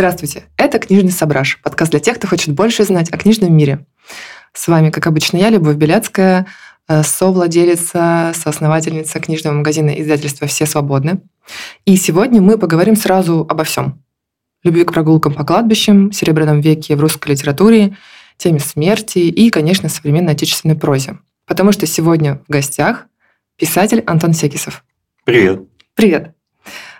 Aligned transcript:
Здравствуйте, 0.00 0.44
это 0.56 0.78
«Книжный 0.78 1.10
сображ», 1.10 1.60
подкаст 1.62 1.90
для 1.90 2.00
тех, 2.00 2.16
кто 2.16 2.26
хочет 2.26 2.54
больше 2.54 2.84
знать 2.84 3.10
о 3.10 3.18
книжном 3.18 3.54
мире. 3.54 3.84
С 4.52 4.68
вами, 4.68 4.90
как 4.90 5.06
обычно, 5.06 5.36
я, 5.36 5.50
Любовь 5.50 5.76
Беляцкая, 5.76 6.46
э, 6.88 7.02
совладелица, 7.02 8.32
соосновательница 8.34 9.20
книжного 9.20 9.54
магазина 9.54 9.90
издательства 9.90 10.46
«Все 10.46 10.66
свободны». 10.66 11.20
И 11.84 11.96
сегодня 11.96 12.40
мы 12.40 12.56
поговорим 12.56 12.96
сразу 12.96 13.46
обо 13.48 13.64
всем. 13.64 14.02
Любви 14.62 14.84
к 14.84 14.92
прогулкам 14.92 15.34
по 15.34 15.44
кладбищам, 15.44 16.12
серебряном 16.12 16.60
веке 16.60 16.96
в 16.96 17.00
русской 17.00 17.32
литературе, 17.32 17.96
теме 18.36 18.58
смерти 18.58 19.18
и, 19.18 19.50
конечно, 19.50 19.88
современной 19.88 20.32
отечественной 20.32 20.76
прозе. 20.76 21.18
Потому 21.50 21.72
что 21.72 21.84
сегодня 21.84 22.40
в 22.46 22.52
гостях 22.52 23.06
писатель 23.56 24.04
Антон 24.06 24.34
Секисов. 24.34 24.84
Привет. 25.24 25.62
Привет. 25.96 26.32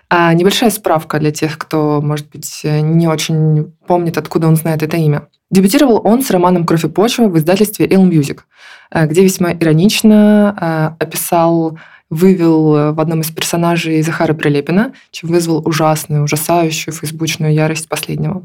А 0.09 0.33
небольшая 0.33 0.71
справка 0.71 1.19
для 1.19 1.31
тех, 1.31 1.57
кто, 1.57 2.01
может 2.01 2.29
быть, 2.29 2.59
не 2.65 3.07
очень 3.07 3.73
помнит, 3.87 4.17
откуда 4.17 4.49
он 4.49 4.57
знает 4.57 4.83
это 4.83 4.97
имя. 4.97 5.29
Дебютировал 5.51 6.01
он 6.03 6.21
с 6.21 6.29
романом 6.31 6.65
«Кровь 6.65 6.83
и 6.83 6.89
почва» 6.89 7.29
в 7.29 7.37
издательстве 7.37 7.87
«Эл 7.89 8.05
Music, 8.05 8.41
э, 8.91 9.07
где 9.07 9.23
весьма 9.23 9.53
иронично 9.53 10.97
э, 10.99 11.01
описал, 11.01 11.79
вывел 12.09 12.93
в 12.93 12.99
одном 12.99 13.21
из 13.21 13.31
персонажей 13.31 14.01
Захара 14.01 14.33
Прилепина, 14.33 14.91
чем 15.11 15.29
вызвал 15.29 15.65
ужасную, 15.65 16.25
ужасающую 16.25 16.93
фейсбучную 16.93 17.53
ярость 17.53 17.87
последнего. 17.87 18.43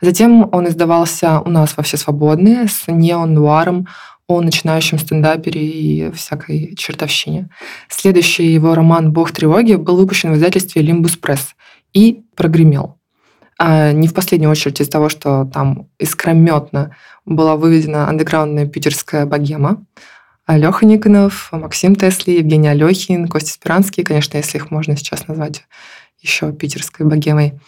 Затем 0.00 0.48
он 0.50 0.66
издавался 0.66 1.38
у 1.38 1.48
нас 1.48 1.76
во 1.76 1.84
«Все 1.84 1.96
свободные» 1.96 2.66
с 2.66 2.88
неон-нуаром 2.88 3.86
о 4.26 4.40
начинающем 4.40 4.98
стендапере 4.98 5.60
и 5.60 6.10
всякой 6.12 6.74
чертовщине. 6.76 7.50
Следующий 7.88 8.46
его 8.46 8.74
роман 8.74 9.12
«Бог 9.12 9.32
тревоги» 9.32 9.74
был 9.74 9.96
выпущен 9.96 10.32
в 10.32 10.36
издательстве 10.36 10.82
«Лимбус 10.82 11.16
Пресс» 11.16 11.54
и 11.92 12.22
прогремел. 12.34 12.98
А 13.58 13.92
не 13.92 14.08
в 14.08 14.14
последнюю 14.14 14.50
очередь 14.50 14.80
из-за 14.80 14.90
того, 14.90 15.08
что 15.08 15.44
там 15.44 15.88
искрометно 15.98 16.96
была 17.24 17.56
выведена 17.56 18.08
андеграундная 18.08 18.66
питерская 18.66 19.26
богема. 19.26 19.84
Леха 20.48 20.84
Никонов, 20.84 21.50
Максим 21.52 21.94
Тесли, 21.94 22.32
Евгений 22.32 22.68
Алехин, 22.68 23.28
Костя 23.28 23.52
Спиранский, 23.52 24.04
конечно, 24.04 24.36
если 24.36 24.58
их 24.58 24.70
можно 24.70 24.96
сейчас 24.96 25.28
назвать 25.28 25.64
еще 26.20 26.52
питерской 26.52 27.06
богемой. 27.06 27.60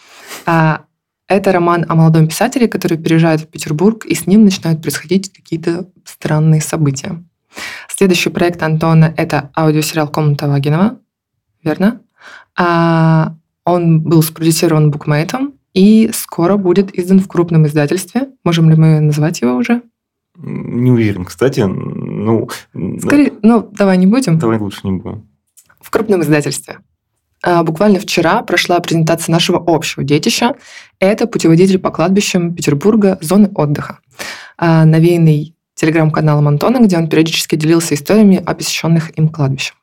А 0.45 0.81
это 1.27 1.51
роман 1.51 1.85
о 1.87 1.95
молодом 1.95 2.27
писателе, 2.27 2.67
который 2.67 2.97
переезжает 2.97 3.41
в 3.41 3.47
Петербург, 3.47 4.05
и 4.05 4.15
с 4.15 4.27
ним 4.27 4.43
начинают 4.43 4.81
происходить 4.81 5.31
какие-то 5.31 5.87
странные 6.05 6.61
события. 6.61 7.23
Следующий 7.89 8.29
проект 8.29 8.61
Антона– 8.63 9.13
это 9.17 9.49
аудиосериал 9.55 10.07
«Комната 10.07 10.47
Вагинова». 10.47 10.99
Верно? 11.63 12.01
А 12.55 13.35
он 13.65 14.01
был 14.01 14.21
спродюсирован 14.23 14.91
букмейтом 14.91 15.53
и 15.73 16.09
скоро 16.13 16.57
будет 16.57 16.97
издан 16.97 17.19
в 17.19 17.27
крупном 17.27 17.65
издательстве. 17.65 18.29
Можем 18.43 18.69
ли 18.69 18.75
мы 18.75 18.99
назвать 18.99 19.41
его 19.41 19.55
уже? 19.55 19.81
Не 20.37 20.91
уверен, 20.91 21.25
кстати. 21.25 21.61
Ну, 21.61 22.47
Скорее, 22.99 23.33
ну, 23.41 23.69
давай 23.73 23.97
не 23.97 24.07
будем. 24.07 24.37
Давай 24.37 24.59
лучше 24.59 24.81
не 24.83 24.91
будем. 24.91 25.27
В 25.81 25.89
крупном 25.89 26.21
издательстве. 26.21 26.77
А, 27.43 27.63
буквально 27.63 27.99
вчера 27.99 28.41
прошла 28.41 28.79
презентация 28.79 29.31
нашего 29.31 29.63
общего 29.65 30.03
детища. 30.03 30.55
Это 30.99 31.27
путеводитель 31.27 31.79
по 31.79 31.91
кладбищам 31.91 32.55
Петербурга 32.55 33.17
«Зоны 33.21 33.49
отдыха», 33.53 33.99
а, 34.57 34.85
навеянный 34.85 35.55
телеграм-каналом 35.75 36.47
Антона, 36.47 36.79
где 36.79 36.97
он 36.97 37.07
периодически 37.07 37.55
делился 37.55 37.93
историями 37.93 38.41
о 38.43 38.55
посещенных 38.55 39.17
им 39.17 39.29
кладбищах. 39.29 39.75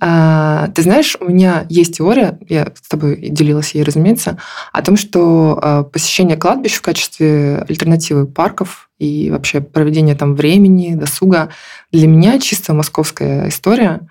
А, 0.00 0.68
ты 0.74 0.82
знаешь, 0.82 1.16
у 1.20 1.26
меня 1.26 1.66
есть 1.68 1.96
теория, 1.98 2.38
я 2.48 2.72
с 2.74 2.88
тобой 2.88 3.16
делилась 3.30 3.74
ей, 3.74 3.84
разумеется, 3.84 4.38
о 4.72 4.82
том, 4.82 4.96
что 4.96 5.88
посещение 5.92 6.36
кладбищ 6.36 6.74
в 6.74 6.82
качестве 6.82 7.64
альтернативы 7.68 8.26
парков 8.26 8.90
и 8.98 9.30
вообще 9.30 9.60
проведение 9.60 10.16
там 10.16 10.34
времени, 10.34 10.94
досуга 10.94 11.50
для 11.92 12.08
меня 12.08 12.40
чисто 12.40 12.74
московская 12.74 13.48
история. 13.48 14.08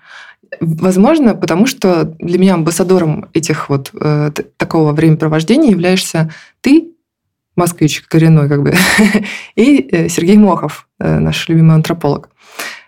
Возможно, 0.60 1.34
потому 1.34 1.66
что 1.66 2.04
для 2.18 2.38
меня 2.38 2.54
амбассадором 2.54 3.28
этих 3.32 3.68
вот 3.68 3.90
э, 3.92 4.30
такого 4.56 4.92
времяпровождения 4.92 5.70
являешься 5.70 6.32
ты, 6.60 6.92
москвич 7.56 8.02
коренной 8.02 8.48
как 8.48 8.62
бы, 8.62 8.74
и 9.56 9.88
э, 9.90 10.08
Сергей 10.08 10.36
Мохов, 10.36 10.88
э, 10.98 11.18
наш 11.18 11.48
любимый 11.48 11.74
антрополог. 11.74 12.30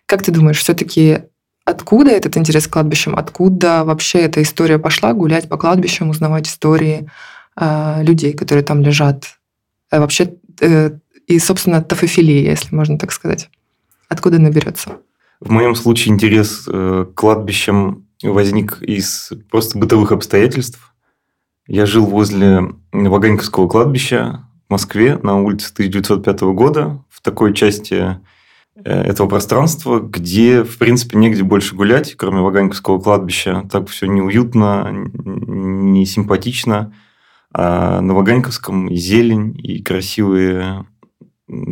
Как 0.06 0.22
ты 0.22 0.32
думаешь, 0.32 0.58
все-таки 0.58 1.24
откуда 1.64 2.10
этот 2.10 2.36
интерес 2.36 2.66
к 2.66 2.72
кладбищам? 2.72 3.16
Откуда 3.16 3.84
вообще 3.84 4.20
эта 4.20 4.42
история 4.42 4.78
пошла 4.78 5.12
гулять 5.12 5.48
по 5.48 5.56
кладбищам, 5.56 6.10
узнавать 6.10 6.48
истории 6.48 7.10
э, 7.56 8.02
людей, 8.02 8.32
которые 8.32 8.64
там 8.64 8.80
лежат? 8.80 9.38
Э, 9.90 10.00
вообще, 10.00 10.34
э, 10.60 10.92
и, 11.26 11.38
собственно, 11.38 11.82
тафофилия, 11.82 12.50
если 12.50 12.74
можно 12.74 12.98
так 12.98 13.12
сказать. 13.12 13.50
Откуда 14.08 14.36
она 14.36 14.50
берется? 14.50 14.96
В 15.40 15.50
моем 15.50 15.74
случае 15.74 16.12
интерес 16.12 16.68
э, 16.68 17.06
к 17.10 17.18
кладбищам 17.18 18.06
возник 18.22 18.82
из 18.82 19.32
просто 19.50 19.78
бытовых 19.78 20.12
обстоятельств. 20.12 20.94
Я 21.66 21.86
жил 21.86 22.04
возле 22.04 22.74
Ваганьковского 22.92 23.66
кладбища 23.66 24.44
в 24.68 24.72
Москве 24.72 25.18
на 25.22 25.40
улице 25.40 25.72
1905 25.72 26.40
года, 26.52 27.02
в 27.08 27.22
такой 27.22 27.54
части 27.54 28.20
э, 28.76 28.82
этого 28.84 29.28
пространства, 29.28 30.00
где, 30.00 30.62
в 30.62 30.76
принципе, 30.76 31.16
негде 31.16 31.42
больше 31.42 31.74
гулять, 31.74 32.16
кроме 32.16 32.42
Ваганьковского 32.42 33.00
кладбища. 33.00 33.66
Так 33.72 33.88
все 33.88 34.06
неуютно, 34.06 34.90
не 34.92 36.04
симпатично. 36.04 36.92
А 37.52 38.02
на 38.02 38.12
Ваганьковском 38.14 38.88
и 38.88 38.96
зелень, 38.96 39.58
и 39.58 39.82
красивые 39.82 40.84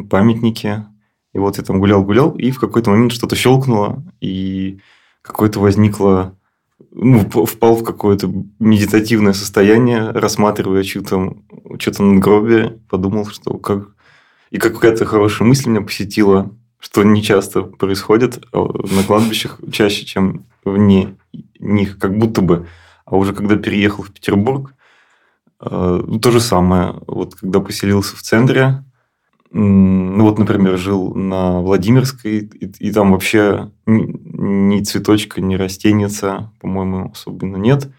памятники– 0.09 0.87
и 1.33 1.39
вот 1.39 1.59
я 1.59 1.65
там 1.65 1.79
гулял-гулял, 1.79 2.33
и 2.37 2.51
в 2.51 2.59
какой-то 2.59 2.91
момент 2.91 3.13
что-то 3.13 3.37
щелкнуло, 3.37 4.03
и 4.21 4.81
какое-то 5.23 5.61
возникло 5.61 6.39
ну, 6.91 7.29
впал 7.47 7.77
в 7.77 7.85
какое-то 7.85 8.33
медитативное 8.59 9.33
состояние, 9.33 10.11
рассматривая 10.11 10.83
что-то, 10.83 11.37
что-то 11.79 12.03
надгробие, 12.03 12.81
подумал, 12.89 13.27
что 13.27 13.59
как... 13.59 13.89
И 14.51 14.59
какая-то 14.59 15.05
хорошая 15.05 15.47
мысль 15.47 15.69
меня 15.69 15.83
посетила, 15.83 16.51
что 16.79 17.03
не 17.03 17.23
часто 17.23 17.63
происходит 17.63 18.43
а 18.53 18.65
на 18.65 19.03
кладбищах, 19.07 19.61
чаще, 19.71 20.07
чем 20.07 20.47
вне 20.65 21.17
них, 21.59 21.99
как 21.99 22.17
будто 22.17 22.41
бы. 22.41 22.67
А 23.05 23.17
уже 23.17 23.35
когда 23.35 23.57
переехал 23.57 24.05
в 24.05 24.13
Петербург, 24.13 24.73
э, 25.61 26.03
то 26.23 26.31
же 26.31 26.41
самое. 26.41 26.95
Вот 27.07 27.35
когда 27.35 27.61
поселился 27.61 28.17
в 28.17 28.23
центре, 28.23 28.85
ну 29.51 30.25
вот, 30.25 30.39
например, 30.39 30.77
жил 30.77 31.15
на 31.15 31.61
Владимирской, 31.61 32.39
и, 32.39 32.67
и 32.67 32.93
там 32.93 33.13
вообще 33.13 33.73
ни 33.87 34.83
цветочка, 34.83 35.41
ни 35.41 35.55
растеница, 35.55 36.53
по-моему, 36.61 37.11
особенно 37.13 37.57
нет. 37.57 37.91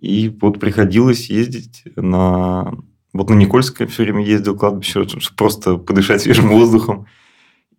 И 0.00 0.28
вот 0.40 0.60
приходилось 0.60 1.30
ездить 1.30 1.82
на... 1.96 2.74
Вот 3.12 3.30
на 3.30 3.34
Никольское 3.34 3.88
все 3.88 4.02
время 4.02 4.22
ездил 4.24 4.56
кладбище, 4.56 5.08
чтобы 5.08 5.36
просто 5.36 5.76
подышать 5.78 6.20
свежим 6.20 6.48
воздухом. 6.48 7.06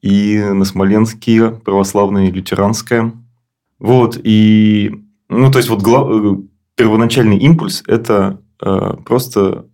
И 0.01 0.39
на 0.39 0.65
Смоленские, 0.65 1.51
православное 1.51 2.27
и 2.27 2.31
лютеранское. 2.31 3.13
Вот, 3.79 4.19
и... 4.23 5.03
Ну, 5.29 5.51
то 5.51 5.59
есть, 5.59 5.69
вот 5.69 5.81
глав... 5.81 6.07
Э, 6.09 6.37
первоначальный 6.75 7.37
импульс– 7.37 7.83
это 7.87 8.41
э, 8.61 8.93
просто 9.05 9.67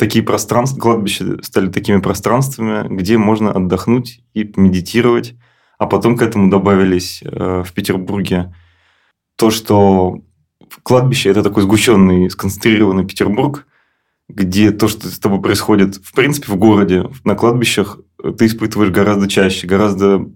такие 0.00 0.24
пространства, 0.24 0.80
кладбища 0.80 1.42
стали 1.42 1.68
такими 1.68 2.00
пространствами, 2.00 2.88
где 2.88 3.18
можно 3.18 3.52
отдохнуть 3.52 4.22
и 4.32 4.50
медитировать. 4.56 5.34
А 5.78 5.86
потом 5.86 6.16
к 6.16 6.22
этому 6.22 6.50
добавились 6.50 7.22
э, 7.22 7.62
в 7.66 7.72
Петербурге 7.74 8.54
то, 9.36 9.50
что 9.50 10.22
кладбище– 10.82 11.28
это 11.30 11.42
такой 11.42 11.64
сгущенный, 11.64 12.30
сконцентрированный 12.30 13.06
Петербург, 13.06 13.66
где 14.28 14.70
то, 14.70 14.88
что 14.88 15.08
с 15.08 15.18
тобой 15.18 15.42
происходит, 15.42 15.96
в 15.96 16.14
принципе, 16.14 16.50
в 16.50 16.56
городе, 16.56 17.04
на 17.24 17.34
кладбищах, 17.34 17.98
ты 18.38 18.46
испытываешь 18.46 18.90
гораздо 18.90 19.28
чаще, 19.28 19.66
гораздо 19.66 20.26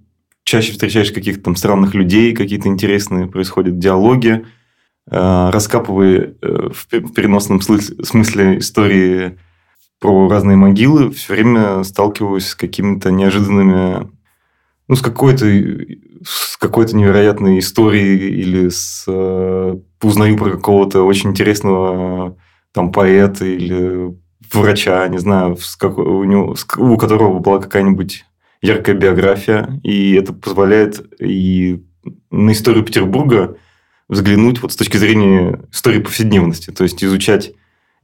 чаще 0.45 0.73
встречаешь 0.73 1.11
каких-то 1.11 1.45
там 1.45 1.57
странных 1.57 1.95
людей, 1.95 2.35
какие-то 2.35 2.69
интересные 2.69 3.29
происходят 3.29 3.79
диалоги, 3.79 4.45
э, 5.11 5.51
раскапывая 5.51 6.35
э, 6.43 6.69
в 6.71 6.87
переносном 7.15 7.63
смысле 7.63 8.59
истории 8.59 9.39
про 10.05 10.29
разные 10.29 10.59
могилы, 10.59 11.11
все 11.13 11.33
время 11.33 11.83
сталкиваюсь 11.83 12.49
с 12.49 12.55
какими-то 12.55 13.11
неожиданными, 13.11 14.11
ну, 14.87 14.97
с 14.97 15.01
какой-то 15.01 15.47
с 16.27 16.59
какой-то 16.59 16.95
невероятной 16.95 17.59
историей 17.59 18.39
или 18.39 18.69
с 18.69 19.05
э, 19.09 19.77
узнаю 20.03 20.37
про 20.37 20.51
какого-то 20.51 21.05
очень 21.05 21.31
интересного 21.31 22.37
там 22.73 22.93
поэта 22.93 23.47
или 23.47 24.15
врача, 24.53 25.09
не 25.09 25.17
знаю, 25.17 25.57
с 25.57 25.75
как, 25.75 25.97
у, 25.97 26.25
него, 26.25 26.55
у 26.77 26.97
которого 26.99 27.39
была 27.39 27.59
какая-нибудь 27.59 28.27
яркая 28.61 28.95
биография, 28.95 29.81
и 29.83 30.17
это 30.17 30.35
позволяет 30.35 31.03
и 31.19 31.83
на 32.31 32.53
историю 32.53 32.85
Петербурга 32.85 33.57
взглянуть 34.11 34.61
вот 34.61 34.71
с 34.71 34.77
точки 34.77 34.99
зрения 34.99 35.63
истории 35.73 36.01
повседневности, 36.01 36.73
то 36.73 36.83
есть 36.83 37.03
изучать 37.03 37.55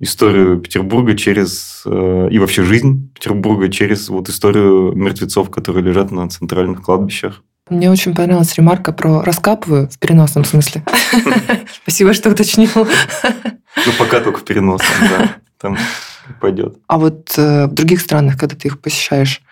историю 0.00 0.58
Петербурга 0.58 1.14
через 1.16 1.82
э, 1.84 2.28
и 2.30 2.38
вообще 2.38 2.62
жизнь 2.62 3.12
Петербурга 3.14 3.68
через 3.68 4.08
вот 4.08 4.28
историю 4.28 4.92
мертвецов, 4.94 5.50
которые 5.50 5.84
лежат 5.84 6.10
на 6.10 6.28
центральных 6.28 6.82
кладбищах. 6.82 7.42
Мне 7.68 7.90
очень 7.90 8.14
понравилась 8.14 8.54
ремарка 8.56 8.92
про 8.92 9.22
раскапываю 9.22 9.88
в 9.88 9.98
переносном 9.98 10.44
смысле. 10.44 10.82
Спасибо, 11.82 12.14
что 12.14 12.30
уточнил. 12.30 12.70
Ну, 12.74 13.92
пока 13.98 14.20
только 14.20 14.40
в 14.40 14.44
переносном, 14.44 15.08
да. 15.08 15.36
Там 15.58 15.76
пойдет. 16.40 16.78
А 16.88 16.98
вот 16.98 17.32
э, 17.36 17.66
в 17.66 17.72
других 17.72 18.00
странах, 18.00 18.38
когда 18.38 18.56
ты 18.56 18.68
их 18.68 18.80
посещаешь 18.80 19.42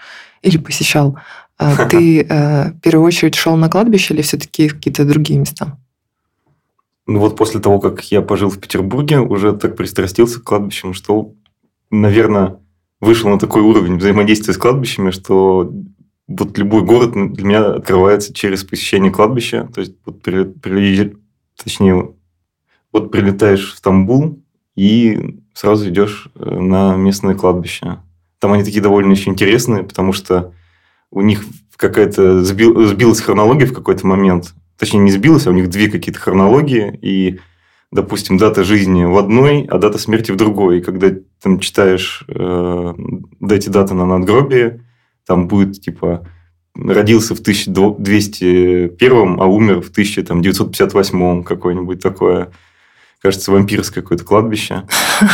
или 0.42 0.56
посещал, 0.56 1.18
э, 1.60 1.76
ты 1.90 2.22
э, 2.22 2.70
в 2.70 2.80
первую 2.80 3.06
очередь 3.06 3.34
шел 3.34 3.56
на 3.56 3.68
кладбище 3.68 4.14
или 4.14 4.22
все-таки 4.22 4.68
какие-то 4.68 5.04
другие 5.04 5.38
места? 5.38 5.78
Ну 7.08 7.20
вот 7.20 7.36
после 7.36 7.58
того, 7.58 7.80
как 7.80 8.04
я 8.12 8.20
пожил 8.20 8.50
в 8.50 8.60
Петербурге, 8.60 9.20
уже 9.20 9.54
так 9.54 9.76
пристрастился 9.76 10.40
к 10.40 10.44
кладбищам, 10.44 10.92
что, 10.92 11.32
наверное, 11.90 12.60
вышел 13.00 13.30
на 13.30 13.38
такой 13.38 13.62
уровень 13.62 13.96
взаимодействия 13.96 14.52
с 14.52 14.58
кладбищами, 14.58 15.10
что 15.10 15.72
вот 16.26 16.58
любой 16.58 16.82
город 16.82 17.12
для 17.12 17.44
меня 17.44 17.66
открывается 17.76 18.34
через 18.34 18.62
посещение 18.62 19.10
кладбища. 19.10 19.70
То 19.74 19.80
есть, 19.80 19.94
вот 20.04 20.20
при, 20.20 20.44
при, 20.44 21.16
точнее, 21.56 22.12
вот 22.92 23.10
прилетаешь 23.10 23.72
в 23.72 23.78
Стамбул 23.78 24.42
и 24.76 25.40
сразу 25.54 25.88
идешь 25.88 26.28
э, 26.34 26.60
на 26.60 26.94
местное 26.94 27.34
кладбище. 27.34 28.00
Там 28.38 28.52
они 28.52 28.64
такие 28.64 28.82
довольно 28.82 29.12
еще 29.12 29.30
интересные, 29.30 29.82
потому 29.82 30.12
что 30.12 30.52
у 31.10 31.22
них 31.22 31.42
какая-то 31.74 32.44
сбил, 32.44 32.86
сбилась 32.86 33.22
хронология 33.22 33.66
в 33.66 33.72
какой-то 33.72 34.06
момент 34.06 34.52
точнее, 34.78 35.00
не 35.00 35.10
сбилось, 35.10 35.46
а 35.46 35.50
у 35.50 35.54
них 35.54 35.68
две 35.68 35.90
какие-то 35.90 36.20
хронологии, 36.20 36.98
и, 37.02 37.40
допустим, 37.90 38.38
дата 38.38 38.64
жизни 38.64 39.04
в 39.04 39.18
одной, 39.18 39.66
а 39.68 39.78
дата 39.78 39.98
смерти 39.98 40.30
в 40.30 40.36
другой. 40.36 40.78
И 40.78 40.82
когда 40.82 41.10
там 41.42 41.60
читаешь 41.60 42.24
э, 42.28 42.94
эти 43.50 43.68
даты 43.68 43.94
на 43.94 44.06
надгробии, 44.06 44.80
там 45.26 45.48
будет, 45.48 45.80
типа, 45.80 46.26
родился 46.74 47.34
в 47.34 47.40
1201, 47.40 49.40
а 49.40 49.46
умер 49.46 49.82
в 49.82 49.90
1958 49.90 51.42
какое-нибудь 51.42 52.00
такое 52.00 52.52
кажется, 53.20 53.50
вампирское 53.50 54.02
какое-то 54.02 54.24
кладбище. 54.24 54.84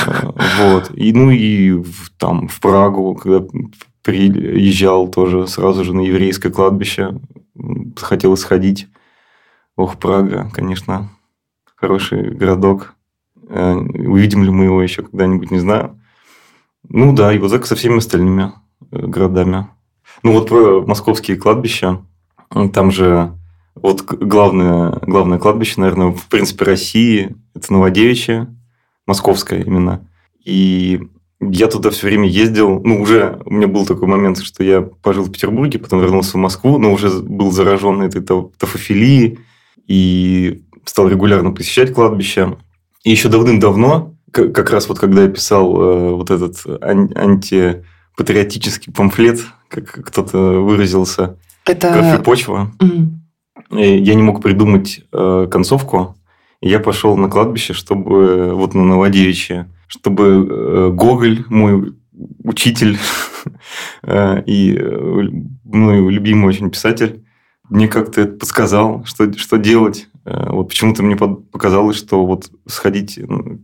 Э, 0.06 0.30
вот. 0.58 0.90
И, 0.94 1.12
ну, 1.12 1.30
и 1.30 1.82
там 2.18 2.48
в 2.48 2.60
Прагу, 2.60 3.14
когда 3.14 3.46
приезжал 4.02 5.08
тоже 5.08 5.46
сразу 5.46 5.84
же 5.84 5.94
на 5.94 6.00
еврейское 6.00 6.50
кладбище, 6.50 7.20
хотел 7.96 8.36
сходить. 8.36 8.88
Ох, 9.76 9.98
Прага, 9.98 10.50
конечно, 10.52 11.10
хороший 11.74 12.30
городок. 12.30 12.94
Э, 13.48 13.74
увидим 13.74 14.44
ли 14.44 14.50
мы 14.50 14.64
его 14.64 14.80
еще 14.80 15.02
когда-нибудь, 15.02 15.50
не 15.50 15.58
знаю. 15.58 16.00
Ну 16.88 17.12
да, 17.12 17.32
и 17.32 17.38
вот 17.38 17.50
так 17.50 17.66
со 17.66 17.74
всеми 17.74 17.98
остальными 17.98 18.52
э, 18.92 19.06
городами. 19.06 19.66
Ну 20.22 20.32
вот 20.32 20.48
про 20.48 20.80
московские 20.86 21.36
кладбища. 21.36 22.02
Там 22.72 22.92
же 22.92 23.32
вот 23.74 24.02
главное, 24.02 25.00
главное 25.02 25.38
кладбище, 25.38 25.80
наверное, 25.80 26.12
в 26.12 26.28
принципе, 26.28 26.64
России, 26.64 27.34
это 27.54 27.72
Новодевичье, 27.72 28.54
московское 29.06 29.62
именно. 29.64 30.08
И 30.44 31.08
я 31.40 31.66
туда 31.66 31.90
все 31.90 32.06
время 32.06 32.28
ездил. 32.28 32.80
Ну, 32.84 33.02
уже 33.02 33.40
у 33.44 33.52
меня 33.52 33.66
был 33.66 33.86
такой 33.86 34.06
момент, 34.06 34.38
что 34.38 34.62
я 34.62 34.82
пожил 34.82 35.24
в 35.24 35.32
Петербурге, 35.32 35.80
потом 35.80 36.00
вернулся 36.00 36.32
в 36.32 36.40
Москву, 36.40 36.78
но 36.78 36.92
уже 36.92 37.10
был 37.10 37.50
заражен 37.50 38.02
этой 38.02 38.22
тофофилией 38.22 39.40
и 39.86 40.64
стал 40.84 41.08
регулярно 41.08 41.52
посещать 41.52 41.92
кладбище. 41.92 42.56
И 43.04 43.10
еще 43.10 43.28
давным-давно, 43.28 44.14
как 44.30 44.70
раз 44.70 44.88
вот 44.88 44.98
когда 44.98 45.22
я 45.22 45.28
писал 45.28 45.80
э, 45.80 46.14
вот 46.14 46.30
этот 46.30 46.64
антипатриотический 46.82 48.92
памфлет, 48.92 49.40
как 49.68 49.86
кто-то 49.86 50.60
выразился, 50.60 51.38
это... 51.66 51.92
«Кровь 51.92 52.20
и 52.20 52.22
почва», 52.22 52.72
mm. 52.80 53.08
я 53.70 54.14
не 54.14 54.22
мог 54.22 54.42
придумать 54.42 55.02
э, 55.12 55.48
концовку, 55.50 56.16
и 56.60 56.68
я 56.68 56.80
пошел 56.80 57.16
на 57.16 57.28
кладбище, 57.28 57.72
чтобы 57.72 58.54
вот 58.54 58.74
на 58.74 58.84
Новодевичье, 58.84 59.70
чтобы 59.86 60.24
э, 60.24 60.90
Гоголь, 60.92 61.44
мой 61.48 61.94
учитель 62.42 62.98
и 64.46 64.78
мой 65.64 66.12
любимый 66.12 66.46
очень 66.46 66.70
писатель, 66.70 67.24
мне 67.68 67.88
как-то 67.88 68.20
это 68.20 68.32
подсказал, 68.36 69.04
что, 69.04 69.32
что 69.38 69.56
делать. 69.56 70.08
Э, 70.24 70.50
вот 70.50 70.68
почему-то 70.68 71.02
мне 71.02 71.16
показалось, 71.16 71.96
что 71.96 72.24
вот 72.26 72.50
сходить 72.66 73.18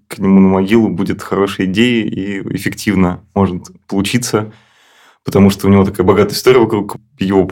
к 0.08 0.18
нему 0.18 0.40
на 0.40 0.48
могилу 0.48 0.88
будет 0.88 1.22
хорошей 1.22 1.66
идеей 1.66 2.08
и 2.08 2.56
эффективно 2.56 3.24
может 3.34 3.64
получиться, 3.86 4.52
потому 5.24 5.50
что 5.50 5.66
у 5.66 5.70
него 5.70 5.84
такая 5.84 6.06
богатая 6.06 6.34
история 6.34 6.60
вокруг 6.60 6.96
его 7.18 7.50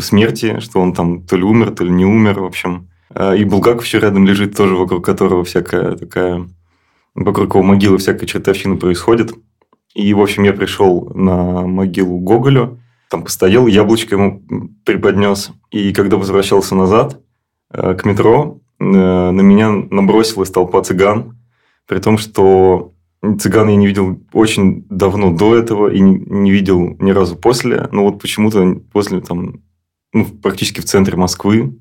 смерти, 0.00 0.60
что 0.60 0.80
он 0.80 0.92
там 0.92 1.22
то 1.22 1.36
ли 1.36 1.44
умер, 1.44 1.70
то 1.70 1.84
ли 1.84 1.90
не 1.90 2.04
умер, 2.04 2.40
в 2.40 2.44
общем. 2.44 2.88
А, 3.10 3.34
и 3.34 3.44
Булгаков 3.44 3.84
еще 3.84 4.00
рядом 4.00 4.26
лежит, 4.26 4.56
тоже 4.56 4.74
вокруг 4.74 5.04
которого 5.04 5.44
всякая 5.44 5.96
такая... 5.96 6.48
Вокруг 7.14 7.54
его 7.54 7.64
могилы 7.64 7.98
всякая 7.98 8.26
чертовщина 8.26 8.76
происходит. 8.76 9.34
И, 9.94 10.14
в 10.14 10.20
общем, 10.20 10.44
я 10.44 10.52
пришел 10.52 11.10
на 11.14 11.66
могилу 11.66 12.18
Гоголю, 12.20 12.78
там 13.10 13.24
постоял, 13.24 13.66
яблочко 13.66 14.14
ему 14.14 14.42
преподнес. 14.84 15.50
И 15.70 15.92
когда 15.92 16.16
возвращался 16.16 16.74
назад 16.74 17.20
э, 17.70 17.94
к 17.94 18.04
метро, 18.04 18.60
э, 18.78 18.84
на 18.84 19.40
меня 19.40 19.70
набросилась 19.70 20.50
толпа 20.50 20.82
цыган, 20.82 21.38
при 21.86 21.98
том, 22.00 22.18
что 22.18 22.92
цыган 23.38 23.68
я 23.68 23.76
не 23.76 23.86
видел 23.86 24.20
очень 24.32 24.86
давно 24.90 25.32
до 25.32 25.56
этого 25.56 25.92
и 25.92 26.00
не 26.00 26.50
видел 26.50 26.96
ни 27.00 27.10
разу 27.10 27.36
после. 27.36 27.88
Но 27.92 28.04
вот 28.04 28.20
почему-то 28.20 28.80
после 28.92 29.20
там, 29.20 29.62
ну, 30.12 30.26
практически 30.26 30.80
в 30.80 30.84
центре 30.84 31.16
Москвы 31.16 31.78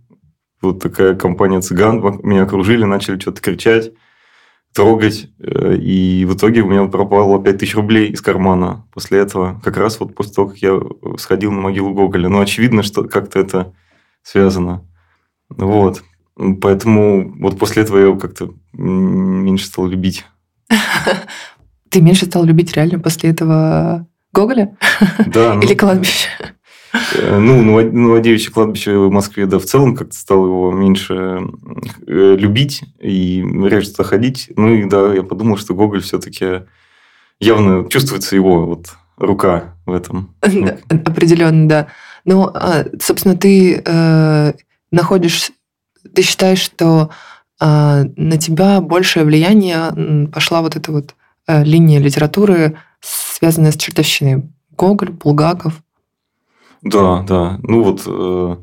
вот 0.61 0.81
такая 0.81 1.13
компания 1.15 1.61
цыган 1.61 2.01
меня 2.23 2.43
окружили, 2.43 2.83
начали 2.83 3.19
что-то 3.19 3.41
кричать 3.41 3.91
трогать. 4.73 5.29
Э, 5.39 5.75
и 5.75 6.25
в 6.25 6.35
итоге 6.35 6.61
у 6.61 6.67
меня 6.67 6.85
пропало 6.85 7.41
5 7.41 7.57
тысяч 7.57 7.75
рублей 7.75 8.09
из 8.09 8.21
кармана 8.21 8.85
после 8.93 9.19
этого. 9.19 9.59
Как 9.63 9.77
раз 9.77 9.99
вот 9.99 10.15
после 10.15 10.33
того, 10.33 10.49
как 10.49 10.57
я 10.57 10.79
сходил 11.17 11.51
на 11.51 11.61
могилу 11.61 11.93
Гоголя. 11.93 12.29
Но 12.29 12.39
очевидно, 12.39 12.83
что 12.83 13.03
как-то 13.03 13.39
это 13.39 13.73
связано. 14.23 14.85
Вот. 15.49 16.03
Поэтому 16.61 17.33
вот 17.39 17.57
после 17.57 17.83
этого 17.83 17.97
я 17.97 18.05
его 18.05 18.17
как-то 18.17 18.53
меньше 18.73 19.65
стал 19.65 19.87
любить. 19.87 20.25
Ты 21.89 22.01
меньше 22.01 22.25
стал 22.25 22.43
любить 22.43 22.73
реально 22.73 22.99
после 22.99 23.31
этого 23.31 24.07
Гоголя? 24.33 24.77
Да. 25.25 25.55
Или 25.61 25.73
ну, 25.73 25.77
кладбище? 25.77 26.27
Э, 27.15 27.37
ну, 27.37 27.61
Новодевичье 27.61 28.51
кладбище 28.51 28.97
в 28.97 29.11
Москве, 29.11 29.45
да, 29.45 29.59
в 29.59 29.65
целом 29.65 29.95
как-то 29.95 30.15
стал 30.15 30.45
его 30.45 30.71
меньше 30.71 31.41
э, 32.07 32.35
любить 32.37 32.83
и 32.99 33.41
реже 33.41 33.89
заходить. 33.89 34.51
Ну, 34.55 34.73
и 34.73 34.85
да, 34.85 35.13
я 35.13 35.23
подумал, 35.23 35.57
что 35.57 35.73
Гоголь 35.73 36.01
все-таки 36.01 36.63
явно 37.39 37.89
чувствуется 37.89 38.35
его 38.35 38.65
вот 38.65 38.87
рука 39.17 39.75
в 39.85 39.93
этом. 39.93 40.35
Определенно, 40.41 41.67
да. 41.67 41.87
Ну, 42.25 42.49
а, 42.53 42.85
собственно, 43.01 43.37
ты 43.37 43.81
э, 43.83 44.53
находишь, 44.91 45.51
ты 46.13 46.21
считаешь, 46.21 46.59
что 46.59 47.09
э, 47.59 47.65
на 48.15 48.37
тебя 48.37 48.81
большее 48.81 49.25
влияние 49.25 50.27
пошла 50.31 50.61
вот 50.61 50.75
эта 50.75 50.91
вот 50.91 51.15
э, 51.47 51.63
линия 51.63 51.99
литературы, 51.99 52.77
связанная 52.99 53.71
с 53.71 53.77
чертовщиной. 53.77 54.43
Гоголь, 54.75 55.09
Булгаков. 55.09 55.81
Да, 56.81 57.23
да. 57.27 57.59
Ну 57.63 57.83
вот 57.83 58.03
э, 58.05 58.57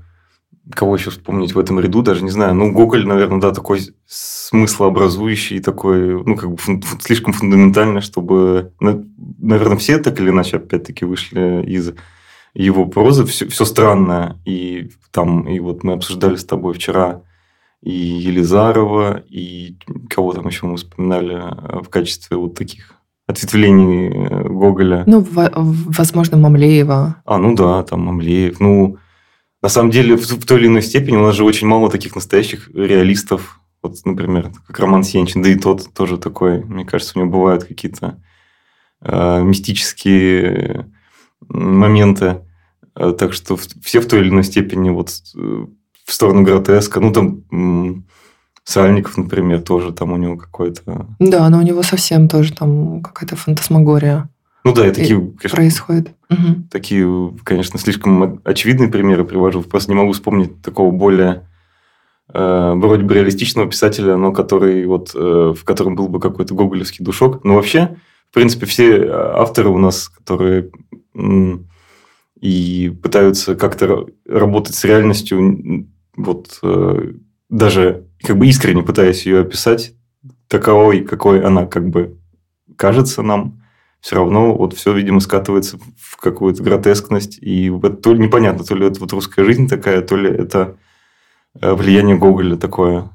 кого 0.72 0.96
еще 0.96 1.10
вспомнить 1.10 1.54
в 1.54 1.58
этом 1.58 1.80
ряду, 1.80 2.02
даже 2.02 2.24
не 2.24 2.30
знаю. 2.30 2.54
Ну, 2.54 2.72
Гоголь, 2.72 3.06
наверное, 3.06 3.40
да, 3.40 3.52
такой 3.52 3.80
смыслообразующий, 4.06 5.60
такой, 5.60 6.24
ну, 6.24 6.36
как 6.36 6.50
бы 6.50 6.56
фун- 6.56 6.82
слишком 7.00 7.32
фундаментально, 7.32 8.00
чтобы, 8.00 8.72
наверное, 8.80 9.76
все 9.76 9.98
так 9.98 10.18
или 10.20 10.30
иначе, 10.30 10.56
опять-таки, 10.56 11.04
вышли 11.04 11.64
из 11.66 11.92
его 12.54 12.86
прозы. 12.86 13.24
Все, 13.26 13.48
все 13.48 13.64
странное. 13.64 14.40
И 14.44 14.90
там, 15.10 15.48
и 15.48 15.58
вот 15.60 15.84
мы 15.84 15.94
обсуждали 15.94 16.36
с 16.36 16.44
тобой 16.44 16.74
вчера 16.74 17.22
и 17.82 17.92
Елизарова, 17.92 19.22
и 19.28 19.76
кого 20.08 20.32
там 20.32 20.46
еще 20.46 20.66
мы 20.66 20.76
вспоминали 20.78 21.34
э, 21.34 21.82
в 21.82 21.88
качестве 21.90 22.38
вот 22.38 22.54
таких 22.54 22.94
ответвлений 23.26 24.08
э, 24.08 24.48
Гоголя. 24.48 25.04
Ну, 25.06 25.26
возможно, 25.26 26.36
Мамлеева. 26.36 27.16
А, 27.24 27.38
ну 27.38 27.54
да, 27.54 27.82
там 27.82 28.00
Мамлеев. 28.00 28.60
Ну, 28.60 28.98
на 29.62 29.68
самом 29.68 29.90
деле, 29.90 30.16
в, 30.16 30.44
той 30.44 30.60
или 30.60 30.66
иной 30.66 30.82
степени 30.82 31.16
у 31.16 31.22
нас 31.22 31.34
же 31.34 31.44
очень 31.44 31.66
мало 31.66 31.90
таких 31.90 32.14
настоящих 32.14 32.68
реалистов. 32.74 33.60
Вот, 33.82 33.96
например, 34.04 34.50
как 34.66 34.78
Роман 34.78 35.04
Сенчин, 35.04 35.42
да 35.42 35.50
и 35.50 35.56
тот 35.56 35.92
тоже 35.94 36.18
такой. 36.18 36.62
Мне 36.64 36.84
кажется, 36.84 37.18
у 37.18 37.22
него 37.22 37.32
бывают 37.32 37.64
какие-то 37.64 38.22
э, 39.00 39.42
мистические 39.42 40.90
моменты. 41.48 42.42
Э, 42.94 43.14
так 43.18 43.32
что 43.32 43.56
все 43.82 44.00
в 44.00 44.06
той 44.06 44.20
или 44.20 44.28
иной 44.28 44.44
степени 44.44 44.90
вот 44.90 45.10
э, 45.36 45.66
в 46.04 46.12
сторону 46.12 46.42
гротеска. 46.42 47.00
Ну, 47.00 47.12
там 47.12 48.04
Сальников, 48.64 49.18
например, 49.18 49.60
тоже 49.60 49.92
там 49.92 50.12
у 50.12 50.16
него 50.16 50.36
какой-то... 50.36 51.06
Да, 51.18 51.48
но 51.50 51.58
у 51.58 51.62
него 51.62 51.82
совсем 51.82 52.28
тоже 52.28 52.52
там 52.54 53.02
какая-то 53.02 53.36
фантасмагория. 53.36 54.28
Ну 54.64 54.72
да, 54.72 54.88
и 54.88 54.92
такие, 54.92 55.18
конечно, 55.20 55.56
происходит. 55.56 56.08
Угу. 56.30 56.68
Такие, 56.70 57.34
конечно, 57.44 57.78
слишком 57.78 58.40
очевидные 58.44 58.88
примеры 58.88 59.24
привожу. 59.24 59.60
Просто 59.62 59.90
не 59.90 59.96
могу 59.96 60.12
вспомнить 60.12 60.62
такого 60.62 60.90
более 60.90 61.46
э, 62.32 62.72
вроде 62.74 63.04
бы 63.04 63.12
реалистичного 63.12 63.68
писателя, 63.68 64.16
но 64.16 64.32
который 64.32 64.86
вот 64.86 65.14
э, 65.14 65.54
в 65.54 65.62
котором 65.64 65.96
был 65.96 66.08
бы 66.08 66.18
какой-то 66.18 66.54
гоголевский 66.54 67.04
душок. 67.04 67.44
Но 67.44 67.56
вообще, 67.56 67.98
в 68.30 68.34
принципе, 68.34 68.64
все 68.64 69.06
авторы 69.10 69.68
у 69.68 69.76
нас, 69.76 70.08
которые 70.08 70.70
и 72.40 72.98
пытаются 73.02 73.56
как-то 73.56 74.06
работать 74.26 74.74
с 74.74 74.84
реальностью, 74.84 75.86
вот 76.16 76.58
э, 76.62 77.12
даже 77.48 78.06
как 78.22 78.38
бы 78.38 78.46
искренне 78.46 78.82
пытаясь 78.82 79.26
ее 79.26 79.40
описать 79.40 79.94
таковой, 80.48 81.00
какой 81.00 81.42
она 81.44 81.66
как 81.66 81.88
бы 81.88 82.18
кажется 82.76 83.22
нам, 83.22 83.62
все 84.00 84.16
равно 84.16 84.54
вот 84.54 84.74
все, 84.74 84.92
видимо, 84.92 85.20
скатывается 85.20 85.78
в 85.96 86.18
какую-то 86.18 86.62
гротескность. 86.62 87.38
И 87.40 87.70
вот 87.70 88.02
то 88.02 88.12
ли 88.12 88.18
непонятно, 88.20 88.62
то 88.62 88.74
ли 88.74 88.86
это 88.86 89.00
вот 89.00 89.12
русская 89.12 89.44
жизнь 89.44 89.66
такая, 89.66 90.02
то 90.02 90.14
ли 90.16 90.28
это 90.28 90.76
э, 91.60 91.72
влияние 91.72 92.16
Гоголя 92.16 92.56
такое. 92.56 93.08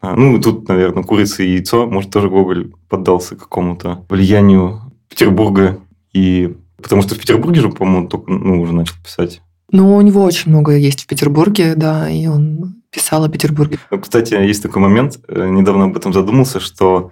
А, 0.00 0.16
ну, 0.16 0.40
тут, 0.40 0.68
наверное, 0.68 1.04
курица 1.04 1.44
и 1.44 1.52
яйцо. 1.52 1.86
Может, 1.86 2.10
тоже 2.10 2.28
Гоголь 2.28 2.72
поддался 2.88 3.36
какому-то 3.36 4.04
влиянию 4.08 4.80
Петербурга. 5.08 5.80
И 6.12 6.56
потому 6.76 7.02
что 7.02 7.14
в 7.14 7.18
Петербурге 7.18 7.60
же, 7.60 7.68
по-моему, 7.70 8.08
только 8.08 8.30
ну, 8.30 8.60
уже 8.60 8.74
начал 8.74 8.96
писать. 9.04 9.40
Ну, 9.74 9.96
у 9.96 10.00
него 10.00 10.22
очень 10.22 10.50
много 10.50 10.76
есть 10.76 11.02
в 11.02 11.06
Петербурге, 11.06 11.74
да, 11.74 12.08
и 12.08 12.26
он 12.26 12.76
писал 12.90 13.24
о 13.24 13.28
Петербурге. 13.28 13.78
Ну, 13.90 14.00
кстати, 14.00 14.34
есть 14.34 14.62
такой 14.62 14.80
момент, 14.80 15.18
э, 15.28 15.48
недавно 15.48 15.84
об 15.84 15.96
этом 15.96 16.12
задумался, 16.12 16.60
что 16.60 17.10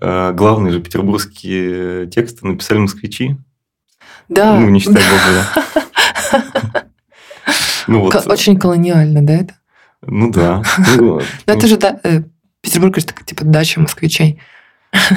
Э, 0.00 0.32
главные 0.32 0.72
же 0.72 0.80
петербургские 0.80 2.06
тексты 2.08 2.46
написали 2.46 2.78
москвичи. 2.78 3.36
Да. 4.28 4.58
Ну, 4.58 4.68
не 4.68 4.80
считая 4.80 5.04
Гоголя. 5.04 6.84
Ну, 7.86 8.00
вот. 8.00 8.26
Очень 8.26 8.58
колониально, 8.58 9.20
да, 9.26 9.34
это? 9.34 9.54
Ну, 10.00 10.32
да. 10.32 10.62
Ну, 10.96 11.20
это 11.46 11.66
же, 11.66 11.76
да, 11.76 12.00
э, 12.02 12.22
Петербург, 12.62 12.96
это 12.96 13.12
типа 13.22 13.44
дача 13.44 13.78
москвичей. 13.78 14.40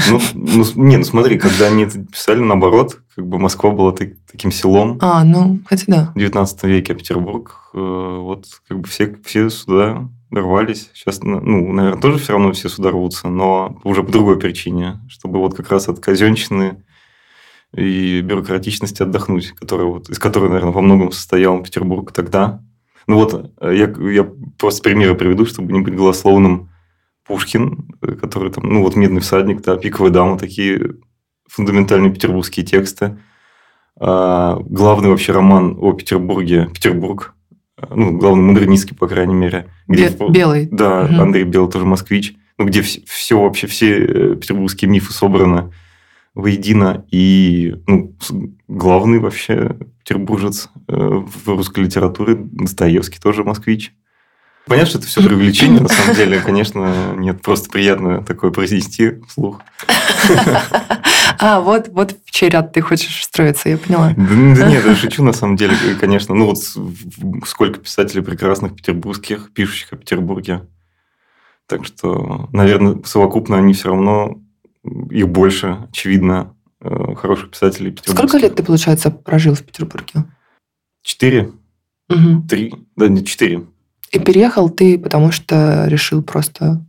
Ну, 0.09 0.19
ну, 0.33 0.65
не, 0.75 0.97
ну 0.97 1.03
смотри, 1.03 1.37
когда 1.37 1.67
они 1.67 1.83
это 1.83 1.99
писали, 1.99 2.39
наоборот, 2.39 2.99
как 3.15 3.27
бы 3.27 3.39
Москва 3.39 3.71
была 3.71 3.91
так, 3.91 4.09
таким 4.29 4.51
селом. 4.51 4.97
А, 5.01 5.23
ну, 5.23 5.59
хотя 5.65 5.83
да. 5.87 6.11
В 6.15 6.19
19 6.19 6.63
веке, 6.63 6.93
а 6.93 6.95
Петербург, 6.95 7.55
э, 7.73 7.77
вот 7.77 8.45
как 8.67 8.79
бы 8.79 8.87
все, 8.87 9.15
все 9.23 9.49
сюда 9.49 10.09
рвались. 10.31 10.89
Сейчас, 10.93 11.21
ну, 11.21 11.39
наверное, 11.73 12.01
тоже 12.01 12.17
все 12.17 12.33
равно 12.33 12.51
все 12.51 12.69
сюда 12.69 12.91
рвутся, 12.91 13.29
но 13.29 13.79
уже 13.83 14.03
по 14.03 14.11
другой 14.11 14.39
причине, 14.39 14.99
чтобы 15.07 15.39
вот 15.39 15.55
как 15.55 15.71
раз 15.71 15.87
от 15.87 15.99
казенщины 15.99 16.83
и 17.75 18.21
бюрократичности 18.21 19.03
отдохнуть, 19.03 19.51
которая 19.51 19.87
вот, 19.87 20.09
из 20.09 20.19
которой, 20.19 20.49
наверное, 20.49 20.73
во 20.73 20.81
многом 20.81 21.11
состоял 21.11 21.61
Петербург 21.61 22.11
тогда. 22.11 22.61
Ну 23.07 23.15
вот, 23.15 23.53
я, 23.61 23.93
я 24.11 24.29
просто 24.57 24.83
примеры 24.83 25.15
приведу, 25.15 25.45
чтобы 25.45 25.71
не 25.71 25.79
быть 25.79 25.95
голословным. 25.95 26.69
Пушкин, 27.27 27.89
который 28.21 28.51
там, 28.51 28.63
ну 28.65 28.83
вот 28.83 28.95
«Медный 28.95 29.21
всадник», 29.21 29.61
да, 29.61 29.77
«Пиковая 29.77 30.11
дама», 30.11 30.37
такие 30.37 30.95
фундаментальные 31.49 32.13
петербургские 32.13 32.65
тексты. 32.65 33.17
А, 33.99 34.57
главный 34.61 35.09
вообще 35.09 35.31
роман 35.31 35.75
о 35.79 35.93
Петербурге 35.93 36.69
«Петербург», 36.73 37.33
ну, 37.89 38.17
главный 38.17 38.43
модернистский, 38.43 38.95
по 38.95 39.07
крайней 39.07 39.35
мере. 39.35 39.67
Где, 39.87 40.09
Бе- 40.09 40.29
Белый. 40.29 40.67
Да, 40.71 41.03
угу. 41.03 41.21
Андрей 41.21 41.43
Белый 41.43 41.71
тоже 41.71 41.85
москвич. 41.85 42.35
Ну, 42.57 42.65
где 42.65 42.81
все, 42.81 43.01
все 43.05 43.39
вообще, 43.39 43.67
все 43.67 43.99
э, 43.99 44.35
петербургские 44.35 44.89
мифы 44.89 45.13
собраны 45.13 45.71
воедино. 46.33 47.05
И 47.11 47.75
ну, 47.85 48.15
главный 48.67 49.19
вообще 49.19 49.77
петербуржец 50.03 50.69
э, 50.87 50.95
в 50.97 51.47
русской 51.47 51.83
литературе, 51.83 52.35
Достоевский 52.35 53.19
тоже 53.19 53.43
москвич. 53.43 53.93
Понятно, 54.67 54.89
что 54.89 54.99
это 54.99 55.07
все 55.07 55.23
преувеличение, 55.23 55.81
на 55.81 55.87
самом 55.87 56.15
деле, 56.15 56.39
конечно, 56.41 57.13
нет, 57.15 57.41
просто 57.41 57.69
приятно 57.69 58.23
такое 58.23 58.51
произнести 58.51 59.21
вслух. 59.27 59.61
А, 61.39 61.59
вот, 61.59 61.89
вот 61.89 62.15
в 62.25 62.31
чей 62.31 62.49
ряд 62.49 62.73
ты 62.73 62.81
хочешь 62.81 63.19
встроиться, 63.19 63.69
я 63.69 63.77
поняла. 63.77 64.13
Да, 64.17 64.55
да 64.55 64.69
нет, 64.69 64.83
я 64.83 64.95
шучу 64.95 65.23
на 65.23 65.33
самом 65.33 65.55
деле, 65.55 65.75
конечно. 65.99 66.33
Ну 66.33 66.47
вот 66.47 66.57
сколько 67.45 67.79
писателей 67.79 68.23
прекрасных 68.23 68.75
петербургских, 68.75 69.51
пишущих 69.53 69.93
о 69.93 69.97
Петербурге. 69.97 70.65
Так 71.67 71.85
что, 71.85 72.49
наверное, 72.53 73.03
совокупно 73.03 73.57
они 73.57 73.73
все 73.73 73.89
равно, 73.89 74.41
их 75.11 75.27
больше, 75.27 75.77
очевидно, 75.91 76.55
э, 76.81 77.13
хороших 77.15 77.51
писателей 77.51 77.95
Сколько 78.03 78.37
лет 78.37 78.55
ты, 78.55 78.63
получается, 78.63 79.11
прожил 79.11 79.53
в 79.53 79.63
Петербурге? 79.63 80.23
Четыре. 81.03 81.51
Угу. 82.09 82.47
Три. 82.49 82.73
Да, 82.95 83.09
не 83.09 83.23
четыре. 83.23 83.65
И 84.11 84.19
переехал 84.19 84.69
ты, 84.69 84.97
потому 84.97 85.31
что 85.31 85.85
решил 85.87 86.23
просто 86.23 86.85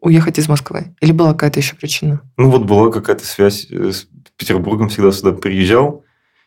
уехать 0.00 0.38
из 0.38 0.48
Москвы? 0.48 0.94
Или 1.00 1.12
была 1.12 1.32
какая-то 1.32 1.60
еще 1.60 1.76
причина? 1.76 2.20
Ну, 2.36 2.50
вот 2.50 2.64
была 2.64 2.90
какая-то 2.90 3.24
связь 3.24 3.66
э, 3.70 3.92
с 3.92 4.06
Петербургом, 4.36 4.88
всегда 4.88 5.12
сюда 5.12 5.32
приезжал 5.32 6.04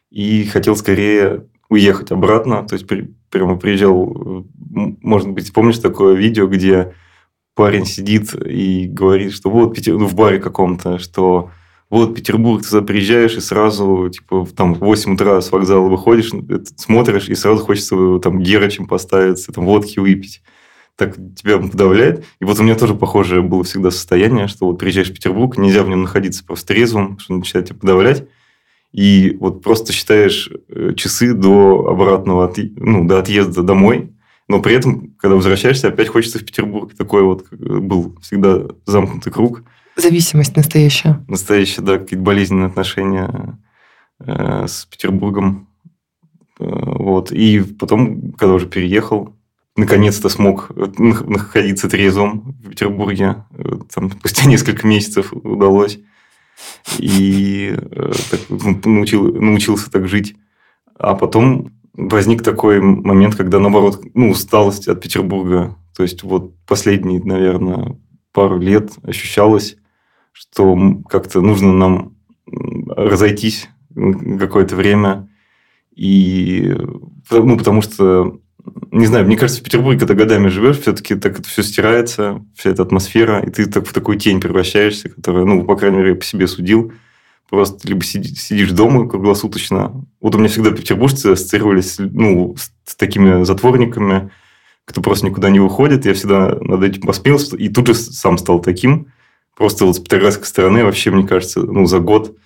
и 0.09 0.45
хотел 0.45 0.75
скорее 0.75 1.45
уехать 1.69 2.11
обратно. 2.11 2.65
То 2.67 2.73
есть, 2.75 2.87
при, 2.87 3.13
прямо 3.29 3.57
приезжал, 3.57 4.13
э, 4.15 4.43
может 5.01 5.29
быть, 5.29 5.51
помнишь 5.53 5.79
такое 5.79 6.15
видео, 6.15 6.47
где 6.47 6.93
парень 7.55 7.85
сидит 7.85 8.35
и 8.35 8.87
говорит, 8.87 9.33
что 9.33 9.49
вот 9.49 9.73
Петер... 9.73 9.97
ну, 9.97 10.07
в 10.07 10.15
баре 10.15 10.39
каком-то, 10.39 10.99
что 10.99 11.51
вот 11.89 12.15
Петербург, 12.15 12.65
ты 12.65 12.81
приезжаешь 12.81 13.35
и 13.35 13.39
сразу, 13.39 14.09
типа, 14.09 14.47
там, 14.55 14.73
в 14.75 14.79
8 14.79 15.13
утра 15.13 15.39
с 15.41 15.51
вокзала 15.51 15.87
выходишь, 15.87 16.31
смотришь, 16.75 17.29
и 17.29 17.35
сразу 17.35 17.63
хочется 17.63 18.19
там 18.19 18.39
герочем 18.39 18.87
поставиться, 18.87 19.51
там, 19.51 19.65
водки 19.65 19.99
выпить 19.99 20.41
так 20.97 21.15
тебя 21.35 21.59
подавляет. 21.59 22.25
И 22.39 22.45
вот 22.45 22.59
у 22.59 22.63
меня 22.63 22.75
тоже 22.75 22.95
похожее 22.95 23.41
было 23.41 23.63
всегда 23.63 23.91
состояние, 23.91 24.47
что 24.47 24.65
вот 24.65 24.79
приезжаешь 24.79 25.11
в 25.11 25.13
Петербург, 25.13 25.55
нельзя 25.57 25.83
в 25.83 25.89
нем 25.89 26.01
находиться 26.01 26.43
просто 26.43 26.73
трезвым, 26.73 27.19
что 27.19 27.35
начинает 27.35 27.67
тебя 27.67 27.79
подавлять. 27.79 28.27
И 28.93 29.37
вот 29.39 29.61
просто 29.61 29.93
считаешь 29.93 30.49
э, 30.69 30.93
часы 30.95 31.33
до 31.33 31.87
обратного, 31.87 32.45
от, 32.45 32.57
ну, 32.57 33.07
до 33.07 33.19
отъезда 33.19 33.61
домой, 33.61 34.11
но 34.47 34.59
при 34.59 34.73
этом, 34.73 35.13
когда 35.19 35.35
возвращаешься, 35.35 35.89
опять 35.89 36.07
хочется 36.07 36.39
в 36.39 36.45
Петербург. 36.45 36.93
Такой 36.95 37.21
вот 37.21 37.45
э, 37.51 37.55
был 37.55 38.17
всегда 38.21 38.63
замкнутый 38.85 39.31
круг. 39.31 39.63
Зависимость 39.97 40.55
настоящая. 40.55 41.25
Настоящая, 41.27 41.81
да, 41.81 41.97
какие-то 41.97 42.23
болезненные 42.23 42.67
отношения 42.67 43.57
э, 44.19 44.67
с 44.67 44.85
Петербургом. 44.85 45.69
Э, 46.59 46.65
вот. 46.69 47.31
И 47.31 47.61
потом, 47.61 48.31
когда 48.33 48.53
уже 48.53 48.67
переехал, 48.67 49.33
наконец-то 49.75 50.29
смог 50.29 50.69
э, 50.75 50.85
находиться 50.99 51.89
трезвым 51.89 52.55
в 52.63 52.69
Петербурге. 52.69 53.43
Там, 53.91 54.11
спустя 54.11 54.45
несколько 54.49 54.85
месяцев 54.85 55.33
удалось. 55.33 55.97
И 56.99 57.75
так, 58.29 58.39
ну, 58.49 58.79
научил, 58.85 59.33
научился 59.33 59.89
так 59.89 60.07
жить. 60.07 60.35
А 60.99 61.15
потом 61.15 61.71
возник 61.93 62.43
такой 62.43 62.81
момент, 62.81 63.33
когда, 63.33 63.57
наоборот, 63.57 64.03
ну, 64.13 64.29
усталость 64.29 64.87
от 64.87 65.01
Петербурга. 65.01 65.75
То 65.95 66.03
есть, 66.03 66.21
вот 66.21 66.53
последние, 66.67 67.23
наверное, 67.23 67.97
пару 68.31 68.59
лет 68.59 68.91
ощущалось, 69.01 69.75
что 70.37 70.77
как-то 71.09 71.41
нужно 71.41 71.73
нам 71.73 72.15
разойтись 72.87 73.69
какое-то 74.39 74.75
время. 74.75 75.29
И, 75.95 76.75
ну, 77.31 77.57
потому 77.57 77.81
что 77.81 78.39
не 78.91 79.05
знаю, 79.05 79.25
мне 79.25 79.37
кажется, 79.37 79.61
в 79.61 79.63
Петербурге, 79.63 79.99
когда 79.99 80.13
годами 80.13 80.49
живешь, 80.49 80.79
все-таки 80.79 81.15
так 81.15 81.39
это 81.39 81.47
все 81.47 81.63
стирается, 81.63 82.45
вся 82.55 82.69
эта 82.69 82.83
атмосфера, 82.83 83.39
и 83.39 83.49
ты 83.49 83.65
так 83.65 83.87
в 83.87 83.93
такую 83.93 84.19
тень 84.19 84.41
превращаешься, 84.41 85.09
которая, 85.09 85.45
ну, 85.45 85.63
по 85.63 85.75
крайней 85.75 85.97
мере, 85.97 86.09
я 86.09 86.15
по 86.15 86.23
себе 86.23 86.47
судил. 86.47 86.91
Просто 87.49 87.87
либо 87.87 88.03
сидишь, 88.03 88.71
дома 88.71 89.07
круглосуточно. 89.07 90.05
Вот 90.19 90.35
у 90.35 90.37
меня 90.37 90.49
всегда 90.49 90.71
петербуржцы 90.71 91.27
ассоциировались 91.27 91.95
ну, 91.97 92.57
с 92.83 92.95
такими 92.95 93.43
затворниками, 93.43 94.31
кто 94.83 95.01
просто 95.01 95.27
никуда 95.27 95.49
не 95.49 95.59
выходит. 95.59 96.05
Я 96.05 96.13
всегда 96.13 96.57
над 96.59 96.83
этим 96.83 97.01
посмеялся, 97.03 97.55
и 97.55 97.69
тут 97.69 97.87
же 97.87 97.95
сам 97.95 98.37
стал 98.37 98.59
таким. 98.59 99.07
Просто 99.57 99.85
вот 99.85 99.95
с 99.95 99.99
петроградской 99.99 100.45
стороны 100.45 100.85
вообще, 100.85 101.09
мне 101.09 101.27
кажется, 101.27 101.61
ну, 101.61 101.87
за 101.87 101.99
год 101.99 102.37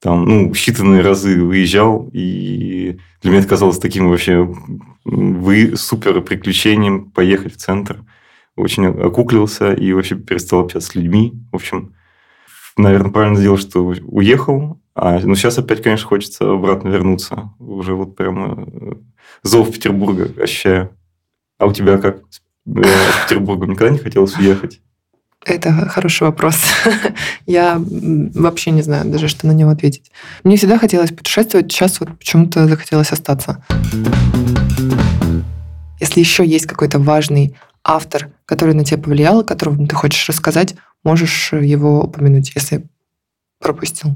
там, 0.00 0.24
ну, 0.24 0.52
считанные 0.52 1.00
разы 1.00 1.42
выезжал, 1.42 2.08
и 2.12 2.98
для 3.22 3.30
меня 3.30 3.40
это 3.40 3.48
казалось 3.48 3.78
таким 3.78 4.08
вообще 4.08 4.48
вы 5.04 5.76
супер 5.76 6.20
приключением 6.20 7.10
поехать 7.10 7.54
в 7.54 7.56
центр. 7.56 8.04
Очень 8.56 8.86
окуклился 8.86 9.72
и 9.72 9.92
вообще 9.92 10.14
перестал 10.14 10.60
общаться 10.60 10.90
с 10.90 10.94
людьми. 10.94 11.32
В 11.50 11.56
общем, 11.56 11.94
наверное, 12.76 13.10
правильно 13.10 13.36
сделал, 13.36 13.58
что 13.58 13.84
уехал. 13.84 14.80
А, 14.94 15.18
ну, 15.18 15.34
сейчас 15.34 15.58
опять, 15.58 15.82
конечно, 15.82 16.06
хочется 16.06 16.52
обратно 16.52 16.88
вернуться. 16.88 17.52
Уже 17.58 17.94
вот 17.94 18.14
прямо 18.14 18.68
э, 18.68 18.92
зов 19.42 19.72
Петербурга 19.72 20.30
ощущаю. 20.40 20.96
А 21.58 21.66
у 21.66 21.72
тебя 21.72 21.98
как? 21.98 22.22
В 22.64 22.82
Петербургу 23.24 23.64
никогда 23.64 23.92
не 23.92 23.98
хотелось 23.98 24.36
уехать? 24.36 24.80
Это 25.44 25.72
хороший 25.88 26.22
вопрос. 26.24 26.56
Я 27.46 27.78
вообще 27.78 28.70
не 28.70 28.82
знаю 28.82 29.10
даже, 29.10 29.28
что 29.28 29.46
на 29.46 29.52
него 29.52 29.70
ответить. 29.70 30.10
Мне 30.42 30.56
всегда 30.56 30.78
хотелось 30.78 31.10
путешествовать, 31.10 31.70
сейчас 31.70 32.00
вот 32.00 32.16
почему-то 32.18 32.66
захотелось 32.66 33.12
остаться. 33.12 33.62
Если 36.00 36.20
еще 36.20 36.46
есть 36.46 36.66
какой-то 36.66 36.98
важный 36.98 37.56
автор, 37.84 38.30
который 38.46 38.74
на 38.74 38.84
тебя 38.84 39.02
повлиял, 39.02 39.40
о 39.40 39.44
котором 39.44 39.86
ты 39.86 39.94
хочешь 39.94 40.28
рассказать, 40.28 40.74
можешь 41.02 41.52
его 41.52 42.02
упомянуть, 42.02 42.52
если 42.54 42.84
пропустил. 43.60 44.14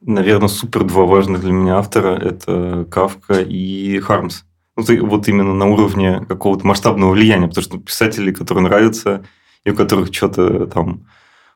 Наверное, 0.00 0.48
супер 0.48 0.84
два 0.84 1.04
важных 1.04 1.40
для 1.40 1.52
меня 1.52 1.78
автора– 1.78 2.16
это 2.22 2.86
Кавка 2.90 3.40
и 3.40 3.98
Хармс. 3.98 4.42
Ну, 4.76 5.06
вот 5.06 5.28
именно 5.28 5.52
на 5.52 5.66
уровне 5.66 6.24
какого-то 6.26 6.66
масштабного 6.66 7.10
влияния, 7.10 7.48
потому 7.48 7.64
что 7.64 7.78
писатели, 7.78 8.32
которые 8.32 8.64
нравятся, 8.64 9.24
и 9.64 9.70
у 9.70 9.76
которых 9.76 10.12
что-то 10.14 10.66
там 10.66 11.06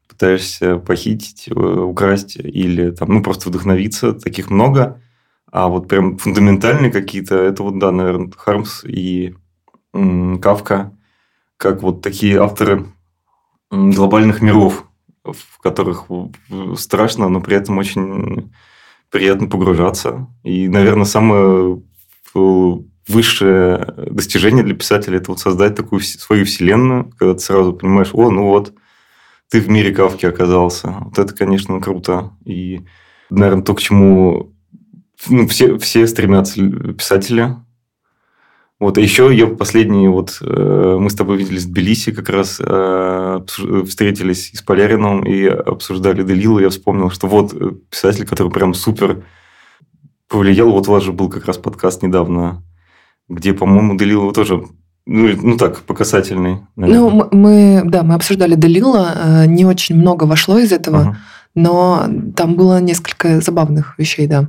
пытаешься 0.09 0.79
похитить, 0.79 1.49
э, 1.49 1.53
украсть 1.55 2.37
или 2.37 2.91
там, 2.93 3.11
ну, 3.15 3.23
просто 3.23 3.51
вдохновиться, 3.51 4.13
таких 4.15 4.51
много. 4.51 5.01
А 5.53 5.69
вот 5.69 5.89
прям 5.89 6.19
фундаментальные 6.19 6.93
какие-то, 6.93 7.37
это 7.37 7.63
вот, 7.65 7.79
да, 7.79 7.93
наверное, 7.93 8.31
Хармс 8.37 8.85
и 8.85 9.35
м, 9.95 10.41
Кавка, 10.41 10.93
как 11.59 11.83
вот 11.83 12.03
такие 12.03 12.41
авторы 12.43 12.87
глобальных 13.71 14.43
миров, 14.43 14.87
в 15.25 15.61
которых 15.63 16.07
страшно, 16.77 17.29
но 17.31 17.41
при 17.43 17.57
этом 17.57 17.79
очень 17.79 18.53
приятно 19.11 19.49
погружаться. 19.49 20.29
И, 20.45 20.69
наверное, 20.69 21.07
самое 21.07 21.83
высшее 23.09 23.95
достижение 23.97 24.65
для 24.65 24.75
писателя– 24.75 25.17
это 25.19 25.31
вот 25.31 25.41
создать 25.41 25.75
такую 25.75 26.01
свою 26.01 26.45
вселенную, 26.45 27.13
когда 27.19 27.35
ты 27.35 27.41
сразу 27.41 27.73
понимаешь, 27.73 28.11
о, 28.13 28.31
ну 28.31 28.49
вот, 28.49 28.73
ты 29.51 29.61
в 29.61 29.69
мире 29.69 29.93
Кавки 29.93 30.27
оказался. 30.27 30.89
Вот 31.01 31.19
это, 31.19 31.35
конечно, 31.35 31.81
круто. 31.81 32.33
И, 32.45 32.85
наверное, 33.31 33.63
то, 33.63 33.75
к 33.75 33.81
чему 33.81 34.55
ну, 35.29 35.47
все, 35.49 35.79
все 35.79 36.07
стремятся 36.07 36.61
писатели. 36.93 37.57
Вот, 38.81 38.99
а 38.99 39.01
еще 39.01 39.35
я 39.35 39.47
последний, 39.47 40.09
вот 40.09 40.39
э, 40.41 40.97
мы 40.99 41.09
с 41.09 41.15
тобой 41.15 41.39
виделись 41.39 41.65
в 41.65 41.71
Тбилиси, 41.71 42.13
как 42.13 42.29
раз 42.29 42.61
э, 42.61 43.41
встретились 43.87 44.51
с 44.53 44.63
Полярином 44.63 45.25
и 45.25 45.45
обсуждали 45.47 46.23
Делилу. 46.23 46.59
Я 46.59 46.71
вспомнил, 46.71 47.11
что 47.11 47.29
вот 47.29 47.55
э, 47.55 47.71
писатель, 47.89 48.27
который 48.27 48.51
прям 48.51 48.75
супер 48.75 49.25
повлиял. 50.29 50.71
Вот 50.73 50.89
у 50.89 50.93
вас 50.93 51.05
же 51.05 51.13
был 51.13 51.29
как 51.31 51.47
раз 51.47 51.57
подкаст 51.57 52.03
недавно 52.03 52.63
где, 53.29 53.53
по-моему, 53.53 53.97
Делила 53.97 54.33
тоже 54.33 54.65
ну, 55.07 55.29
ну 55.43 55.57
так, 55.59 55.81
по 55.83 55.95
касательной. 55.95 56.61
Наверное. 56.77 57.11
Ну, 57.11 57.29
мы, 57.31 57.83
да, 57.85 58.03
мы 58.03 58.15
обсуждали 58.15 58.55
Делила, 58.55 59.13
э, 59.15 59.47
не 59.47 59.67
очень 59.67 59.97
много 59.97 60.25
вошло 60.25 60.59
из 60.59 60.73
этого, 60.73 61.01
ага. 61.01 61.17
но 61.55 62.07
там 62.35 62.55
было 62.55 62.81
несколько 62.81 63.41
забавных 63.41 63.99
вещей, 63.99 64.27
да. 64.27 64.49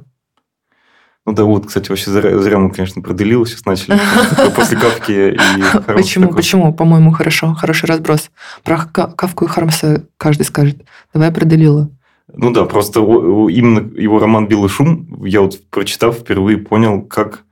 Ну 1.25 1.33
да, 1.33 1.43
вот, 1.43 1.65
кстати, 1.65 1.89
вообще 1.89 2.11
зря, 2.11 2.39
зря 2.39 2.59
мы, 2.59 2.71
конечно, 2.71 3.01
про 3.01 3.13
Делила 3.13 3.45
сейчас 3.45 3.65
начали. 3.65 3.99
После 4.55 4.77
Кавки 4.77 5.33
и 5.33 5.93
Почему? 5.93 6.29
Почему? 6.31 6.73
По-моему, 6.73 7.11
хорошо. 7.11 7.53
Хороший 7.55 7.87
разброс. 7.87 8.29
Про 8.63 8.85
Кавку 8.85 9.45
и 9.45 9.47
Хармса 9.47 10.03
каждый 10.17 10.43
скажет. 10.43 10.85
Давай 11.13 11.31
про 11.31 11.43
Делила. 11.43 11.89
Ну 12.31 12.51
да, 12.51 12.65
просто 12.65 12.99
именно 12.99 13.79
его 13.99 14.19
роман 14.19 14.47
«Белый 14.47 14.69
шум» 14.69 15.23
я 15.25 15.41
вот, 15.41 15.59
прочитав, 15.69 16.17
впервые 16.17 16.57
понял, 16.57 17.01
как 17.01 17.44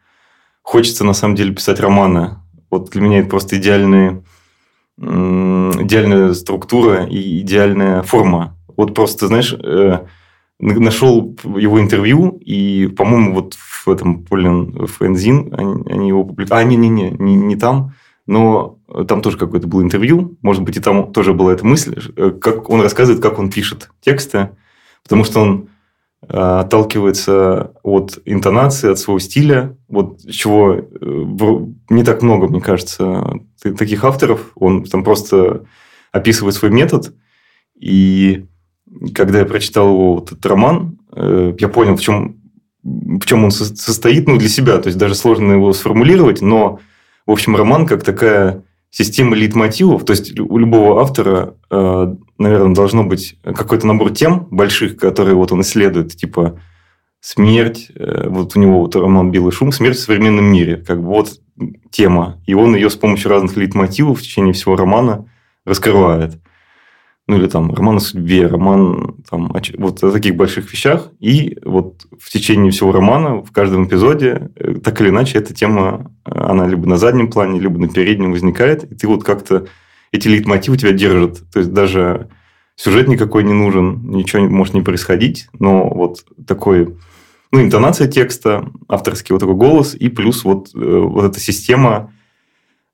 хочется 0.63 1.03
на 1.03 1.13
самом 1.13 1.35
деле 1.35 1.53
писать 1.53 1.79
романы. 1.79 2.37
Вот 2.71 2.89
для 2.89 3.01
меня 3.01 3.19
это 3.19 3.29
просто 3.29 3.57
идеальные, 3.57 4.23
идеальная 4.97 6.33
структура 6.33 7.05
и 7.05 7.41
идеальная 7.41 8.01
форма. 8.01 8.57
Вот 8.75 8.95
просто, 8.95 9.27
знаешь, 9.27 9.53
э, 9.53 9.99
нашел 10.59 11.37
его 11.43 11.79
интервью, 11.79 12.39
и, 12.43 12.87
по-моему, 12.87 13.35
вот 13.35 13.53
в 13.53 13.87
этом 13.89 14.23
Полин 14.23 14.87
Френзин 14.87 15.53
они, 15.55 15.83
они 15.91 16.07
его 16.07 16.23
публиковали. 16.23 16.63
А, 16.63 16.67
не-не-не, 16.67 17.11
не, 17.11 17.35
не 17.35 17.55
там, 17.55 17.93
но 18.25 18.79
там 19.07 19.21
тоже 19.21 19.37
какое-то 19.37 19.67
было 19.67 19.81
интервью, 19.81 20.37
может 20.41 20.63
быть, 20.63 20.77
и 20.77 20.79
там 20.79 21.11
тоже 21.11 21.33
была 21.33 21.53
эта 21.53 21.65
мысль, 21.65 21.99
э, 22.15 22.31
как 22.31 22.69
он 22.69 22.81
рассказывает, 22.81 23.21
как 23.21 23.37
он 23.37 23.49
пишет 23.49 23.89
тексты, 24.01 24.51
потому 25.03 25.25
что 25.25 25.41
он 25.41 25.69
отталкивается 26.27 27.73
от 27.83 28.19
интонации, 28.25 28.91
от 28.91 28.99
своего 28.99 29.19
стиля, 29.19 29.77
вот 29.87 30.19
чего 30.29 30.73
э, 30.73 30.83
не 31.89 32.03
так 32.03 32.21
много, 32.21 32.47
мне 32.47 32.61
кажется, 32.61 33.41
таких 33.61 34.03
авторов. 34.03 34.51
Он 34.55 34.83
там 34.83 35.03
просто 35.03 35.65
описывает 36.11 36.55
свой 36.55 36.71
метод, 36.71 37.13
и 37.75 38.45
когда 39.13 39.39
я 39.39 39.45
прочитал 39.45 39.87
его 39.89 40.15
вот 40.15 40.31
этот 40.31 40.45
роман, 40.45 40.99
э, 41.15 41.53
я 41.59 41.67
понял, 41.67 41.95
в 41.95 42.01
чем, 42.01 42.41
в 42.83 43.25
чем 43.25 43.43
он 43.43 43.51
состоит, 43.51 44.27
ну, 44.27 44.37
для 44.37 44.49
себя. 44.49 44.77
То 44.77 44.87
есть, 44.87 44.97
даже 44.97 45.15
сложно 45.15 45.53
его 45.53 45.73
сформулировать, 45.73 46.41
но, 46.41 46.79
в 47.25 47.31
общем, 47.31 47.55
роман 47.55 47.85
как 47.85 48.03
такая 48.03 48.63
система 48.93 49.35
лейтмотивов. 49.35 50.05
То 50.05 50.11
есть, 50.11 50.39
у 50.39 50.57
любого 50.57 51.01
автора 51.01 51.55
наверное, 52.43 52.75
должно 52.75 53.03
быть 53.03 53.37
какой-то 53.43 53.87
набор 53.87 54.11
тем 54.11 54.47
больших, 54.51 54.97
которые 54.97 55.35
вот 55.35 55.51
он 55.51 55.61
исследует, 55.61 56.15
типа 56.15 56.59
смерть, 57.19 57.89
э, 57.95 58.27
вот 58.27 58.55
у 58.55 58.59
него 58.59 58.81
вот 58.81 58.95
роман 58.95 59.31
«Белый 59.31 59.51
шум», 59.51 59.71
смерть 59.71 59.97
в 59.97 60.01
современном 60.01 60.45
мире, 60.45 60.77
как 60.77 61.01
бы 61.01 61.07
вот 61.07 61.39
тема. 61.89 62.41
И 62.45 62.53
он 62.53 62.75
ее 62.75 62.89
с 62.89 62.95
помощью 62.95 63.31
разных 63.31 63.55
лейтмотивов 63.55 64.19
в 64.19 64.21
течение 64.21 64.53
всего 64.53 64.75
романа 64.75 65.25
раскрывает. 65.65 66.39
Ну, 67.27 67.37
или 67.37 67.47
там 67.47 67.73
роман 67.73 67.97
о 67.97 67.99
судьбе, 68.01 68.47
роман 68.47 69.15
там, 69.29 69.53
вот 69.77 70.03
о 70.03 70.11
таких 70.11 70.35
больших 70.35 70.71
вещах. 70.71 71.09
И 71.19 71.57
вот 71.63 72.05
в 72.19 72.29
течение 72.29 72.71
всего 72.71 72.91
романа, 72.91 73.41
в 73.41 73.51
каждом 73.51 73.85
эпизоде, 73.85 74.51
э, 74.55 74.75
так 74.83 74.99
или 74.99 75.09
иначе, 75.09 75.37
эта 75.37 75.53
тема, 75.53 76.11
она 76.25 76.67
либо 76.67 76.85
на 76.87 76.97
заднем 76.97 77.29
плане, 77.29 77.61
либо 77.61 77.79
на 77.79 77.87
переднем 77.87 78.31
возникает. 78.31 78.83
И 78.83 78.95
ты 78.95 79.07
вот 79.07 79.23
как-то 79.23 79.67
эти 80.11 80.27
лейтмотивы 80.27 80.77
тебя 80.77 80.91
держат. 80.91 81.49
То 81.51 81.59
есть, 81.59 81.71
даже 81.71 82.29
сюжет 82.75 83.07
никакой 83.07 83.43
не 83.43 83.53
нужен, 83.53 84.01
ничего 84.09 84.43
может 84.43 84.73
не 84.73 84.81
происходить, 84.81 85.47
но 85.59 85.89
вот 85.89 86.25
такой, 86.47 86.97
ну, 87.51 87.61
интонация 87.61 88.07
текста, 88.07 88.69
авторский 88.87 89.33
вот 89.33 89.39
такой 89.39 89.55
голос, 89.55 89.95
и 89.95 90.09
плюс 90.09 90.43
вот, 90.43 90.69
э, 90.75 90.79
вот 90.79 91.25
эта 91.25 91.39
система 91.39 92.11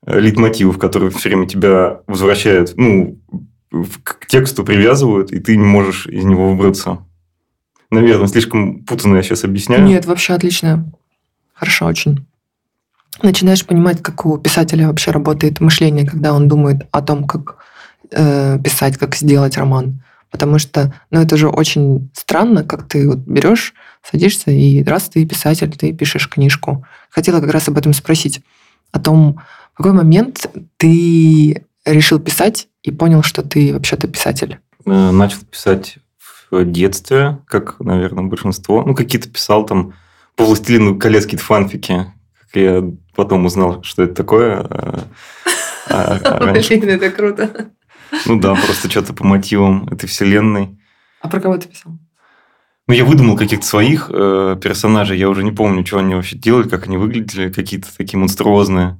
э, 0.06 0.20
лейтмотивов, 0.20 0.78
которые 0.78 1.12
все 1.12 1.30
время 1.30 1.48
тебя 1.48 2.02
возвращают, 2.08 2.74
ну, 2.76 3.20
к 4.04 4.26
тексту 4.28 4.64
привязывают, 4.64 5.32
и 5.32 5.40
ты 5.40 5.56
не 5.56 5.66
можешь 5.66 6.08
из 6.08 6.24
него 6.24 6.50
выбраться. 6.52 7.06
Наверное, 7.92 8.28
слишком 8.28 8.84
путанно 8.84 9.18
я 9.18 9.24
сейчас 9.24 9.44
объясняю. 9.44 9.84
Нет, 9.84 10.06
вообще 10.06 10.34
отлично. 10.34 10.92
Хорошо 11.54 11.86
очень 11.86 12.26
начинаешь 13.24 13.66
понимать, 13.66 14.02
как 14.02 14.26
у 14.26 14.38
писателя 14.38 14.88
вообще 14.88 15.12
работает 15.12 15.60
мышление, 15.60 16.06
когда 16.06 16.34
он 16.34 16.48
думает 16.48 16.88
о 16.92 17.02
том, 17.02 17.26
как 17.26 17.58
э, 18.12 18.60
писать, 18.64 18.98
как 18.98 19.16
сделать 19.16 19.58
роман. 19.58 20.04
Потому 20.32 20.60
что, 20.60 20.94
ну, 21.10 21.22
это 21.22 21.38
же 21.38 21.48
очень 21.50 22.10
странно, 22.14 22.64
как 22.64 22.88
ты 22.88 23.08
вот 23.08 23.18
берешь, 23.20 23.74
садишься, 24.04 24.52
и 24.52 24.84
раз 24.84 25.10
ты 25.10 25.26
писатель, 25.26 25.76
ты 25.76 25.92
пишешь 25.92 26.30
книжку. 26.30 26.86
Хотела 27.10 27.42
как 27.42 27.52
раз 27.52 27.68
об 27.68 27.78
этом 27.78 27.94
спросить. 27.94 28.42
О 28.92 29.00
том, 29.00 29.42
в 29.74 29.78
какой 29.78 29.94
момент 29.94 30.50
ты 30.78 31.66
решил 31.86 32.20
писать 32.20 32.69
и 32.84 32.92
понял, 32.92 33.24
что 33.24 33.44
ты 33.44 33.74
вообще-то 33.74 34.08
писатель? 34.08 34.60
Э, 34.86 35.12
начал 35.12 35.40
писать 35.50 35.98
в 36.52 36.66
детстве, 36.66 37.40
как, 37.48 37.80
наверное, 37.80 38.24
большинство. 38.24 38.84
Ну, 38.84 38.96
какие-то 38.96 39.30
писал 39.30 39.66
там 39.66 39.94
по 40.36 40.46
«Властелину 40.46 40.98
колец» 40.98 41.26
какие-то 41.26 41.46
фанфики. 41.46 42.14
Я 42.54 42.84
потом 43.16 43.46
узнал, 43.46 43.84
что 43.84 44.04
это 44.04 44.16
такое. 44.16 44.62
А, 44.62 45.08
а, 45.90 46.20
а 46.24 46.52
Блин, 46.54 46.90
это 46.90 47.12
круто. 47.12 47.72
Ну 48.26 48.40
да, 48.40 48.56
просто 48.56 48.90
что-то 48.90 49.14
по 49.14 49.24
мотивам 49.24 49.88
этой 49.90 50.08
вселенной. 50.08 50.80
А 51.22 51.30
про 51.30 51.40
кого 51.40 51.58
ты 51.58 51.68
писал? 51.68 51.94
Ну, 52.88 52.94
я 52.96 53.06
выдумал 53.06 53.38
каких-то 53.38 53.66
своих 53.66 54.10
э, 54.12 54.58
персонажей. 54.60 55.20
Я 55.20 55.30
уже 55.30 55.44
не 55.44 55.52
помню, 55.52 55.86
что 55.86 56.00
они 56.00 56.16
вообще 56.16 56.36
делали, 56.36 56.68
как 56.68 56.88
они 56.88 56.98
выглядели, 56.98 57.52
какие-то 57.52 57.96
такие 57.96 58.18
монструозные. 58.18 59.00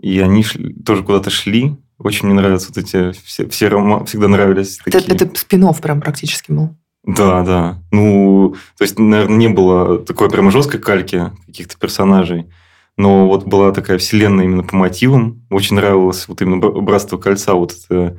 И 0.00 0.20
они 0.20 0.44
шли, 0.44 0.72
тоже 0.84 1.02
куда-то 1.02 1.30
шли. 1.30 1.76
Очень 1.98 2.26
мне 2.26 2.34
нравятся 2.34 2.68
вот 2.68 2.78
эти... 2.78 3.12
Все, 3.24 3.48
все 3.48 3.68
рома, 3.68 4.04
всегда 4.04 4.28
нравились 4.28 4.78
такие. 4.78 5.02
Это, 5.02 5.24
это 5.24 5.38
спин 5.38 5.66
прям 5.74 6.00
практически 6.00 6.52
был. 6.52 6.70
Да, 7.04 7.42
да. 7.42 7.82
Ну, 7.92 8.56
то 8.78 8.84
есть, 8.84 8.98
наверное, 8.98 9.36
не 9.36 9.48
было 9.48 9.98
такой 9.98 10.30
прямо 10.30 10.50
жесткой 10.50 10.80
кальки 10.80 11.30
каких-то 11.46 11.76
персонажей. 11.78 12.46
Но 12.96 13.26
вот 13.26 13.44
была 13.44 13.72
такая 13.72 13.98
вселенная 13.98 14.44
именно 14.44 14.62
по 14.62 14.76
мотивам. 14.76 15.42
Очень 15.50 15.76
нравилось 15.76 16.26
вот 16.28 16.40
именно 16.40 16.56
«Братство 16.58 17.18
кольца», 17.18 17.54
вот 17.54 17.72
эта 17.72 18.16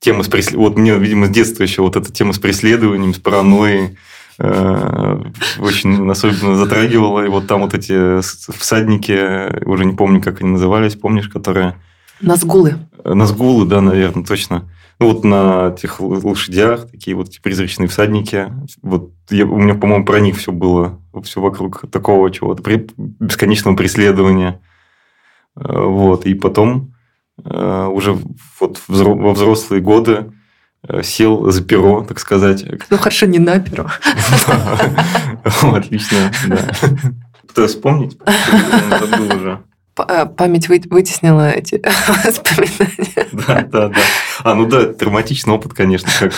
тема 0.00 0.22
с 0.22 0.28
преслед... 0.28 0.56
Вот 0.56 0.76
мне, 0.76 0.96
видимо, 0.96 1.26
с 1.26 1.30
детства 1.30 1.62
еще 1.62 1.82
вот 1.82 1.96
эта 1.96 2.12
тема 2.12 2.32
с 2.32 2.38
преследованием, 2.38 3.14
с 3.14 3.18
паранойей, 3.18 3.96
э, 4.38 5.22
очень 5.58 6.10
особенно 6.10 6.56
затрагивало. 6.56 7.24
И 7.24 7.28
вот 7.28 7.46
там 7.46 7.60
вот 7.62 7.74
эти 7.74 8.20
всадники, 8.20 9.64
уже 9.64 9.84
не 9.84 9.94
помню, 9.94 10.20
как 10.20 10.40
они 10.40 10.50
назывались, 10.50 10.96
помнишь, 10.96 11.28
которые... 11.28 11.76
Назгулы. 12.20 12.76
Назгулы, 13.04 13.66
да, 13.66 13.80
наверное, 13.80 14.24
точно. 14.24 14.70
Ну, 14.98 15.12
вот 15.12 15.24
на 15.24 15.74
этих 15.76 16.00
лошадях 16.00 16.90
такие 16.90 17.14
вот 17.14 17.28
призрачные 17.42 17.88
всадники. 17.88 18.50
Вот 18.82 19.12
я, 19.28 19.44
у 19.44 19.58
меня, 19.58 19.74
по-моему, 19.74 20.04
про 20.04 20.20
них 20.20 20.38
все 20.38 20.52
было. 20.52 21.00
Все 21.22 21.40
вокруг 21.40 21.84
такого 21.90 22.30
чего-то. 22.30 22.62
Бесконечного 22.96 23.76
преследования. 23.76 24.60
Э, 25.54 25.82
вот. 25.82 26.24
И 26.24 26.34
потом 26.34 26.94
Э, 27.44 27.86
уже 27.86 28.18
вот 28.60 28.80
во 28.88 29.32
взрослые 29.32 29.82
годы 29.82 30.32
э, 30.88 31.02
сел 31.02 31.50
за 31.50 31.62
перо, 31.62 32.02
так 32.02 32.18
сказать. 32.18 32.64
Ну, 32.90 32.96
хорошо, 32.96 33.26
не 33.26 33.38
на 33.38 33.60
перо. 33.60 33.90
Отлично, 35.62 36.32
да. 36.46 36.58
Кто 37.46 37.66
вспомнить? 37.66 38.18
Забыл 38.90 39.36
уже. 39.36 39.62
Э, 39.98 40.26
память 40.26 40.68
вытеснила 40.68 41.50
эти 41.50 41.82
воспоминания. 42.24 43.26
Да, 43.32 43.62
да, 43.62 43.88
да. 43.88 43.94
А, 44.44 44.54
ну 44.54 44.66
да, 44.66 44.92
травматичный 44.92 45.54
опыт, 45.54 45.72
конечно, 45.72 46.10
как 46.18 46.32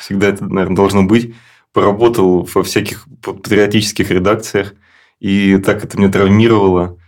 всегда 0.00 0.28
это, 0.28 0.44
наверное, 0.44 0.76
должно 0.76 1.02
быть. 1.02 1.34
Поработал 1.72 2.48
во 2.54 2.62
всяких 2.62 3.06
патриотических 3.22 4.10
редакциях, 4.10 4.74
и 5.20 5.58
так 5.58 5.84
это 5.84 5.98
меня 5.98 6.10
травмировало, 6.10 6.98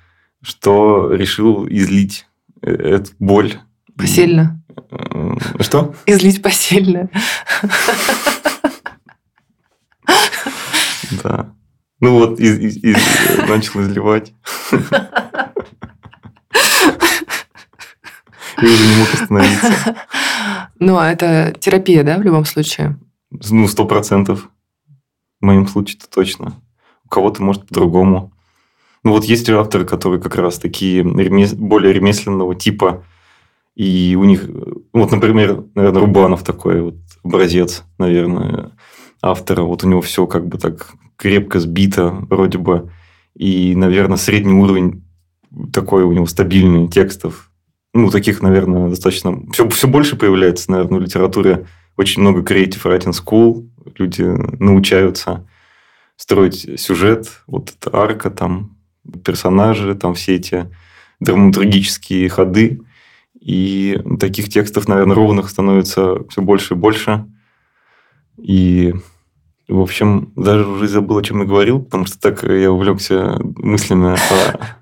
что 0.42 1.12
решил 1.12 1.66
излить 1.68 2.26
это 2.62 3.10
боль. 3.18 3.54
Посильно. 3.96 4.62
Э, 4.90 5.34
что? 5.60 5.94
Излить 6.06 6.42
посильно. 6.42 7.08
Да. 11.22 11.52
Ну 12.00 12.18
вот, 12.18 12.40
из, 12.40 12.58
из, 12.58 12.76
из, 12.78 12.96
начал 13.48 13.82
изливать. 13.82 14.32
И 18.60 18.66
уже 18.66 18.86
не 18.86 18.96
мог 18.96 19.14
остановиться. 19.14 19.96
Ну, 20.78 20.98
а 20.98 21.10
это 21.10 21.54
терапия, 21.58 22.02
да, 22.04 22.18
в 22.18 22.22
любом 22.22 22.44
случае? 22.44 22.98
Ну, 23.30 23.68
сто 23.68 23.86
процентов. 23.86 24.48
В 25.40 25.46
моем 25.46 25.66
случае-то 25.66 26.08
точно. 26.08 26.54
У 27.04 27.08
кого-то, 27.08 27.42
может, 27.42 27.66
по-другому. 27.66 28.32
Ну 29.02 29.12
вот 29.12 29.24
есть 29.24 29.48
авторы, 29.48 29.86
которые 29.86 30.20
как 30.20 30.36
раз 30.36 30.58
такие 30.58 31.02
ремес... 31.02 31.54
более 31.54 31.92
ремесленного 31.92 32.54
типа, 32.54 33.04
и 33.74 34.14
у 34.18 34.24
них, 34.24 34.46
вот, 34.92 35.10
например, 35.10 35.64
наверное, 35.74 36.02
Рубанов 36.02 36.42
такой 36.44 36.82
вот 36.82 36.96
образец, 37.24 37.84
наверное, 37.98 38.72
автора. 39.22 39.62
Вот 39.62 39.84
у 39.84 39.88
него 39.88 40.02
все 40.02 40.26
как 40.26 40.46
бы 40.46 40.58
так 40.58 40.92
крепко 41.16 41.60
сбито 41.60 42.10
вроде 42.10 42.58
бы. 42.58 42.90
И, 43.34 43.74
наверное, 43.74 44.18
средний 44.18 44.52
уровень 44.52 45.04
такой 45.72 46.04
у 46.04 46.12
него 46.12 46.26
стабильный 46.26 46.88
текстов. 46.88 47.50
Ну, 47.92 48.10
таких, 48.10 48.40
наверное, 48.42 48.88
достаточно... 48.88 49.42
Все, 49.52 49.68
все 49.68 49.88
больше 49.88 50.16
появляется, 50.16 50.70
наверное, 50.70 51.00
в 51.00 51.02
литературе. 51.02 51.66
Очень 51.96 52.22
много 52.22 52.42
creative 52.42 52.82
writing 52.84 53.12
school. 53.12 53.68
Люди 53.98 54.22
научаются 54.22 55.46
строить 56.16 56.80
сюжет. 56.80 57.42
Вот 57.46 57.72
эта 57.76 57.96
арка 57.96 58.30
там, 58.30 58.76
персонажи, 59.24 59.94
там 59.94 60.14
все 60.14 60.36
эти 60.36 60.70
драматургические 61.18 62.28
ходы. 62.28 62.80
И 63.40 63.98
таких 64.20 64.50
текстов, 64.50 64.86
наверное, 64.86 65.16
ровных 65.16 65.48
становится 65.48 66.26
все 66.28 66.42
больше 66.42 66.74
и 66.74 66.76
больше. 66.76 67.26
И, 68.36 68.94
в 69.66 69.80
общем, 69.80 70.32
даже 70.36 70.66
уже 70.66 70.88
забыл, 70.88 71.18
о 71.18 71.22
чем 71.22 71.40
я 71.40 71.46
говорил, 71.46 71.80
потому 71.82 72.06
что 72.06 72.20
так 72.20 72.42
я 72.42 72.70
увлекся 72.70 73.38
мыслями 73.56 74.14
о, 74.14 74.79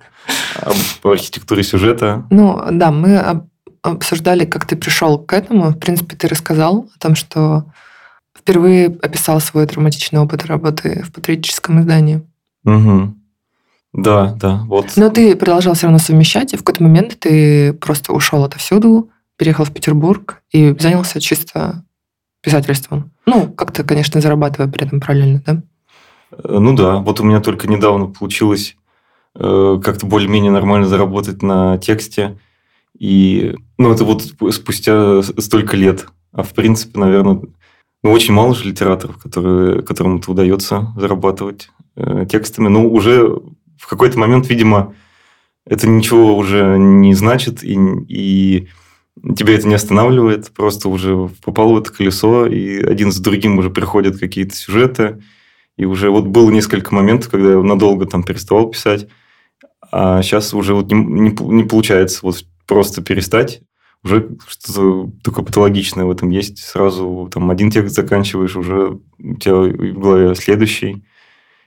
об 0.63 1.11
архитектуре 1.11 1.63
сюжета. 1.63 2.27
Ну, 2.31 2.61
да, 2.71 2.91
мы 2.91 3.45
обсуждали, 3.83 4.45
как 4.45 4.67
ты 4.67 4.77
пришел 4.77 5.19
к 5.19 5.33
этому. 5.33 5.71
В 5.71 5.79
принципе, 5.79 6.17
ты 6.17 6.29
рассказал 6.29 6.89
о 6.95 6.99
том, 6.99 7.15
что 7.15 7.65
впервые 8.37 8.87
описал 9.03 9.41
свой 9.41 9.67
драматичный 9.67 10.21
опыт 10.21 10.47
работы 10.47 11.03
в 11.03 11.13
патриотическом 11.13 11.81
издании. 11.81 12.23
Угу. 12.65 13.15
Да, 13.95 14.35
да, 14.35 14.65
вот. 14.67 14.93
Но 14.97 15.09
ты 15.09 15.35
продолжал 15.35 15.75
все 15.75 15.87
равно 15.87 15.99
совмещать, 15.99 16.53
и 16.53 16.57
в 16.57 16.61
какой-то 16.61 16.83
момент 16.83 17.19
ты 17.19 17.73
просто 17.73 18.13
ушел 18.13 18.45
отовсюду, 18.45 19.11
переехал 19.37 19.65
в 19.65 19.73
Петербург 19.73 20.43
и 20.51 20.75
занялся 20.79 21.21
чисто 21.21 21.85
писательством. 22.43 23.11
Ну, 23.27 23.51
как-то, 23.51 23.85
конечно, 23.85 24.21
зарабатывая 24.21 24.71
при 24.71 24.87
этом 24.87 25.01
параллельно, 25.01 25.43
да? 25.45 25.63
Э, 26.33 26.59
ну 26.59 26.75
да, 26.77 26.97
вот 26.97 27.21
у 27.21 27.25
меня 27.25 27.41
только 27.41 27.69
недавно 27.69 28.07
получилось 28.07 28.77
как-то 29.35 30.07
более-менее 30.07 30.51
нормально 30.51 30.87
заработать 30.87 31.43
на 31.43 31.79
тексте. 31.79 32.39
И, 32.99 33.55
ну, 33.79 33.93
это 33.93 34.05
вот 34.05 34.23
спустя 34.53 35.23
столько 35.23 35.77
лет. 35.77 36.09
А 36.33 36.43
в 36.43 36.53
принципе, 36.55 36.99
наверное, 36.99 37.41
ну, 38.03 38.13
очень 38.13 38.35
мало 38.35 38.55
же 38.55 38.69
литераторов, 38.69 39.19
которые, 39.19 39.83
которым 39.83 40.19
это 40.19 40.31
удается 40.31 40.93
зарабатывать 40.97 41.71
э, 41.97 42.27
текстами. 42.29 42.69
Ну, 42.69 42.93
уже 42.93 43.27
в 43.79 43.87
какой-то 43.89 44.19
момент, 44.19 44.49
видимо, 44.49 44.95
это 45.65 45.89
ничего 45.89 46.37
уже 46.37 46.79
не 46.79 47.15
значит, 47.15 47.63
и, 47.63 47.79
и 48.09 48.69
тебя 49.37 49.55
это 49.55 49.69
не 49.69 49.75
останавливает, 49.75 50.51
просто 50.53 50.89
уже 50.89 51.29
попало 51.45 51.75
в 51.75 51.79
это 51.79 51.93
колесо, 51.93 52.47
и 52.47 52.83
один 52.83 53.13
за 53.13 53.23
другим 53.23 53.59
уже 53.59 53.71
приходят 53.71 54.19
какие-то 54.19 54.55
сюжеты, 54.55 55.23
и 55.79 55.85
уже 55.87 56.11
вот 56.11 56.27
было 56.27 56.51
несколько 56.51 56.95
моментов, 56.95 57.31
когда 57.31 57.53
я 57.53 57.63
надолго 57.63 58.05
там 58.05 58.25
переставал 58.25 58.69
писать, 58.69 59.07
а 59.91 60.21
сейчас 60.23 60.53
уже 60.53 60.75
вот 60.75 60.91
не, 60.93 60.99
не, 60.99 61.31
не 61.31 61.65
получается 61.65 62.21
вот 62.23 62.45
просто 62.67 63.01
перестать, 63.01 63.63
уже 64.05 64.29
что-то 64.47 65.11
такое 65.25 65.45
патологичное 65.45 66.05
в 66.05 66.11
этом 66.11 66.31
есть. 66.31 66.59
Сразу 66.59 67.31
там 67.33 67.51
один 67.51 67.71
текст 67.71 67.95
заканчиваешь, 67.95 68.57
уже 68.57 68.99
у 69.19 69.37
тебя 69.37 69.55
в 69.55 69.99
голове 69.99 70.35
следующий. 70.35 71.05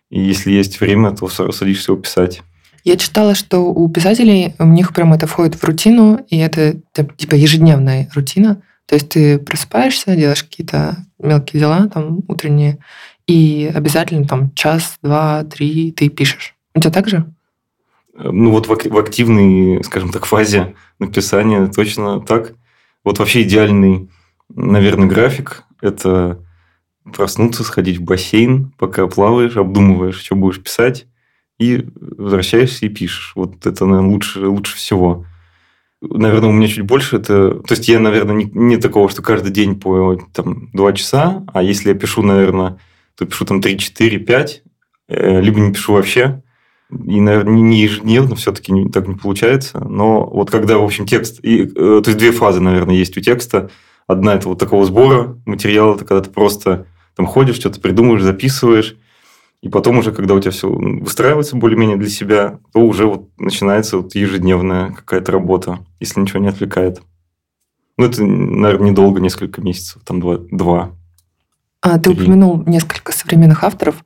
И 0.09 0.21
если 0.21 0.51
есть 0.51 0.79
время, 0.79 1.11
то 1.11 1.27
садишься 1.27 1.91
его 1.91 2.01
писать. 2.01 2.41
Я 2.83 2.97
читала, 2.97 3.33
что 3.35 3.59
у 3.59 3.89
писателей 3.89 4.55
у 4.59 4.65
них 4.65 4.93
прям 4.93 5.13
это 5.13 5.27
входит 5.27 5.55
в 5.55 5.63
рутину, 5.63 6.19
и 6.29 6.37
это 6.37 6.81
типа 7.17 7.35
ежедневная 7.35 8.09
рутина. 8.13 8.61
То 8.87 8.95
есть 8.95 9.09
ты 9.09 9.39
просыпаешься, 9.39 10.15
делаешь 10.15 10.43
какие-то 10.43 10.97
мелкие 11.19 11.61
дела, 11.61 11.87
там, 11.87 12.19
утренние, 12.27 12.79
и 13.31 13.71
обязательно 13.73 14.27
там 14.27 14.53
час, 14.55 14.97
два, 15.01 15.45
три 15.45 15.93
ты 15.93 16.09
пишешь. 16.09 16.53
У 16.75 16.81
тебя 16.81 16.91
так 16.91 17.07
же? 17.07 17.31
Ну 18.13 18.51
вот 18.51 18.67
в 18.67 18.97
активной, 18.97 19.81
скажем 19.85 20.11
так, 20.11 20.25
фазе 20.25 20.75
написания 20.99 21.67
точно 21.67 22.19
так. 22.19 22.55
Вот 23.05 23.19
вообще 23.19 23.43
идеальный, 23.43 24.09
наверное, 24.49 25.07
график– 25.07 25.63
это 25.81 26.43
проснуться, 27.05 27.63
сходить 27.63 27.99
в 27.99 28.03
бассейн, 28.03 28.73
пока 28.77 29.07
плаваешь, 29.07 29.55
обдумываешь, 29.55 30.19
что 30.19 30.35
будешь 30.35 30.61
писать, 30.61 31.07
и 31.57 31.87
возвращаешься 31.95 32.85
и 32.85 32.89
пишешь. 32.89 33.31
Вот 33.35 33.65
это, 33.65 33.85
наверное, 33.85 34.11
лучше, 34.11 34.45
лучше 34.45 34.75
всего. 34.75 35.25
Наверное, 36.01 36.49
у 36.49 36.53
меня 36.53 36.67
чуть 36.67 36.81
больше 36.81 37.15
это... 37.15 37.61
То 37.61 37.75
есть, 37.75 37.87
я, 37.87 37.99
наверное, 37.99 38.35
не, 38.35 38.51
не 38.53 38.75
такого, 38.75 39.09
что 39.09 39.21
каждый 39.21 39.53
день 39.53 39.79
по 39.79 40.17
там, 40.33 40.69
2 40.73 40.93
часа, 40.93 41.45
а 41.53 41.63
если 41.63 41.89
я 41.89 41.95
пишу, 41.95 42.23
наверное, 42.23 42.77
то 43.15 43.25
пишу 43.25 43.45
там 43.45 43.61
3, 43.61 43.77
4, 43.77 44.19
5, 44.19 44.63
либо 45.09 45.59
не 45.59 45.73
пишу 45.73 45.93
вообще. 45.93 46.41
И, 46.91 47.21
наверное, 47.21 47.53
не 47.53 47.81
ежедневно 47.81 48.35
все-таки 48.35 48.73
так 48.89 49.07
не 49.07 49.15
получается. 49.15 49.79
Но 49.79 50.25
вот 50.25 50.51
когда, 50.51 50.77
в 50.77 50.83
общем, 50.83 51.05
текст... 51.05 51.39
И, 51.43 51.63
э, 51.63 51.67
то 51.73 52.03
есть, 52.05 52.17
две 52.17 52.31
фазы, 52.31 52.59
наверное, 52.59 52.95
есть 52.95 53.17
у 53.17 53.21
текста. 53.21 53.69
Одна– 54.07 54.33
это 54.35 54.49
вот 54.49 54.59
такого 54.59 54.85
сбора 54.85 55.37
материала, 55.45 55.95
это 55.95 56.03
когда 56.03 56.21
ты 56.21 56.29
просто 56.29 56.85
там 57.15 57.25
ходишь, 57.25 57.55
что-то 57.55 57.79
придумываешь, 57.79 58.23
записываешь, 58.23 58.97
и 59.61 59.69
потом 59.69 59.99
уже, 59.99 60.11
когда 60.11 60.33
у 60.33 60.39
тебя 60.39 60.51
все 60.51 60.67
выстраивается 60.69 61.55
более-менее 61.55 61.97
для 61.97 62.09
себя, 62.09 62.59
то 62.73 62.79
уже 62.79 63.05
вот 63.05 63.29
начинается 63.37 63.97
вот 63.97 64.15
ежедневная 64.15 64.91
какая-то 64.91 65.31
работа, 65.31 65.79
если 65.99 66.19
ничего 66.19 66.39
не 66.39 66.47
отвлекает. 66.47 67.01
Ну, 67.97 68.05
это, 68.05 68.23
наверное, 68.23 68.89
недолго, 68.89 69.21
несколько 69.21 69.61
месяцев, 69.61 70.01
там 70.03 70.19
два. 70.19 70.37
два 70.51 70.91
а, 71.81 71.97
ты 71.99 72.11
упомянул 72.11 72.63
несколько 72.65 73.11
современных 73.11 73.63
авторов. 73.63 74.03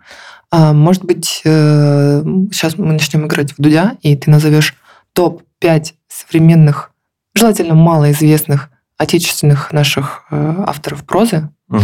А, 0.51 0.73
может 0.73 1.03
быть, 1.03 1.41
э, 1.43 2.23
сейчас 2.51 2.77
мы 2.77 2.93
начнем 2.93 3.25
играть 3.25 3.51
в 3.51 3.61
Дудя, 3.61 3.97
и 4.01 4.15
ты 4.15 4.31
назовешь 4.31 4.75
топ-5 5.13 5.93
современных, 6.07 6.91
желательно 7.33 7.75
малоизвестных 7.75 8.69
отечественных 8.97 9.73
наших 9.73 10.23
э, 10.31 10.63
авторов 10.67 11.05
прозы, 11.05 11.49
угу. 11.69 11.81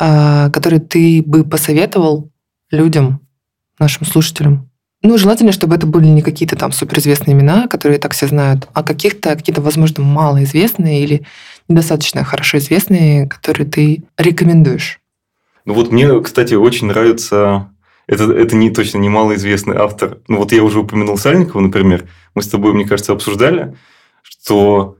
Который 0.00 0.78
ты 0.78 1.24
бы 1.26 1.42
посоветовал 1.42 2.30
людям, 2.70 3.20
нашим 3.80 4.06
слушателям? 4.06 4.70
Ну, 5.02 5.16
желательно, 5.16 5.52
чтобы 5.52 5.76
это 5.76 5.86
были 5.86 6.06
не 6.06 6.22
какие-то 6.22 6.56
там 6.56 6.72
суперизвестные 6.72 7.34
имена, 7.34 7.68
которые 7.68 7.98
так 7.98 8.12
все 8.12 8.26
знают, 8.26 8.68
а 8.74 8.82
каких-то, 8.82 9.36
какие-то, 9.36 9.60
возможно, 9.60 10.02
малоизвестные 10.02 11.02
или 11.04 11.24
недостаточно 11.68 12.24
хорошо 12.24 12.58
известные, 12.58 13.28
которые 13.28 13.66
ты 13.68 14.04
рекомендуешь. 14.16 15.00
Ну 15.68 15.74
вот 15.74 15.92
мне, 15.92 16.18
кстати, 16.22 16.54
очень 16.54 16.86
нравится... 16.86 17.70
Это, 18.06 18.32
это 18.32 18.56
не 18.56 18.70
точно 18.70 18.96
не 18.96 19.10
малоизвестный 19.10 19.76
автор. 19.76 20.16
Ну 20.26 20.38
вот 20.38 20.50
я 20.50 20.64
уже 20.64 20.80
упомянул 20.80 21.18
Сальникова, 21.18 21.60
например. 21.60 22.08
Мы 22.34 22.40
с 22.40 22.48
тобой, 22.48 22.72
мне 22.72 22.86
кажется, 22.86 23.12
обсуждали, 23.12 23.76
что 24.22 24.96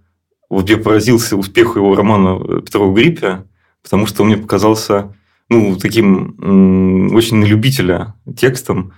вот 0.50 0.68
я 0.68 0.76
поразился 0.76 1.38
успеху 1.38 1.78
его 1.78 1.94
романа 1.94 2.60
Петрова 2.60 2.94
Гриппе, 2.94 3.44
потому 3.82 4.04
что 4.04 4.22
он 4.22 4.28
мне 4.28 4.36
показался 4.36 5.16
ну, 5.48 5.74
таким 5.76 7.14
очень 7.14 7.38
на 7.38 7.46
любителя 7.46 8.14
текстом, 8.36 8.92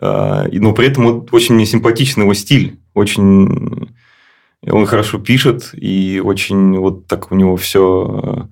э, 0.00 0.48
но 0.50 0.72
при 0.72 0.88
этом 0.88 1.24
очень 1.30 1.54
мне 1.54 1.66
симпатичен 1.66 2.22
его 2.22 2.34
стиль. 2.34 2.80
Очень 2.94 3.92
он 4.66 4.86
хорошо 4.86 5.20
пишет, 5.20 5.70
и 5.72 6.20
очень 6.24 6.76
вот 6.78 7.06
так 7.06 7.30
у 7.30 7.36
него 7.36 7.56
все 7.56 8.48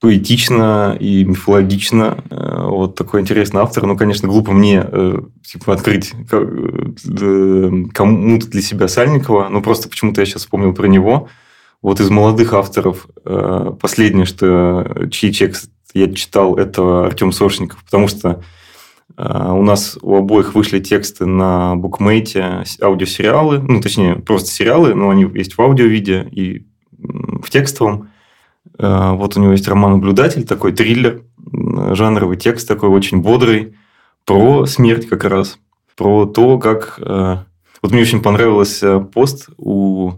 поэтично 0.00 0.96
и 0.98 1.24
мифологично. 1.24 2.24
Э, 2.30 2.64
вот 2.66 2.96
такой 2.96 3.20
интересный 3.20 3.60
автор. 3.60 3.86
Ну, 3.86 3.96
конечно, 3.96 4.26
глупо 4.28 4.52
мне 4.52 4.82
э, 4.84 5.20
типа, 5.44 5.74
открыть 5.74 6.12
э, 6.32 7.70
кому-то 7.92 8.48
для 8.48 8.62
себя 8.62 8.88
Сальникова, 8.88 9.48
но 9.50 9.60
просто 9.60 9.88
почему-то 9.88 10.22
я 10.22 10.26
сейчас 10.26 10.42
вспомнил 10.42 10.74
про 10.74 10.86
него. 10.86 11.28
Вот 11.82 12.00
из 12.00 12.10
молодых 12.10 12.52
авторов 12.52 13.06
последнее, 13.80 14.26
что 14.26 15.08
чьи 15.10 15.32
текст 15.32 15.70
я 15.94 16.12
читал, 16.12 16.56
это 16.56 17.06
Артем 17.06 17.32
Сошников, 17.32 17.82
потому 17.82 18.06
что 18.06 18.42
у 19.16 19.62
нас 19.62 19.96
у 20.02 20.14
обоих 20.14 20.54
вышли 20.54 20.80
тексты 20.80 21.24
на 21.24 21.76
букмейте, 21.76 22.64
аудиосериалы, 22.82 23.60
ну, 23.60 23.80
точнее, 23.80 24.16
просто 24.16 24.50
сериалы, 24.50 24.92
но 24.94 25.08
они 25.08 25.26
есть 25.32 25.54
в 25.54 25.62
аудиовиде 25.62 26.28
и 26.30 26.66
в 26.98 27.48
текстовом. 27.48 28.09
Э, 28.80 29.12
вот 29.12 29.36
у 29.36 29.40
него 29.40 29.52
есть 29.52 29.68
роман 29.68 29.92
«Наблюдатель», 29.92 30.46
такой 30.46 30.72
триллер, 30.72 31.22
жанровый 31.92 32.38
текст 32.38 32.66
такой 32.66 32.88
очень 32.88 33.18
бодрый, 33.18 33.74
про 34.24 34.64
смерть 34.66 35.08
как 35.08 35.24
раз, 35.24 35.58
про 35.96 36.24
то, 36.24 36.58
как... 36.58 36.98
Э, 37.00 37.38
вот 37.82 37.92
мне 37.92 38.02
очень 38.02 38.22
понравился 38.22 39.00
пост 39.00 39.48
у 39.56 40.12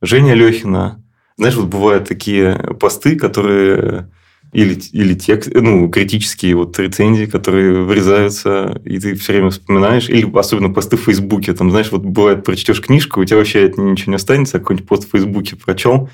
Жени 0.00 0.34
Лехина. 0.34 1.02
Знаешь, 1.36 1.56
вот 1.56 1.66
бывают 1.66 2.08
такие 2.08 2.54
посты, 2.78 3.16
которые 3.16 4.10
или, 4.52 4.78
или 4.92 5.14
текст, 5.14 5.50
ну, 5.52 5.88
критические 5.88 6.54
вот 6.54 6.78
рецензии, 6.78 7.26
которые 7.26 7.82
вырезаются, 7.82 8.80
и 8.84 9.00
ты 9.00 9.16
все 9.16 9.32
время 9.32 9.50
вспоминаешь, 9.50 10.08
или 10.08 10.30
особенно 10.38 10.72
посты 10.72 10.96
в 10.96 11.02
Фейсбуке, 11.02 11.54
там, 11.54 11.70
знаешь, 11.70 11.90
вот 11.90 12.02
бывает, 12.02 12.44
прочтешь 12.44 12.80
книжку, 12.80 13.20
у 13.20 13.24
тебя 13.24 13.38
вообще 13.38 13.64
от 13.64 13.78
ничего 13.78 14.10
не 14.10 14.16
останется, 14.16 14.58
а 14.58 14.60
какой-нибудь 14.60 14.88
пост 14.88 15.08
в 15.08 15.10
Фейсбуке 15.10 15.56
прочел, 15.56 16.08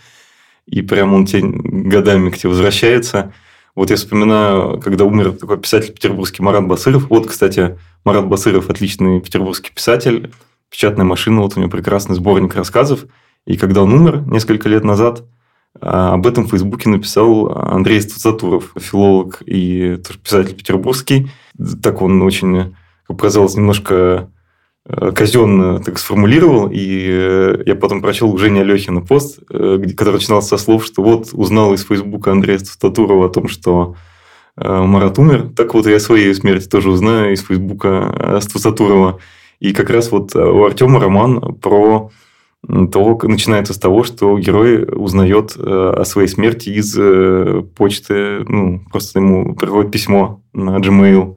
и 0.71 0.83
прям 0.83 1.15
он 1.15 1.27
тебе 1.27 1.43
годами 1.43 2.31
к 2.31 2.39
тебе 2.39 2.51
возвращается. 2.51 3.33
Вот 3.75 3.91
я 3.91 3.97
вспоминаю, 3.97 4.81
когда 4.81 5.05
умер 5.05 5.33
такой 5.33 5.59
писатель 5.59 5.93
петербургский 5.93 6.43
Марат 6.43 6.67
Басыров. 6.67 7.11
Вот, 7.11 7.27
кстати, 7.27 7.79
Марат 8.05 8.27
Басыров 8.27 8.71
отличный 8.71 9.21
петербургский 9.21 9.73
писатель. 9.75 10.33
Печатная 10.71 11.05
машина, 11.05 11.43
вот 11.43 11.57
у 11.57 11.61
него 11.61 11.71
прекрасный 11.71 12.15
сборник 12.15 12.55
рассказов. 12.55 13.07
И 13.47 13.57
когда 13.57 13.83
он 13.83 13.93
умер 13.93 14.23
несколько 14.27 14.69
лет 14.69 14.85
назад, 14.85 15.25
а, 15.81 16.15
об 16.15 16.27
этом 16.27 16.47
в 16.47 16.51
Фейсбуке 16.51 16.89
написал 16.89 17.51
Андрей 17.53 18.01
Стацатуров, 18.01 18.73
филолог 18.79 19.43
и 19.47 19.99
писатель 20.23 20.55
петербургский. 20.55 21.31
Так 21.83 22.03
он 22.03 22.23
очень, 22.23 22.75
как 23.07 23.17
показалось, 23.17 23.55
немножко 23.55 24.31
казенно 24.89 25.79
так 25.81 25.99
сформулировал, 25.99 26.69
и 26.73 27.07
э, 27.11 27.63
я 27.67 27.75
потом 27.75 28.01
прочел 28.01 28.33
у 28.33 28.39
Жени 28.39 28.61
Алехина 28.61 29.03
пост, 29.03 29.41
э, 29.51 29.79
который 29.97 30.15
начинался 30.15 30.57
со 30.57 30.65
слов, 30.65 30.87
что 30.87 31.03
вот 31.03 31.29
узнал 31.33 31.75
из 31.75 31.85
Фейсбука 31.85 32.33
Андрея 32.33 32.59
Статурова 32.59 33.27
о 33.27 33.31
том, 33.31 33.49
что 33.49 33.95
Марат 34.57 35.19
умер, 35.19 35.53
так 35.57 35.73
вот 35.73 35.87
я 35.87 35.97
о 35.97 36.01
своей 36.01 36.35
смерти 36.35 36.69
тоже 36.69 36.91
узнаю 36.91 37.33
из 37.33 37.43
Фейсбука 37.43 38.41
Статурова. 38.41 39.19
И 39.59 39.73
как 39.73 39.89
раз 39.89 40.11
вот 40.11 40.35
у 40.35 40.65
Артема 40.65 41.01
роман 41.01 41.55
про 41.55 42.11
то, 42.67 43.19
начинается 43.23 43.73
с 43.73 43.79
того, 43.79 44.05
что 44.05 44.39
герой 44.39 44.85
узнает 44.85 45.57
о 45.57 46.05
своей 46.05 46.29
смерти 46.29 46.69
из 46.71 46.95
почты, 47.75 48.45
ну, 48.47 48.85
просто 48.91 49.21
ему 49.21 49.55
приходит 49.55 49.93
письмо 49.93 50.43
на 50.53 50.77
Gmail 50.77 51.37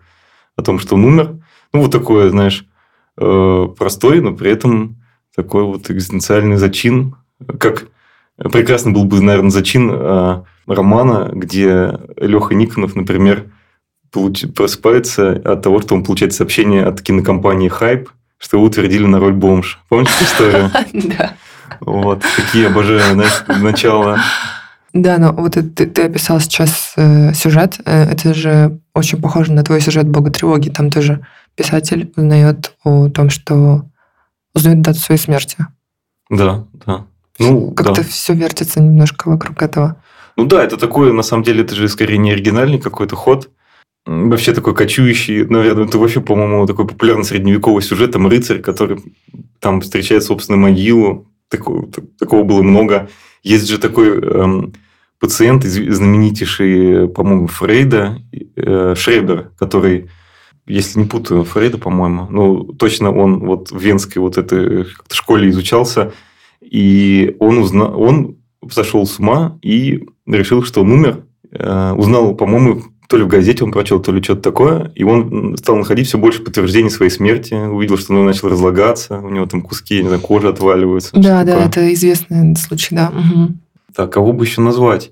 о 0.58 0.62
том, 0.62 0.79
что 0.79 0.95
он 0.95 1.06
умер. 1.06 1.38
Ну, 1.71 1.82
вот 1.82 1.91
такое, 1.91 2.29
знаешь, 2.29 2.65
Э, 2.65 2.72
простой, 3.15 4.21
но 4.21 4.34
при 4.34 4.52
этом 4.52 4.97
такой 5.36 5.63
вот 5.63 5.89
экзистенциальный 5.89 6.58
зачин, 6.58 7.15
как 7.60 7.88
прекрасно 8.38 8.91
был 8.91 9.06
бы, 9.06 9.21
наверное, 9.21 9.52
зачин 9.52 9.91
э, 9.91 10.43
романа, 10.67 11.30
где 11.34 11.99
Леха 12.17 12.56
Никонов, 12.56 12.95
например, 12.95 13.52
получ... 14.12 14.45
просыпается 14.56 15.32
от 15.43 15.62
того, 15.62 15.82
что 15.82 15.95
он 15.95 16.04
получает 16.04 16.34
сообщение 16.34 16.86
от 16.86 17.02
кинокомпании 17.02 17.67
«Хайп», 17.67 18.10
что 18.38 18.58
его 18.58 18.65
утвердили 18.65 19.06
на 19.06 19.19
роль 19.19 19.34
бомж. 19.34 19.80
Помнишь 19.89 20.10
эту 20.15 20.26
историю? 20.26 20.71
Да. 21.10 21.34
Вот, 21.80 22.23
такие 22.38 22.67
обожаю, 22.67 23.13
знаешь, 23.13 23.43
начало. 23.47 24.19
Да, 24.93 25.17
но 25.17 25.32
вот 25.34 25.54
ты, 25.54 25.63
ты 25.88 26.04
описал 26.04 26.39
сейчас 26.39 26.93
э, 26.97 27.34
сюжет. 27.34 27.80
Э, 27.86 28.04
это 28.12 28.34
же 28.34 28.80
очень 28.93 29.19
похоже 29.19 29.52
на 29.52 29.63
твой 29.63 29.82
сюжет 29.82 30.08
«Бога 30.08 30.30
тревоги». 30.30 30.69
Там 30.69 30.91
тоже 30.91 31.26
писатель 31.56 32.12
узнает 32.16 32.76
о 32.84 33.10
том, 33.10 33.30
что 33.30 33.86
узнает 34.54 34.82
дату 34.82 35.00
своей 35.00 35.20
смерти. 35.20 35.58
Да, 36.30 36.66
да. 36.86 37.06
Ну, 37.39 37.72
Как-то 37.72 38.02
да. 38.02 38.08
все 38.08 38.34
вертится 38.34 38.82
немножко 38.82 39.30
вокруг 39.30 39.62
этого. 39.62 40.02
Ну 40.36 40.46
да, 40.46 40.63
это 40.63 40.78
такое, 40.78 41.13
на 41.13 41.24
самом 41.24 41.44
деле, 41.44 41.63
это 41.63 41.76
же 41.76 41.88
скорее 41.88 42.18
не 42.18 42.32
оригинальный 42.32 42.80
какой-то 42.80 43.16
ход. 43.16 43.50
Вообще 44.06 44.54
такой 44.54 44.76
кочующий, 44.76 45.46
наверное, 45.46 45.86
это 45.86 45.98
вообще, 45.98 46.20
по-моему, 46.20 46.66
такой 46.66 46.88
популярный 46.88 47.24
средневековый 47.24 47.82
сюжет, 47.82 48.12
там 48.12 48.28
рыцарь, 48.28 48.60
который 48.60 49.00
там 49.60 49.82
встречает 49.82 50.24
собственную 50.24 50.62
могилу, 50.62 51.28
такого, 51.50 51.88
такого 52.20 52.44
было 52.44 52.62
много. 52.62 53.10
Есть 53.44 53.70
же 53.70 53.78
такой 53.78 54.20
эм, 54.20 54.74
пациент, 55.20 55.63
знаменитейший, 55.63 57.08
по-моему, 57.08 57.48
Фрейда, 57.48 58.18
э, 58.56 58.96
Шребер, 58.98 59.52
который 59.58 60.10
если 60.65 60.99
не 60.99 61.06
путаю, 61.06 61.43
Фрейда, 61.43 61.78
по-моему. 61.78 62.28
Ну, 62.30 62.63
точно 62.63 63.12
он 63.12 63.39
вот 63.39 63.71
в 63.71 63.80
Венской 63.80 64.21
вот 64.21 64.38
этой 64.38 64.86
школе 65.12 65.49
изучался. 65.49 66.13
И 66.62 67.36
он, 67.39 67.58
узна... 67.58 67.88
он 67.88 68.38
сошел 68.69 69.06
с 69.06 69.19
ума 69.19 69.58
и 69.62 70.06
решил, 70.26 70.63
что 70.63 70.82
он 70.82 70.91
умер. 70.91 71.26
Э, 71.52 71.91
узнал, 71.91 72.34
по-моему, 72.36 72.84
то 73.10 73.17
ли 73.17 73.23
в 73.23 73.28
газете 73.28 73.63
он 73.63 73.71
прочел, 73.71 74.02
то 74.02 74.12
ли 74.12 74.23
что-то 74.23 74.41
такое. 74.41 74.91
И 74.95 75.04
он 75.04 75.58
стал 75.58 75.76
находить 75.76 76.08
все 76.08 76.17
больше 76.17 76.41
подтверждений 76.41 76.89
своей 76.89 77.12
смерти. 77.12 77.54
Увидел, 77.54 77.97
что 77.97 78.13
он 78.13 78.26
начал 78.26 78.47
разлагаться. 78.47 79.19
У 79.19 79.30
него 79.30 79.45
там 79.45 79.62
куски, 79.62 80.02
не 80.02 80.08
знаю, 80.08 80.21
кожи 80.21 80.47
отваливаются. 80.47 81.12
Да, 81.13 81.43
да, 81.43 81.54
такое. 81.54 81.67
это 81.67 81.93
известный 81.93 82.56
случай, 82.56 82.95
да. 82.95 83.10
Угу. 83.10 83.54
Так, 83.95 84.13
кого 84.13 84.32
бы 84.34 84.45
еще 84.45 84.62
назвать? 84.62 85.12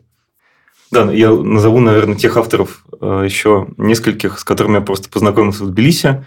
Да, 0.92 1.10
я 1.12 1.32
назову, 1.32 1.80
наверное, 1.80 2.18
тех 2.18 2.36
авторов 2.36 2.86
э, 3.00 3.22
еще 3.26 3.68
нескольких, 3.78 4.38
с 4.40 4.44
которыми 4.44 4.76
я 4.76 4.82
просто 4.82 5.10
познакомился 5.10 5.64
в 5.64 5.70
Тбилиси, 5.70 6.26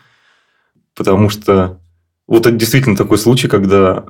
потому 0.94 1.28
что 1.28 1.80
вот 2.26 2.46
это 2.46 2.56
действительно 2.56 2.96
такой 2.96 3.18
случай, 3.18 3.46
когда 3.46 4.06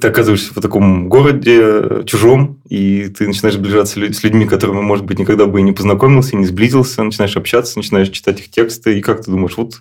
ты 0.00 0.08
оказываешься 0.08 0.52
в 0.52 0.60
таком 0.60 1.08
городе 1.08 2.04
чужом, 2.04 2.60
и 2.68 3.08
ты 3.08 3.26
начинаешь 3.26 3.54
сближаться 3.54 3.94
с 3.94 4.22
людьми, 4.22 4.44
которыми, 4.44 4.82
может 4.82 5.06
быть, 5.06 5.18
никогда 5.18 5.46
бы 5.46 5.60
и 5.60 5.62
не 5.62 5.72
познакомился, 5.72 6.32
и 6.32 6.36
не 6.36 6.44
сблизился, 6.44 7.02
начинаешь 7.02 7.38
общаться, 7.38 7.78
начинаешь 7.78 8.10
читать 8.10 8.40
их 8.40 8.50
тексты, 8.50 8.98
и 8.98 9.00
как 9.00 9.24
ты 9.24 9.30
думаешь, 9.30 9.56
вот 9.56 9.80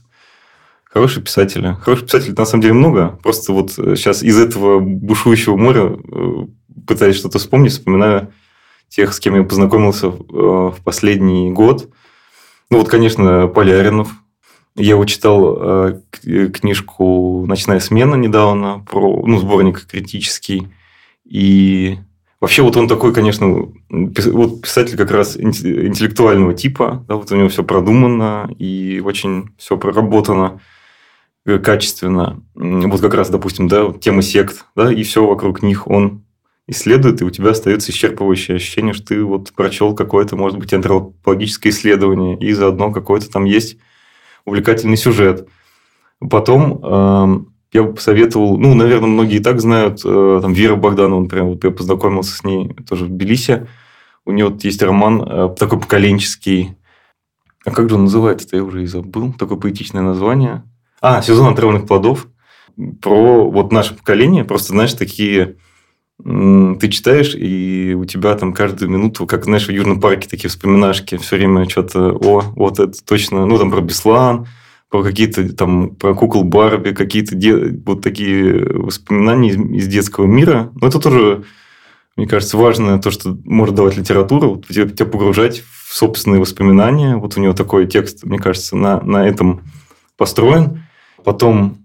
хорошие 0.85 1.21
писатели. 1.21 1.75
Хороших 1.81 2.05
писателей 2.05 2.35
на 2.37 2.45
самом 2.45 2.61
деле 2.61 2.73
много. 2.73 3.19
Просто 3.21 3.51
вот 3.51 3.71
сейчас 3.71 4.23
из 4.23 4.39
этого 4.39 4.79
бушующего 4.79 5.57
моря 5.57 5.91
э, 5.91 6.45
пытаясь 6.87 7.17
что-то 7.17 7.39
вспомнить, 7.39 7.73
вспоминаю 7.73 8.31
тех, 8.89 9.13
с 9.13 9.19
кем 9.19 9.35
я 9.35 9.43
познакомился 9.43 10.09
в 10.09 10.71
э, 10.77 10.81
последний 10.83 11.51
год. 11.51 11.89
Ну, 12.69 12.79
вот, 12.79 12.89
конечно, 12.89 13.47
Поляринов. 13.47 14.11
Я 14.75 14.91
его 14.91 15.05
читал 15.05 15.57
э, 15.59 16.01
книжку 16.53 17.45
«Ночная 17.47 17.79
смена» 17.79 18.15
недавно, 18.15 18.85
про, 18.89 19.25
ну, 19.25 19.39
сборник 19.39 19.87
критический. 19.87 20.67
И 21.25 21.97
вообще 22.39 22.61
вот 22.61 22.77
он 22.77 22.87
такой, 22.87 23.13
конечно, 23.13 23.69
вот 23.89 24.61
писатель 24.61 24.97
как 24.97 25.11
раз 25.11 25.35
интеллектуального 25.37 26.53
типа. 26.53 27.05
Да, 27.07 27.15
вот 27.15 27.31
у 27.31 27.35
него 27.35 27.49
все 27.49 27.63
продумано 27.63 28.49
и 28.59 29.01
очень 29.03 29.49
все 29.57 29.77
проработано 29.77 30.61
э, 31.45 31.57
качественно. 31.57 32.41
Вот 32.53 33.01
как 33.01 33.15
раз, 33.15 33.29
допустим, 33.29 33.67
да, 33.67 33.91
тема 33.93 34.21
сект, 34.21 34.65
да, 34.75 34.93
и 34.93 35.03
все 35.03 35.25
вокруг 35.25 35.63
них 35.63 35.87
он 35.87 36.23
исследует, 36.67 37.21
и 37.21 37.25
у 37.25 37.29
тебя 37.29 37.51
остается 37.51 37.91
исчерпывающее 37.91 38.55
ощущение, 38.55 38.93
что 38.93 39.07
ты 39.07 39.23
вот 39.23 39.53
прочел 39.53 39.95
какое-то, 39.95 40.35
может 40.35 40.59
быть, 40.59 40.73
антропологическое 40.73 41.71
исследование, 41.71 42.37
и 42.37 42.51
заодно 42.53 42.91
какой-то 42.91 43.29
там 43.29 43.45
есть 43.45 43.77
увлекательный 44.45 44.97
сюжет. 44.97 45.47
Потом 46.19 46.81
э, 46.83 47.45
я 47.73 47.83
бы 47.83 47.93
посоветовал, 47.93 48.57
ну, 48.57 48.73
наверное, 48.73 49.09
многие 49.09 49.37
и 49.37 49.43
так 49.43 49.61
знают, 49.61 50.01
э, 50.03 50.39
там, 50.41 50.53
Вера 50.53 50.75
Богданова, 50.75 51.21
например, 51.21 51.45
вот 51.45 51.63
я 51.63 51.71
познакомился 51.71 52.35
с 52.35 52.43
ней 52.43 52.73
тоже 52.87 53.05
в 53.05 53.09
Тбилиси. 53.09 53.67
У 54.25 54.31
нее 54.31 54.49
вот 54.49 54.63
есть 54.63 54.81
роман 54.81 55.21
э, 55.21 55.55
такой 55.57 55.79
поколенческий 55.79 56.75
А 57.63 57.71
как 57.71 57.89
же 57.89 57.95
он 57.95 58.03
называется-то? 58.03 58.57
Я 58.57 58.63
уже 58.63 58.83
и 58.83 58.85
забыл. 58.85 59.31
Такое 59.33 59.57
поэтичное 59.57 60.01
название. 60.01 60.63
А, 61.01 61.21
«Сезон 61.21 61.53
отравленных 61.53 61.87
плодов». 61.87 62.27
Про 63.01 63.49
вот 63.49 63.71
наше 63.71 63.95
поколение. 63.95 64.43
Просто, 64.43 64.73
знаешь, 64.73 64.93
такие 64.93 65.55
ты 66.23 66.89
читаешь, 66.89 67.35
и 67.35 67.95
у 67.95 68.05
тебя 68.05 68.35
там 68.35 68.53
каждую 68.53 68.89
минуту, 68.89 69.27
как, 69.27 69.45
знаешь, 69.45 69.67
в 69.67 69.71
Южном 69.71 70.01
парке 70.01 70.27
такие 70.27 70.49
вспоминашки, 70.49 71.17
все 71.17 71.35
время 71.35 71.69
что-то, 71.69 72.11
о, 72.11 72.41
вот 72.55 72.79
это 72.79 72.97
точно, 73.05 73.45
ну, 73.45 73.57
там 73.57 73.69
про 73.69 73.81
Беслан, 73.81 74.47
про 74.89 75.03
какие-то 75.03 75.53
там, 75.53 75.95
про 75.95 76.15
кукол 76.15 76.43
Барби, 76.43 76.91
какие-то 76.91 77.35
де... 77.35 77.55
вот 77.85 78.01
такие 78.01 78.65
воспоминания 78.65 79.49
из, 79.49 79.57
из 79.57 79.87
детского 79.87 80.25
мира. 80.25 80.71
Но 80.79 80.87
это 80.87 80.99
тоже, 80.99 81.43
мне 82.15 82.25
кажется, 82.25 82.57
важно, 82.57 82.99
то, 82.99 83.11
что 83.11 83.37
может 83.45 83.75
давать 83.75 83.97
литература, 83.97 84.47
вот, 84.47 84.67
тебя, 84.67 84.87
тебя 84.87 85.05
погружать 85.05 85.61
в 85.87 85.95
собственные 85.95 86.39
воспоминания. 86.39 87.17
Вот 87.17 87.37
у 87.37 87.41
него 87.41 87.53
такой 87.53 87.85
текст, 87.85 88.23
мне 88.23 88.39
кажется, 88.39 88.75
на, 88.75 89.01
на 89.01 89.27
этом 89.27 89.61
построен. 90.17 90.83
Потом, 91.23 91.77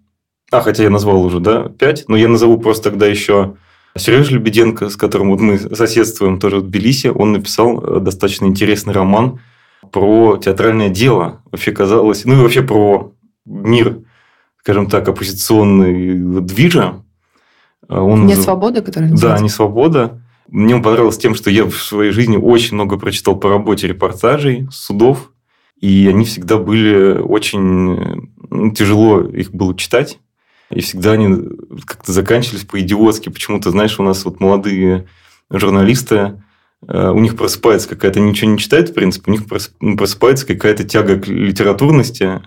а, 0.51 0.61
хотя 0.61 0.85
я 0.85 0.91
назвал 0.91 1.23
уже, 1.25 1.41
да, 1.41 1.69
пять, 1.69 2.05
но 2.09 2.17
я 2.17 2.29
назову 2.29 2.59
просто 2.59 2.91
тогда 2.91 3.07
еще 3.07 3.57
Сережа 3.97 4.35
Лебеденко, 4.35 4.89
с 4.89 4.97
которым 4.97 5.31
вот 5.31 5.41
мы 5.41 5.59
соседствуем 5.59 6.39
тоже 6.39 6.59
в 6.59 6.63
Тбилиси, 6.63 7.09
он 7.09 7.33
написал 7.33 7.83
э, 7.83 8.01
достаточно 8.01 8.47
интересный 8.47 8.95
роман 8.95 9.41
про 9.91 10.39
театральное 10.39 10.89
дело. 10.89 11.43
Вообще 11.51 11.73
казалось, 11.73 12.25
ну 12.25 12.35
и 12.35 12.43
вообще 12.43 12.63
про 12.63 13.13
мир, 13.45 13.99
скажем 14.61 14.89
так, 14.89 15.09
оппозиционный 15.09 16.41
движа. 16.41 17.03
Э, 17.89 17.99
он... 17.99 18.27
Не 18.27 18.37
свобода, 18.37 18.81
которая 18.81 19.11
называется? 19.11 19.39
Да, 19.39 19.43
не 19.43 19.51
свобода. 19.51 20.23
Мне 20.49 20.75
он 20.75 20.83
понравился 20.83 21.21
тем, 21.21 21.35
что 21.35 21.51
я 21.51 21.65
в 21.65 21.75
своей 21.75 22.13
жизни 22.13 22.37
очень 22.37 22.75
много 22.75 22.99
прочитал 22.99 23.37
по 23.37 23.49
работе 23.49 23.87
репортажей, 23.89 24.69
судов, 24.71 25.33
и 25.81 26.07
они 26.09 26.25
всегда 26.25 26.59
были 26.59 27.19
очень 27.19 28.31
ну, 28.51 28.71
тяжело 28.73 29.21
их 29.23 29.53
было 29.53 29.77
читать. 29.77 30.19
И 30.73 30.81
всегда 30.81 31.13
они 31.13 31.37
как-то 31.87 32.13
заканчивались 32.13 32.65
по-идиотски. 32.65 33.29
Почему-то, 33.29 33.71
знаешь, 33.71 33.99
у 33.99 34.03
нас 34.03 34.25
вот 34.25 34.41
молодые 34.41 35.07
журналисты, 35.51 36.43
э, 36.89 37.11
у 37.11 37.19
них 37.19 37.37
просыпается 37.37 37.89
какая-то, 37.89 38.21
ничего 38.21 38.51
не 38.51 38.59
читают, 38.59 38.91
в 38.91 38.95
принципе, 38.95 39.31
у 39.31 39.35
них 39.35 39.43
ну, 39.81 39.97
просыпается 39.97 40.47
какая-то 40.47 40.85
тяга 40.85 41.19
к 41.19 41.29
литературности, 41.29 42.43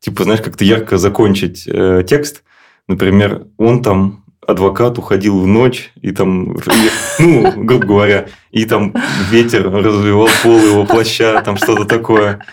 типа, 0.00 0.24
знаешь, 0.24 0.40
как-то 0.40 0.64
ярко 0.64 0.98
закончить 0.98 1.64
э, 1.66 2.04
текст. 2.06 2.44
Например, 2.86 3.46
он 3.56 3.82
там, 3.82 4.24
адвокат, 4.46 4.98
уходил 4.98 5.40
в 5.40 5.46
ночь, 5.46 5.92
и 6.00 6.12
там, 6.12 6.56
ну, 7.18 7.52
грубо 7.64 7.86
говоря, 7.86 8.26
и 8.50 8.64
там 8.66 8.94
ветер 9.30 9.70
развивал 9.70 10.28
пол 10.42 10.58
его 10.58 10.84
плаща, 10.84 11.40
там 11.42 11.56
что-то 11.56 11.84
такое. 11.84 12.44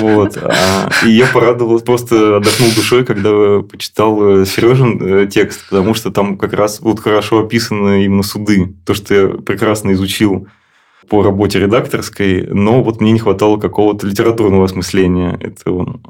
Вот. 0.00 0.36
А, 0.36 0.88
и 1.04 1.10
я 1.10 1.26
порадовался, 1.26 1.84
просто 1.84 2.36
отдохнул 2.36 2.70
душой, 2.74 3.04
когда 3.04 3.60
почитал 3.60 4.40
э, 4.40 4.46
Сережин 4.46 5.00
э, 5.02 5.26
текст, 5.26 5.68
потому 5.68 5.94
что 5.94 6.10
там 6.10 6.38
как 6.38 6.52
раз 6.52 6.80
вот 6.80 7.00
хорошо 7.00 7.40
описаны 7.40 8.04
именно 8.04 8.22
суды. 8.22 8.74
То, 8.84 8.94
что 8.94 9.14
я 9.14 9.28
прекрасно 9.28 9.92
изучил 9.92 10.48
по 11.08 11.22
работе 11.22 11.58
редакторской, 11.58 12.46
но 12.46 12.82
вот 12.82 13.00
мне 13.00 13.12
не 13.12 13.18
хватало 13.18 13.58
какого-то 13.58 14.06
литературного 14.06 14.64
осмысления 14.64 15.38
этого, 15.40 16.00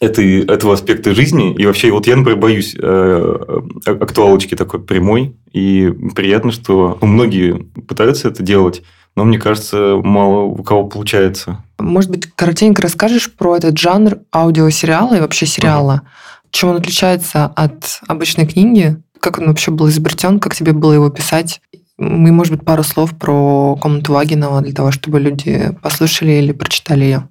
этой, 0.00 0.44
этого 0.44 0.74
аспекта 0.74 1.14
жизни. 1.14 1.54
И 1.54 1.66
вообще, 1.66 1.90
вот 1.90 2.06
я, 2.06 2.16
например, 2.16 2.38
боюсь 2.38 2.76
э, 2.78 3.60
актуалочки 3.86 4.54
такой 4.54 4.80
прямой. 4.80 5.36
И 5.52 5.90
приятно, 6.14 6.52
что 6.52 6.98
многие 7.00 7.66
пытаются 7.88 8.28
это 8.28 8.42
делать 8.42 8.82
но 9.16 9.24
мне 9.24 9.38
кажется, 9.38 10.00
мало 10.02 10.42
у 10.42 10.62
кого 10.62 10.88
получается. 10.88 11.62
Может 11.78 12.10
быть, 12.10 12.26
коротенько 12.34 12.82
расскажешь 12.82 13.32
про 13.32 13.56
этот 13.56 13.78
жанр 13.78 14.18
аудиосериала 14.32 15.14
и 15.14 15.20
вообще 15.20 15.46
сериала? 15.46 16.02
Uh-huh. 16.02 16.48
Чем 16.50 16.70
он 16.70 16.76
отличается 16.76 17.46
от 17.46 18.00
обычной 18.06 18.46
книги? 18.46 18.96
Как 19.20 19.38
он 19.38 19.46
вообще 19.46 19.70
был 19.70 19.88
изобретен? 19.88 20.40
Как 20.40 20.54
тебе 20.54 20.72
было 20.72 20.92
его 20.92 21.10
писать? 21.10 21.60
Мы, 21.96 22.32
может 22.32 22.54
быть, 22.54 22.64
пару 22.64 22.82
слов 22.82 23.16
про 23.16 23.76
комнату 23.76 24.12
Вагинова 24.12 24.60
для 24.60 24.72
того, 24.72 24.90
чтобы 24.90 25.20
люди 25.20 25.76
послушали 25.82 26.32
или 26.32 26.52
прочитали 26.52 27.04
ее. 27.04 27.28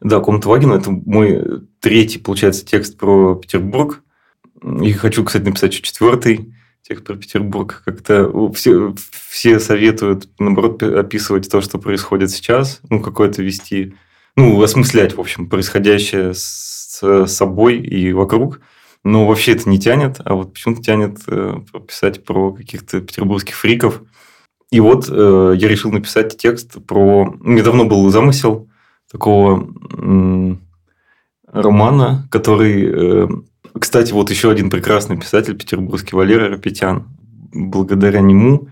Да, 0.00 0.18
комната 0.20 0.48
Вагина– 0.48 0.74
это 0.74 0.90
мой 0.90 1.62
третий, 1.80 2.18
получается, 2.18 2.64
текст 2.64 2.98
про 2.98 3.36
Петербург. 3.36 4.02
И 4.82 4.92
хочу, 4.92 5.24
кстати, 5.24 5.44
написать 5.44 5.72
еще 5.72 5.82
четвертый 5.82 6.52
текст 6.82 7.04
про 7.04 7.16
Петербург. 7.16 7.82
Как-то 7.84 8.50
все, 8.52 8.94
все 9.10 9.60
советуют, 9.60 10.28
наоборот, 10.38 10.82
описывать 10.82 11.50
то, 11.50 11.60
что 11.60 11.78
происходит 11.78 12.30
сейчас, 12.30 12.80
ну, 12.90 13.00
какое-то 13.00 13.42
вести, 13.42 13.94
ну, 14.36 14.60
осмыслять, 14.62 15.16
в 15.16 15.20
общем, 15.20 15.48
происходящее 15.48 16.34
с 16.34 17.26
собой 17.26 17.78
и 17.78 18.12
вокруг. 18.12 18.60
Но 19.04 19.26
вообще 19.26 19.52
это 19.52 19.68
не 19.68 19.80
тянет, 19.80 20.20
а 20.24 20.34
вот 20.34 20.52
почему-то 20.52 20.82
тянет 20.82 21.18
э, 21.26 21.56
писать 21.88 22.24
про 22.24 22.52
каких-то 22.52 23.00
петербургских 23.00 23.56
фриков. 23.56 24.02
И 24.70 24.78
вот 24.78 25.08
э, 25.10 25.54
я 25.56 25.68
решил 25.68 25.90
написать 25.90 26.36
текст 26.36 26.84
про... 26.86 27.36
Меня 27.40 27.64
давно 27.64 27.84
был 27.84 28.08
замысел 28.10 28.68
такого 29.10 29.68
романа, 31.46 32.28
который 32.30 32.84
э, 32.86 33.28
кстати, 33.78 34.12
вот 34.12 34.30
еще 34.30 34.50
один 34.50 34.70
прекрасный 34.70 35.18
писатель 35.18 35.56
петербургский, 35.56 36.16
Валера 36.16 36.48
Рапетян. 36.48 37.08
Благодаря 37.52 38.20
нему 38.20 38.68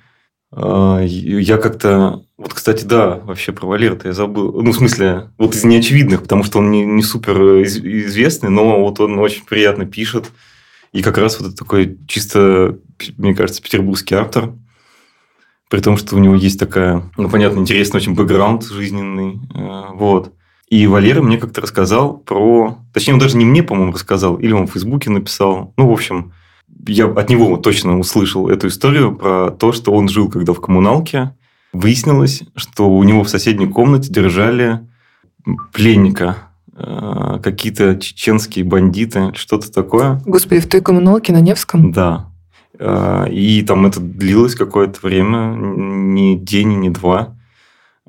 а, 0.52 1.00
я 1.02 1.58
как-то... 1.58 2.24
Вот, 2.36 2.54
кстати, 2.54 2.84
да, 2.84 3.16
вообще 3.16 3.52
про 3.52 3.66
Валера-то 3.66 4.08
я 4.08 4.14
забыл. 4.14 4.62
Ну, 4.62 4.72
в 4.72 4.76
смысле, 4.76 5.30
вот 5.38 5.54
из 5.54 5.64
неочевидных, 5.64 6.22
потому 6.22 6.42
что 6.42 6.58
он 6.58 6.70
не, 6.70 6.84
не 6.84 7.02
супер 7.02 7.62
известный, 7.62 8.50
но 8.50 8.80
вот 8.82 8.98
он 9.00 9.18
очень 9.18 9.44
приятно 9.44 9.86
пишет. 9.86 10.30
И 10.92 11.02
как 11.02 11.18
раз 11.18 11.38
вот 11.38 11.56
такой 11.56 11.98
чисто, 12.08 12.78
мне 13.16 13.34
кажется, 13.34 13.62
петербургский 13.62 14.16
автор. 14.16 14.52
При 15.68 15.80
том, 15.80 15.96
что 15.96 16.16
у 16.16 16.18
него 16.18 16.34
есть 16.34 16.58
такая, 16.58 17.08
ну, 17.16 17.30
понятно, 17.30 17.60
интересный 17.60 17.98
очень 17.98 18.14
бэкграунд 18.14 18.64
жизненный. 18.64 19.38
А, 19.54 19.92
вот. 19.92 20.32
И 20.70 20.86
Валера 20.86 21.20
мне 21.20 21.36
как-то 21.36 21.60
рассказал 21.60 22.16
про... 22.16 22.78
Точнее, 22.94 23.14
он 23.14 23.18
даже 23.18 23.36
не 23.36 23.44
мне, 23.44 23.62
по-моему, 23.64 23.92
рассказал, 23.92 24.36
или 24.36 24.52
он 24.52 24.68
в 24.68 24.72
Фейсбуке 24.72 25.10
написал. 25.10 25.74
Ну, 25.76 25.88
в 25.88 25.92
общем, 25.92 26.32
я 26.86 27.06
от 27.06 27.28
него 27.28 27.56
точно 27.56 27.98
услышал 27.98 28.48
эту 28.48 28.68
историю 28.68 29.16
про 29.16 29.50
то, 29.50 29.72
что 29.72 29.92
он 29.92 30.08
жил 30.08 30.30
когда 30.30 30.52
в 30.52 30.60
коммуналке. 30.60 31.34
Выяснилось, 31.72 32.44
что 32.54 32.88
у 32.88 33.02
него 33.02 33.24
в 33.24 33.28
соседней 33.28 33.66
комнате 33.66 34.12
держали 34.12 34.80
пленника, 35.72 36.36
э, 36.76 37.40
какие-то 37.42 37.96
чеченские 37.96 38.64
бандиты, 38.64 39.32
что-то 39.34 39.72
такое. 39.72 40.22
Господи, 40.24 40.60
в 40.60 40.68
той 40.68 40.80
коммуналке 40.80 41.32
на 41.32 41.40
Невском? 41.40 41.90
Да. 41.90 42.30
Э, 42.78 43.26
и 43.28 43.62
там 43.62 43.86
это 43.86 43.98
длилось 43.98 44.54
какое-то 44.54 45.00
время, 45.02 45.54
не 45.56 46.36
день, 46.36 46.78
не 46.78 46.90
два. 46.90 47.36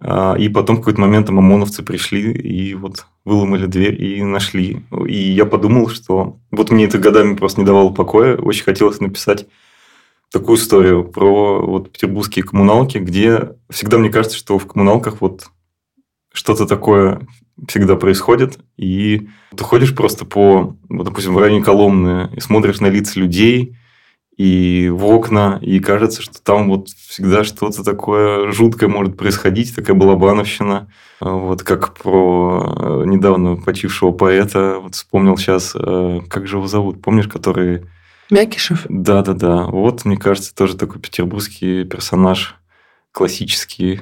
А, 0.04 0.36
и 0.36 0.50
потом 0.50 0.78
в 0.78 0.80
какой-то 0.80 1.00
момент 1.00 1.28
там 1.28 1.38
ОМОНовцы 1.38 1.84
пришли 1.84 2.32
и 2.32 2.74
вот 2.74 3.06
выломали 3.24 3.68
дверь 3.68 4.04
и 4.04 4.24
нашли. 4.24 4.84
И 5.08 5.16
я 5.16 5.46
подумал, 5.46 5.90
что 5.90 6.40
вот 6.50 6.72
мне 6.72 6.86
это 6.86 6.98
годами 6.98 7.36
просто 7.36 7.62
не 7.62 7.66
давало 7.66 7.92
покоя. 7.94 8.36
Очень 8.36 8.64
хотелось 8.64 9.00
написать 9.00 9.48
такую 10.32 10.58
историю 10.58 11.04
про 11.04 11.62
вот 11.62 11.92
петербургские 11.92 12.44
коммуналки, 12.44 12.98
где 12.98 13.52
всегда 13.70 14.00
мне 14.00 14.10
кажется, 14.10 14.38
что 14.38 14.58
в 14.58 14.66
коммуналках 14.66 15.22
вот 15.22 15.48
что-то 16.34 16.66
такое 16.66 17.28
всегда 17.68 17.96
происходит, 17.96 18.58
и 18.78 19.28
ты 19.56 19.64
ходишь 19.64 19.94
просто 19.94 20.26
по, 20.26 20.76
вот, 20.90 21.04
допустим, 21.04 21.34
в 21.34 21.38
районе 21.38 21.62
Коломны 21.62 22.30
и 22.36 22.40
смотришь 22.40 22.80
на 22.80 22.88
лица 22.88 23.20
людей, 23.20 23.78
и 24.38 24.90
в 24.90 25.06
окна, 25.06 25.60
и 25.62 25.80
кажется, 25.80 26.22
что 26.22 26.42
там 26.42 26.70
вот 26.70 26.90
всегда 26.90 27.44
что-то 27.44 27.84
такое 27.84 28.52
жуткое 28.52 28.90
может 28.90 29.18
происходить, 29.18 29.76
такая 29.76 29.96
балабановщина. 29.96 30.88
Вот 31.20 31.64
как 31.64 31.94
про 31.94 32.76
э, 32.76 33.04
недавно 33.06 33.56
почившего 33.56 34.12
поэта, 34.12 34.80
вот 34.82 34.96
вспомнил 34.96 35.38
сейчас, 35.38 35.74
э, 35.76 36.22
как 36.28 36.48
же 36.48 36.58
его 36.58 36.68
зовут, 36.68 37.02
помнишь, 37.02 37.28
который... 37.28 37.86
Мякишев? 38.32 38.86
Да-да-да. 38.90 39.66
Вот, 39.66 40.06
мне 40.06 40.18
кажется, 40.18 40.56
тоже 40.56 40.78
такой 40.78 41.02
петербургский 41.02 41.84
персонаж, 41.84 42.56
классический, 43.12 44.02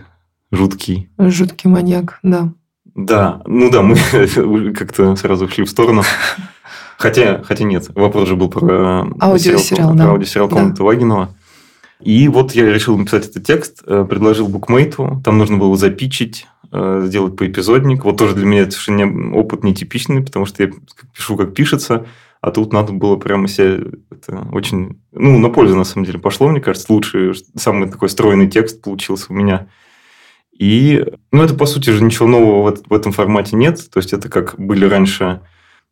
жуткий. 0.51 1.09
Жуткий 1.17 1.69
маньяк, 1.69 2.19
да. 2.23 2.53
Да, 2.85 3.41
ну 3.45 3.69
да, 3.71 3.81
мы 3.81 3.95
как-то 4.73 5.15
сразу 5.15 5.47
шли 5.49 5.65
в 5.65 5.69
сторону. 5.69 6.03
Хотя, 6.99 7.41
хотя 7.43 7.63
нет, 7.63 7.87
вопрос 7.95 8.27
же 8.27 8.35
был 8.35 8.49
про 8.49 8.67
э, 8.67 9.11
аудиосериал, 9.21 9.93
да. 9.93 10.03
про 10.03 10.11
аудиосериал 10.11 10.49
комната 10.49 10.79
да. 10.79 10.83
Вагинова. 10.83 11.29
И 12.01 12.27
вот 12.27 12.51
я 12.51 12.65
решил 12.65 12.97
написать 12.97 13.25
этот 13.25 13.45
текст, 13.45 13.81
э, 13.87 14.05
предложил 14.07 14.49
букмейту, 14.49 15.21
там 15.23 15.37
нужно 15.37 15.55
было 15.55 15.77
запичить, 15.77 16.45
э, 16.73 17.03
сделать 17.05 17.37
поэпизодник. 17.37 18.03
Вот 18.03 18.17
тоже 18.17 18.35
для 18.35 18.45
меня 18.45 18.63
это 18.63 18.71
совершенно 18.71 19.33
опыт 19.33 19.63
нетипичный, 19.63 20.21
потому 20.21 20.45
что 20.45 20.61
я 20.61 20.71
пишу, 21.15 21.37
как 21.37 21.53
пишется, 21.53 22.05
а 22.41 22.51
тут 22.51 22.73
надо 22.73 22.91
было 22.91 23.15
прямо 23.15 23.47
себе 23.47 23.91
это 24.11 24.45
очень... 24.51 24.99
Ну, 25.13 25.39
на 25.39 25.47
пользу, 25.47 25.77
на 25.77 25.85
самом 25.85 26.05
деле, 26.05 26.19
пошло, 26.19 26.49
мне 26.49 26.59
кажется. 26.59 26.91
Лучший, 26.91 27.33
самый 27.55 27.89
такой 27.89 28.09
стройный 28.09 28.49
текст 28.49 28.81
получился 28.81 29.27
у 29.29 29.35
меня. 29.35 29.67
И, 30.51 31.05
ну, 31.31 31.43
это, 31.43 31.53
по 31.53 31.65
сути 31.65 31.91
же, 31.91 32.03
ничего 32.03 32.27
нового 32.27 32.75
в 32.89 32.93
этом 32.93 33.13
формате 33.13 33.55
нет. 33.55 33.89
То 33.89 33.99
есть, 33.99 34.11
это 34.11 34.27
как 34.27 34.55
были 34.57 34.83
раньше 34.83 35.39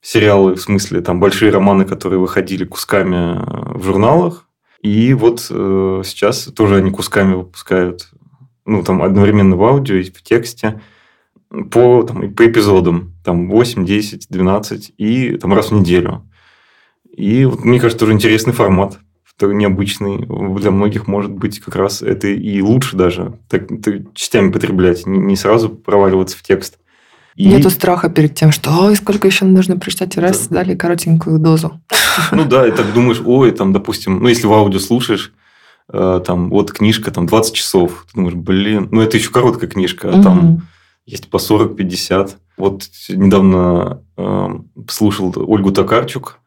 сериалы, 0.07 0.55
в 0.55 0.61
смысле, 0.61 1.01
там, 1.01 1.19
большие 1.19 1.51
романы, 1.51 1.83
которые 1.83 2.17
выходили 2.17 2.63
кусками 2.63 3.41
в 3.77 3.83
журналах. 3.83 4.47
И 4.81 5.13
вот 5.13 5.45
э, 5.49 6.01
сейчас 6.05 6.45
тоже 6.45 6.77
они 6.77 6.91
кусками 6.91 7.33
выпускают, 7.33 8.07
ну, 8.65 8.83
там, 8.83 9.03
одновременно 9.03 9.57
в 9.57 9.63
аудио 9.65 9.95
и 9.95 10.03
в 10.03 10.23
тексте 10.23 10.81
по, 11.49 12.03
там, 12.03 12.33
по 12.33 12.47
эпизодам. 12.47 13.15
Там 13.25 13.49
8, 13.49 13.85
10, 13.85 14.27
12 14.29 14.93
и 14.97 15.31
там 15.31 15.53
раз 15.53 15.71
в 15.71 15.73
неделю. 15.73 16.23
И 17.11 17.43
вот, 17.43 17.65
мне 17.65 17.77
кажется, 17.77 17.99
тоже 17.99 18.13
интересный 18.13 18.53
формат 18.53 18.99
необычный. 19.39 20.25
Для 20.59 20.71
многих, 20.71 21.05
может 21.05 21.31
быть, 21.31 21.59
как 21.59 21.75
раз 21.75 22.01
это 22.01 22.27
и 22.27 22.59
лучше 22.61 22.97
даже. 22.97 23.37
Так, 23.49 23.67
частями 24.15 24.51
потреблять, 24.51 25.05
не, 25.05 25.19
не 25.19 25.35
сразу 25.35 25.69
проваливаться 25.69 26.35
в 26.35 26.41
текст. 26.41 26.79
И... 27.37 27.47
Нету 27.47 27.69
страха 27.69 28.09
перед 28.09 28.33
тем, 28.33 28.51
что 28.51 28.71
ой, 28.71 28.95
сколько 28.95 29.27
еще 29.27 29.45
нужно 29.45 29.77
прочитать, 29.77 30.17
и 30.17 30.19
раз 30.19 30.47
да. 30.47 30.55
дали 30.55 30.75
коротенькую 30.75 31.37
дозу. 31.37 31.79
Ну 32.31 32.45
да, 32.45 32.67
и 32.67 32.71
так 32.71 32.91
думаешь, 32.93 33.21
ой, 33.23 33.51
там, 33.51 33.73
допустим, 33.73 34.19
ну 34.23 34.27
если 34.27 34.47
в 34.47 34.53
аудио 34.53 34.79
слушаешь, 34.79 35.31
э, 35.93 36.21
там, 36.25 36.49
вот 36.49 36.71
книжка, 36.71 37.11
там, 37.11 37.27
20 37.27 37.53
часов. 37.53 38.07
Ты 38.07 38.15
думаешь, 38.15 38.33
блин, 38.33 38.89
ну 38.91 39.01
это 39.01 39.17
еще 39.17 39.29
короткая 39.29 39.69
книжка, 39.69 40.09
а 40.09 40.23
там 40.23 40.67
есть 41.05 41.29
по 41.29 41.37
40-50. 41.37 42.31
Вот 42.57 42.89
недавно 43.09 44.01
э, 44.17 44.47
слушал 44.89 45.31
Ольгу 45.35 45.71
Токарчук, 45.71 46.39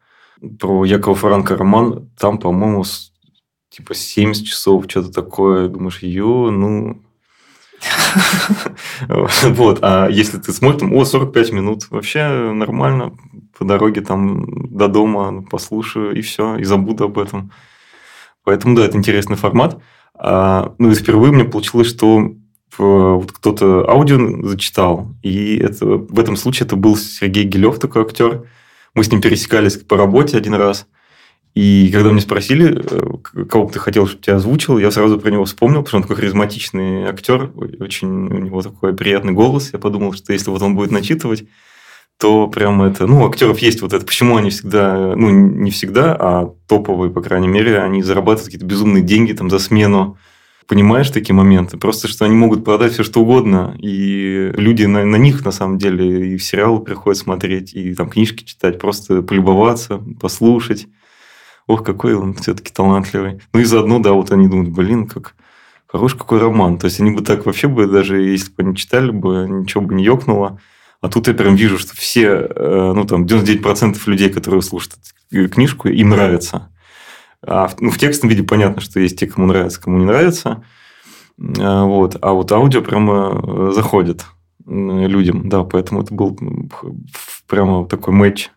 про 0.59 0.83
Якова 0.83 1.15
Франка 1.15 1.55
роман, 1.55 2.09
там, 2.19 2.37
по-моему, 2.37 2.83
типа 3.69 3.95
70 3.95 4.45
часов, 4.45 4.83
что-то 4.89 5.13
такое. 5.13 5.69
Думаешь, 5.69 5.99
ё, 6.01 6.51
ну... 6.51 7.01
Вот. 9.43 9.79
А 9.81 10.07
если 10.09 10.37
ты 10.37 10.51
смотришь, 10.51 10.89
о, 10.91 11.05
45 11.05 11.51
минут, 11.51 11.87
вообще 11.89 12.51
нормально. 12.53 13.13
По 13.57 13.65
дороге 13.65 14.01
там 14.01 14.45
до 14.75 14.87
дома 14.87 15.43
послушаю, 15.49 16.15
и 16.15 16.21
все, 16.21 16.57
и 16.57 16.63
забуду 16.63 17.05
об 17.05 17.19
этом. 17.19 17.51
Поэтому, 18.43 18.75
да, 18.75 18.85
это 18.85 18.97
интересный 18.97 19.35
формат. 19.35 19.79
А, 20.15 20.73
ну, 20.77 20.91
и 20.91 20.95
впервые 20.95 21.31
мне 21.31 21.45
получилось, 21.45 21.89
что 21.89 22.33
вот 22.77 23.31
кто-то 23.31 23.89
аудио 23.89 24.47
зачитал, 24.47 25.13
и 25.21 25.57
это, 25.57 25.85
в 25.85 26.19
этом 26.19 26.37
случае 26.37 26.65
это 26.65 26.77
был 26.77 26.95
Сергей 26.95 27.43
Гилев, 27.43 27.79
такой 27.79 28.03
актер, 28.03 28.47
мы 28.93 29.03
с 29.03 29.11
ним 29.11 29.21
пересекались 29.21 29.77
по 29.77 29.97
работе 29.97 30.37
один 30.37 30.53
раз. 30.53 30.87
И 31.53 31.89
когда 31.91 32.11
мне 32.11 32.21
спросили, 32.21 32.81
э, 32.81 33.45
кого 33.45 33.65
бы 33.65 33.73
ты 33.73 33.79
хотел, 33.79 34.07
чтобы 34.07 34.23
тебя 34.23 34.37
озвучил, 34.37 34.77
я 34.77 34.89
сразу 34.89 35.19
про 35.19 35.29
него 35.29 35.45
вспомнил, 35.45 35.83
потому 35.83 35.87
что 35.87 35.97
он 35.97 36.03
такой 36.03 36.15
харизматичный 36.15 37.03
актер, 37.03 37.51
очень 37.79 38.07
у 38.07 38.37
него 38.37 38.61
такой 38.61 38.95
приятный 38.95 39.33
голос. 39.33 39.71
Я 39.73 39.79
подумал, 39.79 40.13
что 40.13 40.31
если 40.31 40.49
вот 40.49 40.61
он 40.61 40.75
будет 40.75 40.91
начитывать, 40.91 41.45
то 42.17 42.47
прям 42.47 42.81
это... 42.83 43.07
Ну, 43.07 43.27
актеров 43.27 43.59
есть 43.59 43.81
вот 43.81 43.93
это. 43.93 44.05
Почему 44.05 44.37
они 44.37 44.49
всегда... 44.49 45.15
Ну, 45.15 45.29
не 45.29 45.71
всегда, 45.71 46.15
а 46.17 46.53
топовые, 46.67 47.11
по 47.11 47.21
крайней 47.21 47.47
мере, 47.47 47.79
они 47.79 48.01
зарабатывают 48.03 48.45
какие-то 48.45 48.65
безумные 48.65 49.03
деньги 49.03 49.33
там 49.33 49.49
за 49.49 49.59
смену 49.59 50.17
понимаешь 50.71 51.09
такие 51.09 51.35
моменты. 51.35 51.77
Просто, 51.77 52.07
что 52.07 52.23
они 52.23 52.33
могут 52.33 52.63
продать 52.63 52.93
все, 52.93 53.03
что 53.03 53.19
угодно, 53.19 53.75
и 53.77 54.53
люди 54.55 54.85
на, 54.85 55.03
на 55.03 55.17
них, 55.17 55.43
на 55.43 55.51
самом 55.51 55.77
деле, 55.77 56.33
и 56.33 56.37
в 56.37 56.43
сериалы 56.45 56.79
приходят 56.79 57.19
смотреть, 57.19 57.73
и 57.73 57.93
там 57.93 58.09
книжки 58.09 58.45
читать, 58.45 58.79
просто 58.79 59.21
полюбоваться, 59.21 60.01
послушать. 60.21 60.87
Ох, 61.71 61.83
какой 61.85 62.15
он 62.15 62.33
все-таки 62.33 62.69
талантливый. 62.73 63.39
Ну 63.53 63.61
и 63.61 63.63
заодно, 63.63 63.99
да, 63.99 64.11
вот 64.11 64.31
они 64.31 64.49
думают, 64.49 64.71
блин, 64.71 65.07
как 65.07 65.35
хороший 65.87 66.17
какой 66.17 66.39
роман. 66.39 66.77
То 66.77 66.85
есть, 66.85 66.99
они 66.99 67.11
бы 67.11 67.21
так 67.21 67.45
вообще 67.45 67.69
бы, 67.69 67.87
даже 67.87 68.21
если 68.21 68.49
бы 68.49 68.63
они 68.63 68.75
читали 68.75 69.09
бы, 69.11 69.47
ничего 69.49 69.81
бы 69.81 69.95
не 69.95 70.03
ёкнуло. 70.03 70.59
А 70.99 71.07
тут 71.07 71.29
я 71.29 71.33
прям 71.33 71.55
вижу, 71.55 71.79
что 71.79 71.95
все, 71.95 72.45
э, 72.53 72.93
ну 72.93 73.05
там 73.05 73.23
99% 73.23 73.97
людей, 74.05 74.29
которые 74.29 74.61
слушают 74.61 74.99
книжку, 75.31 75.87
им 75.87 76.09
нравится. 76.09 76.69
А 77.41 77.67
в, 77.67 77.79
ну, 77.79 77.89
в 77.89 77.97
текстовом 77.97 78.35
виде 78.35 78.43
понятно, 78.43 78.81
что 78.81 78.99
есть 78.99 79.17
те, 79.17 79.27
кому 79.27 79.47
нравится, 79.47 79.81
кому 79.81 79.97
не 79.97 80.05
нравится. 80.05 80.63
А, 81.57 81.85
вот. 81.85 82.17
А 82.21 82.33
вот 82.33 82.51
аудио 82.51 82.81
прямо 82.81 83.41
э, 83.41 83.71
заходит 83.73 84.25
людям, 84.67 85.47
да, 85.49 85.63
поэтому 85.63 86.03
это 86.03 86.13
был 86.13 86.37
прямо 87.47 87.87
такой 87.87 88.13
матч. 88.13 88.51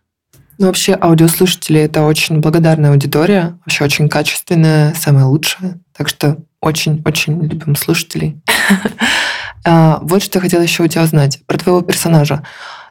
Ну, 0.59 0.67
вообще, 0.67 0.97
аудиослушатели– 1.01 1.81
это 1.83 2.03
очень 2.03 2.41
благодарная 2.41 2.91
аудитория, 2.91 3.59
вообще 3.65 3.85
очень 3.85 4.09
качественная, 4.09 4.95
самая 4.95 5.25
лучшая. 5.25 5.81
Так 5.97 6.09
что 6.09 6.39
очень-очень 6.61 7.41
любим 7.43 7.77
слушателей. 7.77 8.41
А, 9.67 10.01
вот 10.03 10.23
что 10.23 10.41
я 10.41 10.43
хотела 10.43 10.61
еще 10.61 10.83
у 10.83 10.87
тебя 10.87 11.05
узнать 11.05 11.41
про 11.47 11.57
твоего 11.57 11.81
персонажа. 11.81 12.43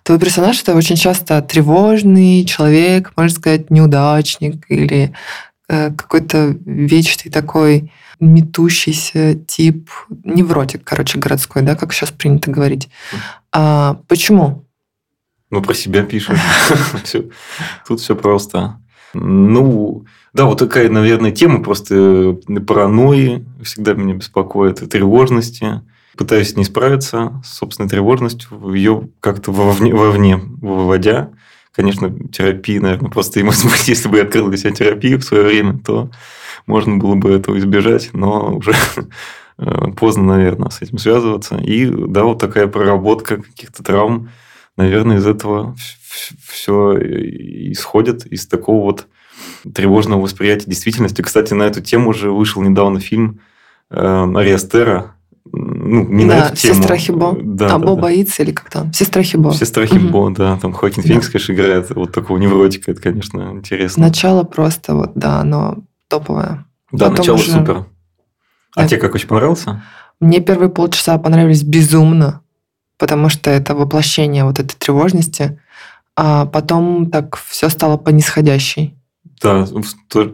Твой 0.02 0.18
персонаж– 0.18 0.60
это 0.64 0.74
очень 0.74 0.96
часто 0.96 1.40
тревожный 1.44 2.46
человек, 2.46 3.12
можно 3.16 3.38
сказать, 3.38 3.70
неудачник 3.70 4.66
или 4.70 5.14
Э, 5.70 5.92
какой-то 5.92 6.56
вечный 6.66 7.32
такой 7.32 7.92
метущийся 8.20 9.34
тип, 9.34 9.90
невротик, 10.24 10.84
короче, 10.84 11.18
городской, 11.18 11.62
да, 11.62 11.76
как 11.76 11.94
сейчас 11.94 12.12
принято 12.12 12.52
говорить. 12.52 12.90
А 13.52 13.98
почему? 14.08 14.63
Ну, 15.54 15.62
про 15.62 15.76
себя 15.76 16.02
пишешь. 16.02 16.40
Тут 17.88 18.00
все 18.00 18.16
просто. 18.16 18.80
Ну, 19.14 20.04
да, 20.34 20.46
вот 20.46 20.58
такая, 20.58 20.90
наверное, 20.90 21.30
тема 21.30 21.62
просто 21.62 22.40
паранойи 22.66 23.46
всегда 23.64 23.94
меня 23.94 24.16
беспокоит, 24.16 24.90
тревожности. 24.90 25.82
Пытаюсь 26.18 26.56
не 26.56 26.64
справиться 26.64 27.40
с 27.46 27.58
собственной 27.60 27.88
тревожностью, 27.88 28.74
ее 28.74 29.10
как-то 29.20 29.52
вовне, 29.52 29.94
вовне 29.94 30.38
выводя. 30.38 31.30
Конечно, 31.72 32.12
терапия, 32.30 32.82
наверное, 32.82 33.12
просто 33.12 33.40
и, 33.40 33.44
может 33.44 33.66
быть, 33.66 33.88
если 33.88 34.08
бы 34.08 34.18
я 34.18 34.24
открыл 34.24 34.48
для 34.48 34.58
себя 34.58 34.72
терапию 34.72 35.20
в 35.20 35.24
свое 35.24 35.44
время, 35.44 35.78
то 35.78 36.10
можно 36.66 36.98
было 36.98 37.14
бы 37.14 37.30
этого 37.30 37.60
избежать, 37.60 38.10
но 38.14 38.56
уже 38.56 38.74
э, 39.60 39.92
поздно, 39.96 40.24
наверное, 40.24 40.72
с 40.72 40.82
этим 40.82 40.98
связываться. 40.98 41.58
И 41.58 41.86
да, 41.86 42.24
вот 42.24 42.40
такая 42.40 42.66
проработка 42.66 43.38
каких-то 43.38 43.84
травм, 43.84 44.30
наверное, 44.78 45.18
из 45.18 45.28
этого 45.28 45.76
все 46.48 46.98
исходит, 47.72 48.26
из 48.26 48.48
такого 48.48 48.84
вот 48.84 49.08
тревожного 49.74 50.22
восприятия 50.22 50.70
действительности. 50.70 51.22
Кстати, 51.22 51.54
на 51.54 51.64
эту 51.64 51.82
тему 51.82 52.10
уже 52.10 52.32
вышел 52.32 52.62
недавно 52.62 53.00
фильм 53.00 53.40
э, 53.90 53.96
Ариастера 54.36 55.16
ну, 55.52 56.08
не 56.08 56.26
да, 56.26 56.36
на 56.36 56.48
эту 56.48 56.56
тему. 56.56 56.82
страхи 56.82 57.12
Бо. 57.12 57.38
Да, 57.40 57.68
а 57.68 57.70
да, 57.70 57.80
Бо 57.80 57.96
да. 57.96 58.02
боится 58.02 58.44
или 58.44 58.52
как 58.52 58.70
там? 58.70 58.92
Все 58.92 59.06
страхи 59.06 59.36
Бо. 59.36 59.52
Все 59.52 59.66
страхи 59.66 59.98
угу. 59.98 60.30
Да. 60.32 60.58
Там 60.58 60.74
Хоакин 60.74 61.04
Феникс, 61.04 61.30
конечно, 61.30 61.54
играет 61.54 61.90
вот 61.92 62.12
такого 62.12 62.38
невротика. 62.38 62.92
Это, 62.92 63.02
конечно, 63.02 63.52
интересно. 63.54 64.02
Начало 64.04 64.44
просто 64.44 64.96
вот, 64.96 65.12
да, 65.16 65.42
оно 65.42 65.84
топовое. 66.08 66.66
Да, 66.92 67.10
Потом 67.10 67.18
начало 67.18 67.36
уже... 67.36 67.52
супер. 67.52 67.86
А 68.76 68.82
да. 68.82 68.88
тебе 68.88 69.00
как 69.00 69.14
очень 69.14 69.28
понравился? 69.28 69.84
Мне 70.20 70.40
первые 70.40 70.70
полчаса 70.70 71.18
понравились 71.18 71.64
безумно, 71.64 72.42
потому 73.04 73.28
что 73.28 73.50
это 73.50 73.76
воплощение 73.76 74.46
вот 74.46 74.60
этой 74.60 74.78
тревожности. 74.78 75.60
А 76.16 76.46
потом 76.46 77.12
так 77.12 77.36
все 77.36 77.68
стало 77.68 77.98
по 77.98 78.12
нисходящей. 78.12 78.96
Да, 79.42 79.68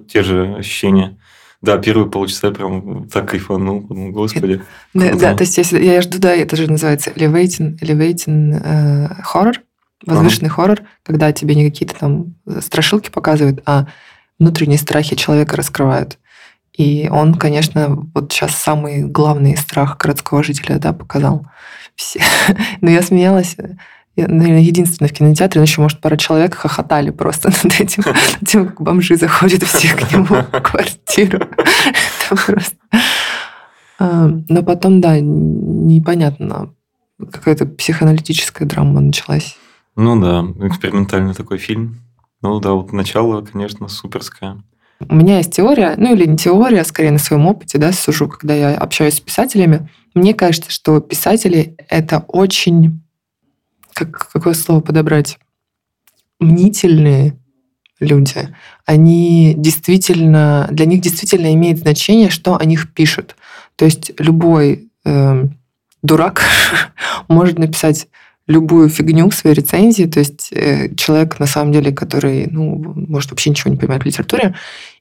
те 0.07 0.21
же 0.21 0.53
ощущения. 0.55 1.17
Да, 1.63 1.79
первые 1.79 2.11
полчаса 2.11 2.51
прям 2.51 3.09
так 3.09 3.27
кайфанул, 3.27 3.81
подумал, 3.81 4.11
господи. 4.11 4.61
Да, 4.93 5.15
да, 5.15 5.35
то 5.35 5.41
есть 5.41 5.57
если, 5.57 5.83
я 5.83 5.99
жду, 6.03 6.19
да, 6.19 6.35
это 6.35 6.55
же 6.55 6.69
называется 6.69 7.09
elevating, 7.09 7.79
elevating 7.79 8.61
э, 8.63 9.07
horror, 9.33 9.55
возвышенный 10.05 10.49
ага. 10.49 10.55
хоррор, 10.55 10.81
когда 11.01 11.31
тебе 11.31 11.55
не 11.55 11.67
какие-то 11.67 11.95
там 11.95 12.35
страшилки 12.59 13.09
показывают, 13.09 13.63
а 13.65 13.87
внутренние 14.37 14.77
страхи 14.77 15.15
человека 15.15 15.57
раскрывают. 15.57 16.19
И 16.73 17.09
он, 17.11 17.35
конечно, 17.35 18.07
вот 18.13 18.31
сейчас 18.31 18.55
самый 18.55 19.03
главный 19.03 19.57
страх 19.57 19.97
городского 19.97 20.43
жителя, 20.43 20.79
да, 20.79 20.93
показал. 20.93 21.45
Все. 21.95 22.21
Но 22.81 22.89
я 22.89 23.01
смеялась, 23.01 23.57
наверное, 24.15 24.61
единственный 24.61 25.07
в 25.07 25.13
кинотеатре, 25.13 25.59
но 25.59 25.65
еще, 25.65 25.81
может, 25.81 26.01
пара 26.01 26.17
человек 26.17 26.55
хохотали 26.55 27.09
просто 27.09 27.49
над 27.63 27.79
этим, 27.79 28.03
над 28.05 28.47
тем, 28.47 28.67
как 28.67 28.81
бомжи 28.81 29.15
заходят 29.15 29.63
все 29.63 29.95
к 29.95 30.11
нему 30.11 30.25
в 30.25 30.43
квартиру. 30.61 31.39
Это 31.39 32.41
просто... 32.45 32.77
А, 34.01 34.29
но 34.47 34.63
потом, 34.63 35.01
да, 35.01 35.19
непонятно, 35.19 36.73
какая-то 37.31 37.65
психоаналитическая 37.65 38.67
драма 38.67 39.01
началась. 39.01 39.57
Ну 39.95 40.19
да, 40.21 40.45
экспериментальный 40.65 41.33
такой 41.33 41.57
фильм. 41.57 41.99
Ну 42.41 42.59
да, 42.61 42.71
вот 42.71 42.93
начало, 42.93 43.41
конечно, 43.41 43.89
суперское. 43.89 44.63
У 45.07 45.15
меня 45.15 45.37
есть 45.37 45.53
теория, 45.55 45.93
ну 45.97 46.13
или 46.13 46.25
не 46.25 46.37
теория, 46.37 46.81
а 46.81 46.85
скорее 46.85 47.11
на 47.11 47.19
своем 47.19 47.47
опыте, 47.47 47.77
да, 47.77 47.93
сужу, 47.93 48.27
когда 48.27 48.53
я 48.53 48.75
общаюсь 48.75 49.15
с 49.15 49.21
писателями. 49.21 49.89
Мне 50.13 50.33
кажется, 50.33 50.71
что 50.71 50.99
писатели— 50.99 51.75
это 51.89 52.25
очень 52.27 53.01
как, 53.99 54.29
какое 54.31 54.53
слово 54.53 54.79
подобрать, 54.79 55.37
мнительные 56.39 57.37
люди, 57.99 58.55
они 58.85 59.53
действительно, 59.57 60.67
для 60.71 60.85
них 60.85 61.01
действительно 61.01 61.53
имеет 61.53 61.79
значение, 61.79 62.29
что 62.29 62.57
о 62.57 62.63
них 62.63 62.93
пишут. 62.93 63.35
То 63.75 63.85
есть 63.85 64.11
любой 64.17 64.89
э, 65.03 65.47
дурак 66.01 66.43
может 67.27 67.59
написать 67.59 68.07
любую 68.49 68.89
фигню 68.89 69.29
в 69.29 69.35
своей 69.35 69.55
рецензии. 69.55 70.05
То 70.05 70.19
есть 70.19 70.49
э, 70.51 70.93
человек, 70.95 71.39
на 71.39 71.45
самом 71.45 71.71
деле, 71.71 71.93
который, 71.93 72.47
ну, 72.49 72.75
может, 72.95 73.29
вообще 73.29 73.51
ничего 73.51 73.71
не 73.71 73.77
понимает 73.77 74.03
в 74.03 74.05
литературе, 74.07 74.55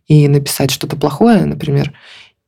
и 0.07 0.28
написать 0.28 0.70
что-то 0.70 0.96
плохое, 0.96 1.44
например, 1.44 1.92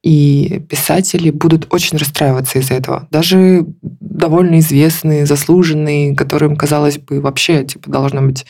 и 0.02 0.62
писатели 0.68 1.30
будут 1.30 1.72
очень 1.72 1.98
расстраиваться 1.98 2.58
из-за 2.58 2.74
этого. 2.74 3.08
Даже 3.10 3.66
довольно 3.82 4.58
известные, 4.60 5.26
заслуженные, 5.26 6.14
которым, 6.14 6.56
казалось 6.56 6.98
бы, 6.98 7.20
вообще 7.20 7.64
типа 7.64 7.90
должно 7.90 8.20
быть 8.22 8.44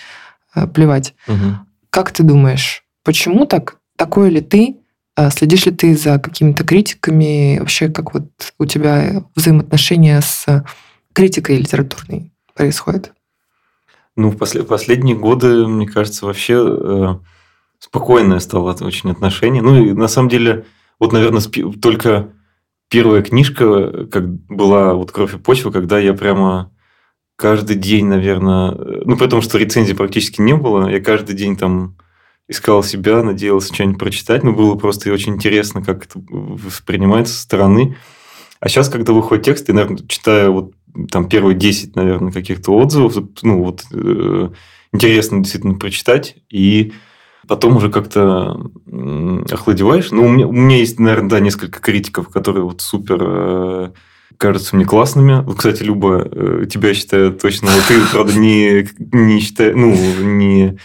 э, 0.55 0.67
плевать. 0.67 1.15
Угу. 1.29 1.57
Как 1.91 2.13
ты 2.13 2.25
думаешь, 2.25 2.83
почему 3.05 3.47
так? 3.47 3.77
Такой 3.97 4.31
ли 4.31 4.41
ты? 4.41 4.77
А 5.17 5.31
Следишь 5.31 5.67
ли 5.67 5.73
ты 5.73 5.97
за 5.97 6.19
какими-то 6.19 6.65
критиками? 6.65 7.59
Вообще, 7.61 7.89
как 7.89 8.15
вот 8.15 8.27
у 8.59 8.65
тебя 8.65 9.25
взаимоотношения 9.37 10.21
с 10.21 10.65
критикой 11.13 11.59
литературной 11.59 12.30
происходят? 12.61 13.13
Ну, 14.17 14.31
в 14.31 14.37
после- 14.37 14.65
последние 14.65 15.17
годы, 15.17 15.67
мне 15.67 15.87
кажется, 15.87 16.27
вообще 16.27 16.57
э, 16.59 17.15
спокойное 17.79 18.39
стало 18.41 18.77
очень 18.83 19.11
отношение. 19.11 19.63
Ну, 19.63 19.83
и 19.83 19.93
на 19.93 20.09
самом 20.09 20.29
деле, 20.29 20.67
вот, 20.99 21.13
наверное, 21.13 21.41
спи- 21.41 21.73
только 21.81 22.29
первая 22.91 23.23
книжка, 23.23 24.07
как 24.09 24.29
была 24.29 24.93
вот 24.95 25.11
«Кровь 25.11 25.35
и 25.35 25.39
почва», 25.39 25.71
когда 25.71 25.99
я 25.99 26.13
прямо 26.13 26.71
каждый 27.37 27.77
день, 27.77 28.07
наверное... 28.07 28.73
э, 28.73 29.03
Ну, 29.07 29.17
потому 29.17 29.41
что 29.41 29.57
рецензий 29.57 29.95
практически 29.97 30.43
не 30.43 30.55
было. 30.55 30.89
Я 30.89 31.01
каждый 31.01 31.35
день 31.35 31.57
там 31.57 31.97
искал 32.47 32.83
себя, 32.83 33.23
надеялся 33.23 33.73
что-нибудь 33.73 33.99
прочитать. 33.99 34.43
Но 34.45 34.53
было 34.53 34.75
просто 34.75 35.11
очень 35.13 35.37
интересно, 35.37 35.83
как 35.83 36.05
это 36.05 36.21
воспринимается 36.29 37.33
со 37.33 37.41
стороны. 37.43 37.97
А 38.59 38.69
сейчас, 38.69 38.91
когда 38.91 39.15
выходит 39.15 39.47
текст, 39.47 39.69
я, 39.69 39.75
наверное, 39.75 40.07
читаю 40.07 40.53
вот 40.53 40.75
там 41.11 41.29
первые 41.29 41.57
10, 41.57 41.97
наверное, 41.97 42.33
каких-то 42.33 42.77
отзывов, 42.77 43.17
ну, 43.43 43.63
вот 43.65 43.85
э, 43.93 44.51
интересно 44.93 45.41
действительно 45.41 45.75
прочитать, 45.75 46.37
и 46.51 46.93
потом 47.47 47.77
уже 47.77 47.91
как-то 47.91 48.61
охладеваешь. 49.51 50.11
Ну, 50.11 50.25
у 50.25 50.29
меня, 50.29 50.47
у 50.47 50.53
меня 50.53 50.77
есть, 50.77 50.99
наверное, 50.99 51.31
да, 51.31 51.41
несколько 51.41 51.81
критиков, 51.81 52.29
которые 52.29 52.65
вот 52.65 52.81
супер 52.81 53.19
э, 53.21 53.91
кажутся 54.37 54.77
мне 54.77 54.85
классными. 54.85 55.43
Вот, 55.43 55.57
кстати, 55.57 55.83
Люба, 55.83 56.29
э, 56.31 56.67
тебя 56.71 56.95
считаю 56.95 57.33
точно, 57.33 57.71
ты, 57.89 58.01
правда, 58.13 58.35
не, 58.39 58.89
не 59.13 59.41
считаю, 59.41 59.77
ну, 59.77 59.95
не 60.23 60.79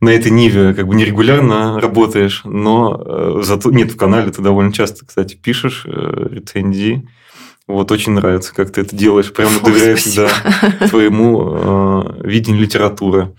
на 0.00 0.10
этой 0.10 0.30
ниве 0.30 0.74
как 0.74 0.86
бы 0.86 0.94
нерегулярно 0.94 1.80
работаешь, 1.80 2.42
но 2.44 3.02
э, 3.04 3.40
зато 3.42 3.70
нет 3.70 3.92
в 3.92 3.96
канале 3.96 4.30
ты 4.30 4.42
довольно 4.42 4.72
часто, 4.72 5.04
кстати, 5.04 5.34
пишешь 5.34 5.84
э, 5.86 6.28
рецензии. 6.30 7.08
Вот 7.68 7.92
очень 7.92 8.12
нравится, 8.12 8.54
как 8.54 8.72
ты 8.72 8.80
это 8.80 8.96
делаешь. 8.96 9.30
Прямо 9.32 9.60
доверяю 9.60 9.98
спасибо. 9.98 10.28
всегда 10.28 10.88
твоему 10.88 11.52
э, 11.52 12.20
видению 12.24 12.62
литературы. 12.62 13.34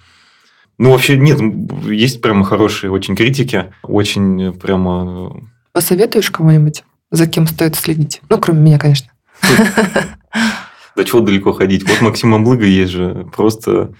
Ну, 0.78 0.92
вообще, 0.92 1.18
нет, 1.18 1.42
есть 1.88 2.22
прямо 2.22 2.46
хорошие 2.46 2.92
очень 2.92 3.16
критики, 3.16 3.74
очень 3.82 4.54
прямо... 4.54 5.32
э, 5.36 5.40
Посоветуешь 5.74 6.30
кого-нибудь, 6.30 6.84
за 7.10 7.26
кем 7.28 7.48
стоит 7.48 7.76
следить? 7.76 8.22
Ну, 8.30 8.38
кроме 8.38 8.62
меня, 8.62 8.78
конечно. 8.80 9.12
До 10.96 11.04
чего 11.04 11.22
далеко 11.22 11.52
ходить? 11.52 11.90
Вот 11.90 12.02
Максим 12.02 12.34
Амлыга 12.36 12.66
есть 12.66 12.92
же, 12.92 13.28
просто 13.36 13.94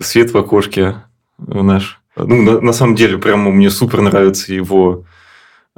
свет 0.00 0.32
в 0.32 0.36
окошке 0.36 0.96
наш. 1.38 2.00
Ну, 2.16 2.42
на, 2.42 2.60
на 2.60 2.72
самом 2.72 2.96
деле, 2.96 3.18
прямо 3.18 3.50
мне 3.52 3.70
супер 3.70 4.00
нравятся 4.00 4.52
его 4.52 5.04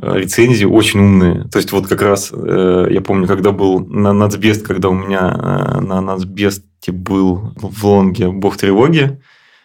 рецензии, 0.01 0.65
очень 0.65 1.01
умные. 1.01 1.45
То 1.51 1.59
есть, 1.59 1.73
вот 1.73 1.87
как 1.87 2.03
раз 2.03 2.31
э, 2.33 2.87
я 2.91 3.01
помню, 3.01 3.27
когда 3.27 3.51
был 3.51 3.81
на 3.81 4.13
Нацбест, 4.13 4.67
когда 4.67 4.89
у 4.89 4.95
меня 4.95 5.35
э, 5.37 5.81
на 5.81 6.01
Нацбесте 6.01 6.93
был 6.93 7.53
в 7.57 7.85
Лонге 7.85 8.31
«Бог 8.31 8.57
тревоги», 8.57 9.21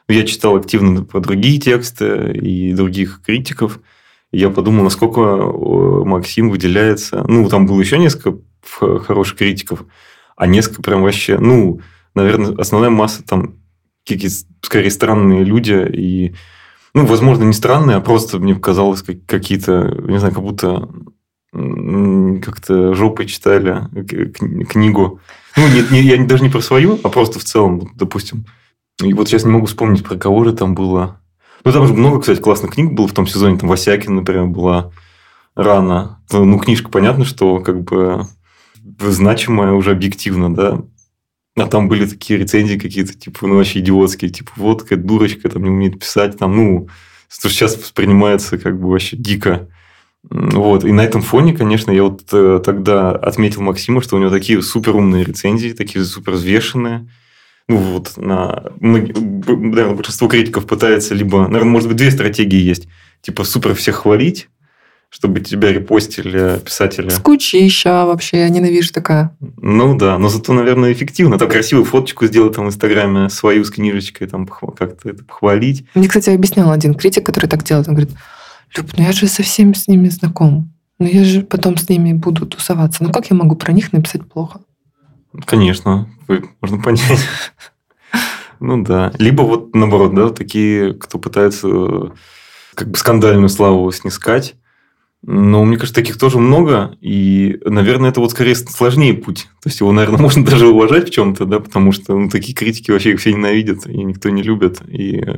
я 0.09 0.25
читал 0.25 0.57
активно 0.57 1.03
про 1.03 1.19
другие 1.19 1.59
тексты 1.59 2.33
и 2.33 2.73
других 2.73 3.21
критиков. 3.25 3.79
Я 4.31 4.49
подумал, 4.49 4.83
насколько 4.83 5.21
э, 5.21 6.03
Максим 6.05 6.49
выделяется. 6.49 7.23
Ну, 7.27 7.47
там 7.47 7.65
было 7.65 7.79
еще 7.79 7.97
несколько 7.97 8.37
хороших 8.61 9.37
критиков, 9.37 9.85
а 10.35 10.47
несколько 10.47 10.81
прям 10.81 11.03
вообще, 11.03 11.37
ну, 11.37 11.79
наверное, 12.15 12.55
основная 12.57 12.89
масса 12.89 13.23
там 13.23 13.55
какие-то 14.05 14.35
скорее 14.61 14.91
странные 14.91 15.43
люди 15.43 15.87
и 15.93 16.33
ну, 16.93 17.05
возможно, 17.05 17.43
не 17.43 17.53
странные, 17.53 17.97
а 17.97 18.01
просто 18.01 18.39
мне 18.39 18.55
показалось 18.55 19.01
как, 19.01 19.25
какие-то, 19.25 19.95
не 20.07 20.19
знаю, 20.19 20.33
как 20.33 20.43
будто 20.43 20.89
как-то 22.41 22.93
жопой 22.95 23.27
читали 23.27 23.87
к- 23.93 24.65
книгу. 24.69 25.19
Ну, 25.55 25.67
нет, 25.69 25.91
не, 25.91 26.01
я 26.01 26.17
не- 26.17 26.25
даже 26.25 26.43
не 26.43 26.49
про 26.49 26.61
свою, 26.61 26.99
а 27.03 27.09
просто 27.09 27.39
в 27.39 27.43
целом, 27.43 27.91
допустим. 27.95 28.45
И 29.03 29.13
вот 29.13 29.27
сейчас 29.27 29.43
не 29.45 29.51
могу 29.51 29.67
вспомнить, 29.67 30.03
про 30.03 30.15
кого 30.17 30.43
же 30.43 30.53
там 30.53 30.73
было. 30.75 31.19
Ну, 31.63 31.71
там 31.71 31.87
же 31.87 31.93
много, 31.93 32.19
кстати, 32.19 32.41
классных 32.41 32.73
книг 32.73 32.93
было 32.93 33.07
в 33.07 33.13
том 33.13 33.27
сезоне. 33.27 33.57
Там 33.57 33.69
Васякин, 33.69 34.15
например, 34.15 34.47
была 34.47 34.91
рано. 35.55 36.19
Ну, 36.31 36.57
книжка, 36.59 36.89
понятно, 36.89 37.23
что 37.25 37.59
как 37.59 37.83
бы 37.83 38.25
значимая 38.99 39.73
уже 39.73 39.91
объективно, 39.91 40.53
да. 40.53 40.81
А 41.55 41.67
там 41.67 41.87
были 41.87 42.05
такие 42.07 42.39
рецензии 42.39 42.77
какие-то, 42.77 43.13
типа, 43.13 43.45
ну, 43.47 43.57
вообще 43.57 43.79
идиотские. 43.79 44.31
Типа, 44.31 44.51
вот 44.55 44.83
какая 44.83 44.97
дурочка, 44.97 45.49
там 45.49 45.63
не 45.63 45.69
умеет 45.69 45.99
писать. 45.99 46.37
Там, 46.37 46.55
ну, 46.55 46.87
что 47.29 47.49
сейчас 47.49 47.77
воспринимается 47.77 48.57
как 48.57 48.79
бы 48.79 48.89
вообще 48.89 49.17
дико. 49.17 49.69
Вот. 50.29 50.83
И 50.83 50.91
на 50.91 51.01
этом 51.01 51.21
фоне, 51.21 51.53
конечно, 51.53 51.91
я 51.91 52.03
вот 52.03 52.23
э, 52.31 52.61
тогда 52.63 53.11
отметил 53.11 53.61
Максима, 53.61 54.01
что 54.01 54.15
у 54.15 54.19
него 54.19 54.31
такие 54.31 54.61
супер 54.61 54.95
умные 54.95 55.23
рецензии, 55.23 55.73
такие 55.73 56.03
супер 56.05 56.33
взвешенные. 56.33 57.09
Ну, 57.67 57.77
вот 57.77 58.17
на... 58.17 58.71
Наверное, 58.79 59.95
большинство 59.95 60.27
критиков 60.27 60.65
пытается 60.65 61.13
либо... 61.13 61.47
Наверное, 61.47 61.71
может 61.71 61.87
быть, 61.87 61.97
две 61.97 62.11
стратегии 62.11 62.59
есть. 62.59 62.87
Типа, 63.21 63.43
супер 63.43 63.75
всех 63.75 63.97
хвалить, 63.97 64.49
чтобы 65.13 65.41
тебя 65.41 65.71
репостили 65.71 66.59
писатели. 66.65 67.09
Скучища 67.09 68.05
вообще, 68.05 68.39
я 68.39 68.49
ненавижу 68.49 68.91
такая. 68.91 69.37
Ну 69.61 69.95
да, 69.95 70.17
но 70.17 70.27
зато, 70.27 70.53
наверное, 70.53 70.91
эффективно. 70.91 71.37
Там 71.37 71.49
красивую 71.49 71.85
фоточку 71.85 72.25
сделать 72.25 72.55
там 72.55 72.65
в 72.65 72.69
Инстаграме 72.69 73.29
свою 73.29 73.63
с 73.63 73.69
книжечкой, 73.69 74.27
там 74.27 74.47
как-то 74.47 75.09
это 75.09 75.23
похвалить. 75.23 75.85
Мне, 75.93 76.07
кстати, 76.07 76.31
объяснял 76.31 76.71
один 76.71 76.95
критик, 76.95 77.25
который 77.25 77.45
так 77.45 77.63
делает. 77.63 77.87
Он 77.87 77.93
говорит, 77.93 78.15
Люб, 78.75 78.87
ну 78.97 79.03
я 79.03 79.11
же 79.11 79.27
со 79.27 79.43
всеми 79.43 79.73
с 79.73 79.87
ними 79.87 80.09
знаком. 80.09 80.73
Ну 80.97 81.05
я 81.05 81.23
же 81.23 81.41
потом 81.41 81.77
с 81.77 81.87
ними 81.89 82.13
буду 82.13 82.47
тусоваться. 82.47 83.03
Ну 83.03 83.11
как 83.11 83.29
я 83.29 83.35
могу 83.35 83.55
про 83.55 83.71
них 83.71 83.93
написать 83.93 84.27
плохо? 84.27 84.61
Конечно, 85.45 86.09
можно 86.59 86.81
понять. 86.81 87.01
Ну 88.59 88.81
да. 88.81 89.11
Либо 89.19 89.41
вот 89.41 89.75
наоборот, 89.75 90.15
да, 90.15 90.29
такие, 90.29 90.93
кто 90.93 91.19
пытается 91.19 91.67
э, 91.67 92.09
как 92.75 92.91
бы 92.91 92.97
скандальную 92.97 93.49
славу 93.49 93.91
снискать. 93.91 94.55
Но 95.25 95.63
мне 95.63 95.77
кажется, 95.77 95.95
таких 95.95 96.17
тоже 96.17 96.37
много. 96.37 96.97
И, 96.99 97.57
наверное, 97.65 98.09
это 98.09 98.19
вот 98.19 98.31
скорее 98.31 98.55
сложнее 98.55 99.13
путь. 99.13 99.47
То 99.61 99.69
есть 99.69 99.79
его, 99.79 99.93
наверное, 99.93 100.19
можно 100.21 100.43
даже 100.43 100.67
уважать 100.67 101.09
в 101.09 101.13
чем-то, 101.13 101.45
да, 101.45 101.59
потому 101.59 101.93
что 101.93 102.17
ну, 102.17 102.29
такие 102.29 102.53
критики 102.53 102.91
вообще 102.91 103.13
их 103.13 103.19
все 103.19 103.33
ненавидят, 103.33 103.87
и 103.87 104.03
никто 104.03 104.29
не 104.29 104.43
любит. 104.43 104.81
И 104.87 105.23
э, 105.25 105.35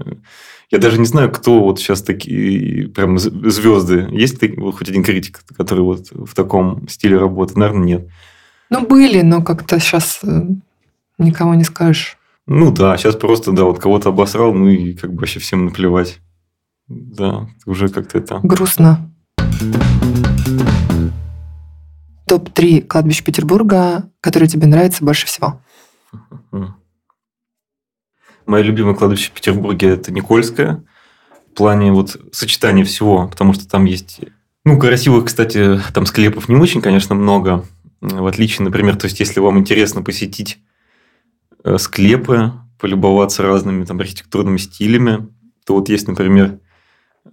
я 0.71 0.79
даже 0.79 0.97
не 0.97 1.05
знаю, 1.05 1.31
кто 1.31 1.61
вот 1.61 1.79
сейчас 1.79 2.01
такие 2.01 2.87
прям 2.89 3.19
звезды. 3.19 4.07
Есть 4.11 4.41
вот 4.57 4.75
хоть 4.75 4.89
один 4.89 5.03
критик, 5.03 5.41
который 5.55 5.83
вот 5.83 6.07
в 6.11 6.33
таком 6.33 6.87
стиле 6.89 7.19
работы? 7.19 7.59
Наверное, 7.59 7.85
нет. 7.85 8.07
Ну 8.71 8.87
были, 8.87 9.21
но 9.21 9.43
как-то 9.43 9.79
сейчас 9.79 10.21
никого 11.19 11.53
не 11.53 11.63
скажешь. 11.63 12.17
Ну 12.47 12.71
да, 12.71 12.97
сейчас 12.97 13.15
просто, 13.15 13.51
да, 13.51 13.63
вот 13.65 13.79
кого-то 13.79 14.09
обосрал, 14.09 14.53
ну 14.53 14.67
и 14.67 14.93
как 14.93 15.13
бы 15.13 15.21
вообще 15.21 15.39
всем 15.39 15.65
наплевать. 15.65 16.19
Да, 16.87 17.47
уже 17.67 17.89
как-то 17.89 18.17
это... 18.17 18.39
Грустно. 18.41 19.11
Топ-3 22.27 22.81
кладбищ 22.81 23.23
Петербурга, 23.23 24.09
которые 24.19 24.49
тебе 24.49 24.67
нравятся 24.67 25.03
больше 25.05 25.27
всего. 25.27 25.61
Мое 28.45 28.61
любимое 28.61 28.95
кладбище 28.95 29.29
в 29.29 29.33
Петербурге– 29.33 29.89
это 29.89 30.11
Никольское. 30.11 30.83
В 31.51 31.55
плане 31.55 31.91
вот 31.91 32.17
сочетания 32.31 32.83
всего, 32.83 33.27
потому 33.27 33.53
что 33.53 33.67
там 33.67 33.85
есть... 33.85 34.21
Ну, 34.65 34.79
красивых, 34.79 35.25
кстати, 35.25 35.79
там 35.93 36.05
склепов 36.05 36.49
не 36.49 36.55
очень, 36.55 36.81
конечно, 36.81 37.15
много. 37.15 37.65
В 38.01 38.25
отличие, 38.27 38.65
например, 38.65 38.97
то 38.97 39.05
есть, 39.05 39.19
если 39.19 39.39
вам 39.39 39.59
интересно 39.59 40.01
посетить 40.01 40.59
э, 41.63 41.77
склепы, 41.77 42.51
полюбоваться 42.79 43.43
разными 43.43 43.85
там 43.85 43.99
архитектурными 43.99 44.57
стилями, 44.57 45.27
то 45.65 45.75
вот 45.75 45.89
есть, 45.89 46.07
например, 46.07 46.59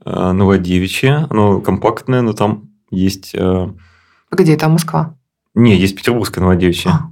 Новодевичье. 0.04 1.26
Оно 1.30 1.60
компактное, 1.60 2.22
но 2.22 2.32
там 2.32 2.70
есть... 2.90 3.32
э, 3.34 3.68
Где 4.30 4.54
это 4.54 4.68
Москва? 4.68 5.16
Не, 5.54 5.76
есть 5.76 5.96
Петербургское 5.96 6.42
Новодевичье. 6.42 6.90
А, 6.90 7.10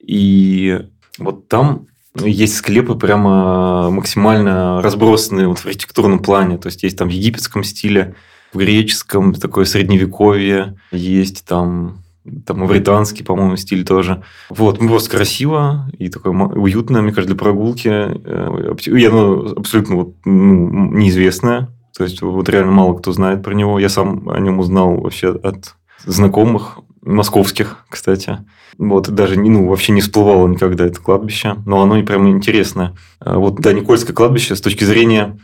И 0.00 0.80
вот 1.18 1.48
там 1.48 1.86
есть 2.16 2.56
склепы 2.56 2.94
прямо 2.94 3.90
максимально 3.90 4.82
разбросанные 4.82 5.48
вот 5.48 5.58
в 5.58 5.66
архитектурном 5.66 6.18
плане. 6.20 6.58
То 6.58 6.68
есть, 6.68 6.82
есть 6.82 6.98
там 6.98 7.08
в 7.08 7.12
египетском 7.12 7.64
стиле, 7.64 8.14
в 8.52 8.58
греческом, 8.58 9.32
такое 9.34 9.64
средневековье. 9.64 10.76
Есть 10.90 11.44
там 11.46 12.02
там 12.46 12.60
мавританский, 12.60 13.24
по-моему, 13.24 13.56
стиль 13.56 13.84
тоже. 13.84 14.22
Вот, 14.48 14.80
ну, 14.80 14.88
просто 14.88 15.10
красиво 15.10 15.90
и 15.98 16.08
такое 16.08 16.32
уютное, 16.32 17.02
мне 17.02 17.12
кажется, 17.12 17.34
для 17.34 17.42
прогулки. 17.42 17.88
Э, 17.88 18.74
я, 18.86 19.10
ну, 19.10 19.54
абсолютно 19.56 19.96
вот, 19.96 20.14
ну, 20.24 20.92
неизвестное. 20.92 21.68
То 21.96 22.04
есть, 22.04 22.22
вот 22.22 22.48
реально 22.48 22.72
мало 22.72 22.94
кто 22.94 23.12
знает 23.12 23.42
про 23.42 23.54
него. 23.54 23.78
Я 23.78 23.88
сам 23.88 24.28
о 24.28 24.38
нем 24.40 24.58
узнал 24.58 24.96
вообще 24.96 25.30
от 25.30 25.74
знакомых, 26.04 26.78
московских, 27.02 27.84
кстати. 27.88 28.38
Вот, 28.78 29.10
даже 29.10 29.38
ну, 29.38 29.68
вообще 29.68 29.92
не 29.92 30.00
всплывало 30.00 30.48
никогда 30.48 30.86
это 30.86 31.00
кладбище, 31.00 31.56
но 31.66 31.82
оно 31.82 31.98
и 31.98 32.02
прямо 32.02 32.30
интересное. 32.30 32.94
А 33.20 33.38
вот, 33.38 33.56
да, 33.56 33.72
Никольское 33.72 34.14
кладбище 34.14 34.56
с 34.56 34.60
точки 34.60 34.84
зрения 34.84 35.38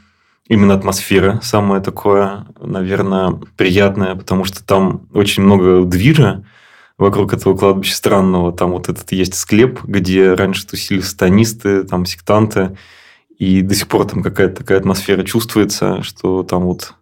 именно 0.49 0.75
атмосферы 0.75 1.41
самое 1.43 1.83
такое, 1.83 2.47
наверное, 2.61 3.39
приятное, 3.57 4.15
потому 4.15 4.45
что 4.45 4.65
там 4.65 5.03
очень 5.13 5.43
много 5.43 5.83
движа 5.85 6.45
вокруг 6.97 7.33
этого 7.33 7.57
кладбища 7.57 7.95
странного. 7.95 8.53
Там 8.53 8.73
вот 8.73 8.89
этот 8.89 9.13
есть 9.13 9.35
склеп, 9.35 9.83
где 9.85 10.35
раньше 10.35 10.67
тусили 10.67 11.01
станисты, 11.01 11.85
там 11.85 12.07
сектанты, 12.07 12.77
и 13.39 13.63
до 13.63 13.75
сих 13.75 13.89
пор 13.89 14.07
там 14.07 14.23
какая-то 14.23 14.57
такая 14.57 14.79
атмосфера 14.79 15.23
чувствуется, 15.23 16.03
что 16.03 16.43
там 16.43 16.65
вот 16.65 16.95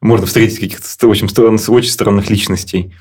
можно 0.00 0.26
встретить 0.26 0.60
каких-то 0.60 1.08
очень 1.08 1.28
странных, 1.28 1.68
очень 1.68 1.90
странных 1.90 2.30
личностей. 2.30 2.94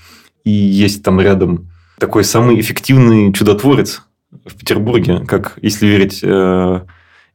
И 0.43 0.51
есть 0.51 1.03
там 1.03 1.21
рядом 1.21 1.69
такой 1.99 2.23
самый 2.23 2.59
эффективный 2.59 3.31
чудотворец 3.33 4.01
в 4.31 4.55
Петербурге, 4.57 5.23
как 5.25 5.57
если 5.61 5.85
верить 5.85 6.21
э, 6.23 6.81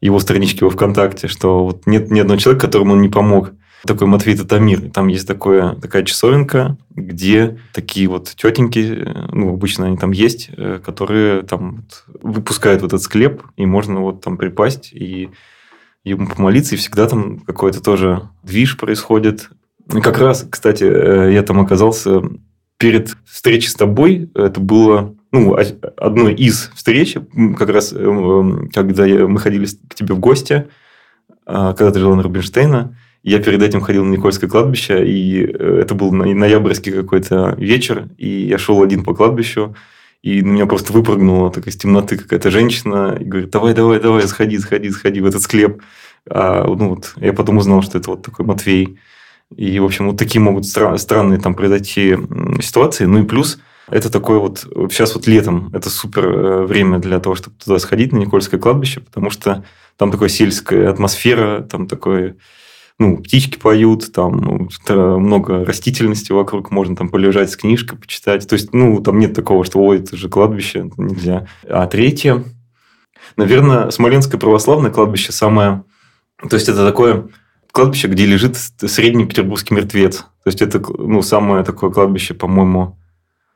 его 0.00 0.18
страничке 0.18 0.64
во 0.64 0.70
ВКонтакте, 0.70 1.28
что 1.28 1.64
вот 1.64 1.86
нет 1.86 2.10
ни 2.10 2.20
одного 2.20 2.40
человека, 2.40 2.66
которому 2.66 2.94
он 2.94 3.02
не 3.02 3.08
помог. 3.08 3.52
Такой 3.84 4.06
Матвей 4.06 4.36
Татамир. 4.36 4.90
Там 4.90 5.08
есть 5.08 5.26
такое, 5.26 5.74
такая 5.74 6.04
часовенка, 6.04 6.76
где 6.90 7.58
такие 7.72 8.06
вот 8.06 8.32
тетеньки, 8.36 8.78
э, 8.78 9.26
ну, 9.32 9.52
обычно 9.52 9.86
они 9.86 9.96
там 9.96 10.12
есть, 10.12 10.50
э, 10.56 10.78
которые 10.84 11.42
там 11.42 11.84
вот 11.84 12.04
выпускают 12.22 12.82
в 12.82 12.86
этот 12.86 13.02
склеп, 13.02 13.42
и 13.56 13.66
можно 13.66 14.00
вот 14.00 14.20
там 14.22 14.36
припасть 14.36 14.92
и 14.92 15.30
ему 16.04 16.28
помолиться, 16.28 16.74
и 16.74 16.78
всегда 16.78 17.08
там 17.08 17.40
какой-то 17.40 17.82
тоже 17.82 18.28
движ 18.44 18.76
происходит. 18.76 19.50
И 19.92 20.00
как 20.00 20.18
раз, 20.18 20.46
кстати, 20.48 20.84
э, 20.84 21.32
я 21.32 21.42
там 21.42 21.60
оказался 21.60 22.22
перед 22.78 23.16
встречей 23.24 23.70
с 23.70 23.74
тобой. 23.74 24.30
Это 24.36 24.60
было 24.60 25.16
ну, 25.32 25.56
одной 25.96 26.34
из 26.34 26.70
встреч, 26.74 27.16
как 27.56 27.68
раз 27.70 27.90
когда 27.90 29.06
мы 29.26 29.38
ходили 29.38 29.66
к 29.88 29.94
тебе 29.94 30.14
в 30.14 30.20
гости, 30.20 30.68
а, 31.46 31.72
когда 31.74 31.90
ты 31.90 32.00
жила 32.00 32.16
на 32.16 32.22
Рубинштейна. 32.22 32.96
Я 33.22 33.38
перед 33.38 33.62
этим 33.62 33.80
ходил 33.80 34.04
на 34.04 34.12
Никольское 34.12 34.50
кладбище, 34.50 35.06
и 35.06 35.44
э, 35.44 35.80
это 35.82 35.94
был 35.94 36.12
ноябрьский 36.12 36.92
какой-то 36.92 37.54
вечер, 37.56 38.08
и 38.18 38.28
я 38.28 38.58
шел 38.58 38.82
один 38.82 39.04
по 39.04 39.14
кладбищу, 39.14 39.76
и 40.22 40.42
на 40.42 40.48
меня 40.48 40.66
просто 40.66 40.92
выпрыгнула 40.92 41.50
такая 41.50 41.70
из 41.70 41.76
темноты 41.76 42.16
какая-то 42.16 42.50
женщина, 42.50 43.16
и 43.18 43.24
говорит, 43.24 43.50
давай, 43.50 43.74
давай, 43.74 44.00
давай, 44.00 44.26
сходи, 44.26 44.58
сходи, 44.58 44.90
сходи 44.90 45.20
в 45.20 45.26
этот 45.26 45.42
склеп. 45.42 45.82
А, 46.28 46.64
ну, 46.64 46.90
вот, 46.90 47.14
я 47.16 47.32
потом 47.32 47.58
узнал, 47.58 47.82
что 47.82 47.98
это 47.98 48.10
вот 48.10 48.22
такой 48.22 48.44
Матвей. 48.44 48.98
И, 49.56 49.78
в 49.78 49.84
общем, 49.84 50.08
вот 50.08 50.18
такие 50.18 50.40
могут 50.40 50.64
стра- 50.64 50.96
странные 50.98 51.38
там 51.38 51.54
произойти 51.54 52.16
ситуации. 52.60 53.04
Ну 53.04 53.22
и 53.22 53.26
плюс 53.26 53.58
это 53.90 54.10
такое 54.10 54.38
вот... 54.38 54.60
Сейчас 54.90 55.14
вот 55.14 55.26
летом 55.26 55.70
это 55.74 55.90
супер 55.90 56.26
э, 56.26 56.66
время 56.66 56.98
для 56.98 57.20
того, 57.20 57.34
чтобы 57.34 57.56
туда 57.62 57.78
сходить, 57.78 58.12
на 58.12 58.18
Никольское 58.18 58.58
кладбище, 58.58 59.00
потому 59.00 59.30
что 59.30 59.64
там 59.96 60.10
такая 60.10 60.28
сельская 60.28 60.88
атмосфера, 60.88 61.62
там 61.62 61.86
такое 61.86 62.36
ну, 62.98 63.16
птички 63.18 63.58
поют, 63.58 64.12
там 64.12 64.68
много 64.88 65.64
растительности 65.64 66.32
вокруг, 66.32 66.70
можно 66.70 66.96
там 66.96 67.08
полежать 67.08 67.50
с 67.50 67.56
книжкой, 67.56 67.98
почитать. 67.98 68.46
То 68.46 68.54
есть, 68.54 68.72
ну, 68.72 69.00
там 69.00 69.18
нет 69.18 69.34
такого, 69.34 69.64
что, 69.64 69.80
ой, 69.80 69.98
это 69.98 70.16
же 70.16 70.28
кладбище, 70.28 70.90
нельзя. 70.96 71.46
А 71.68 71.86
третье, 71.86 72.44
наверное, 73.36 73.90
Смоленское 73.90 74.38
православное 74.38 74.90
кладбище 74.90 75.32
самое... 75.32 75.84
То 76.48 76.56
есть, 76.56 76.68
это 76.68 76.86
такое 76.86 77.28
кладбище, 77.72 78.08
где 78.08 78.26
лежит 78.26 78.56
средний 78.56 79.26
петербургский 79.26 79.74
мертвец. 79.74 80.18
То 80.18 80.48
есть, 80.48 80.62
это 80.62 80.80
ну, 80.98 81.22
самое 81.22 81.64
такое 81.64 81.90
кладбище, 81.90 82.34
по-моему, 82.34 82.98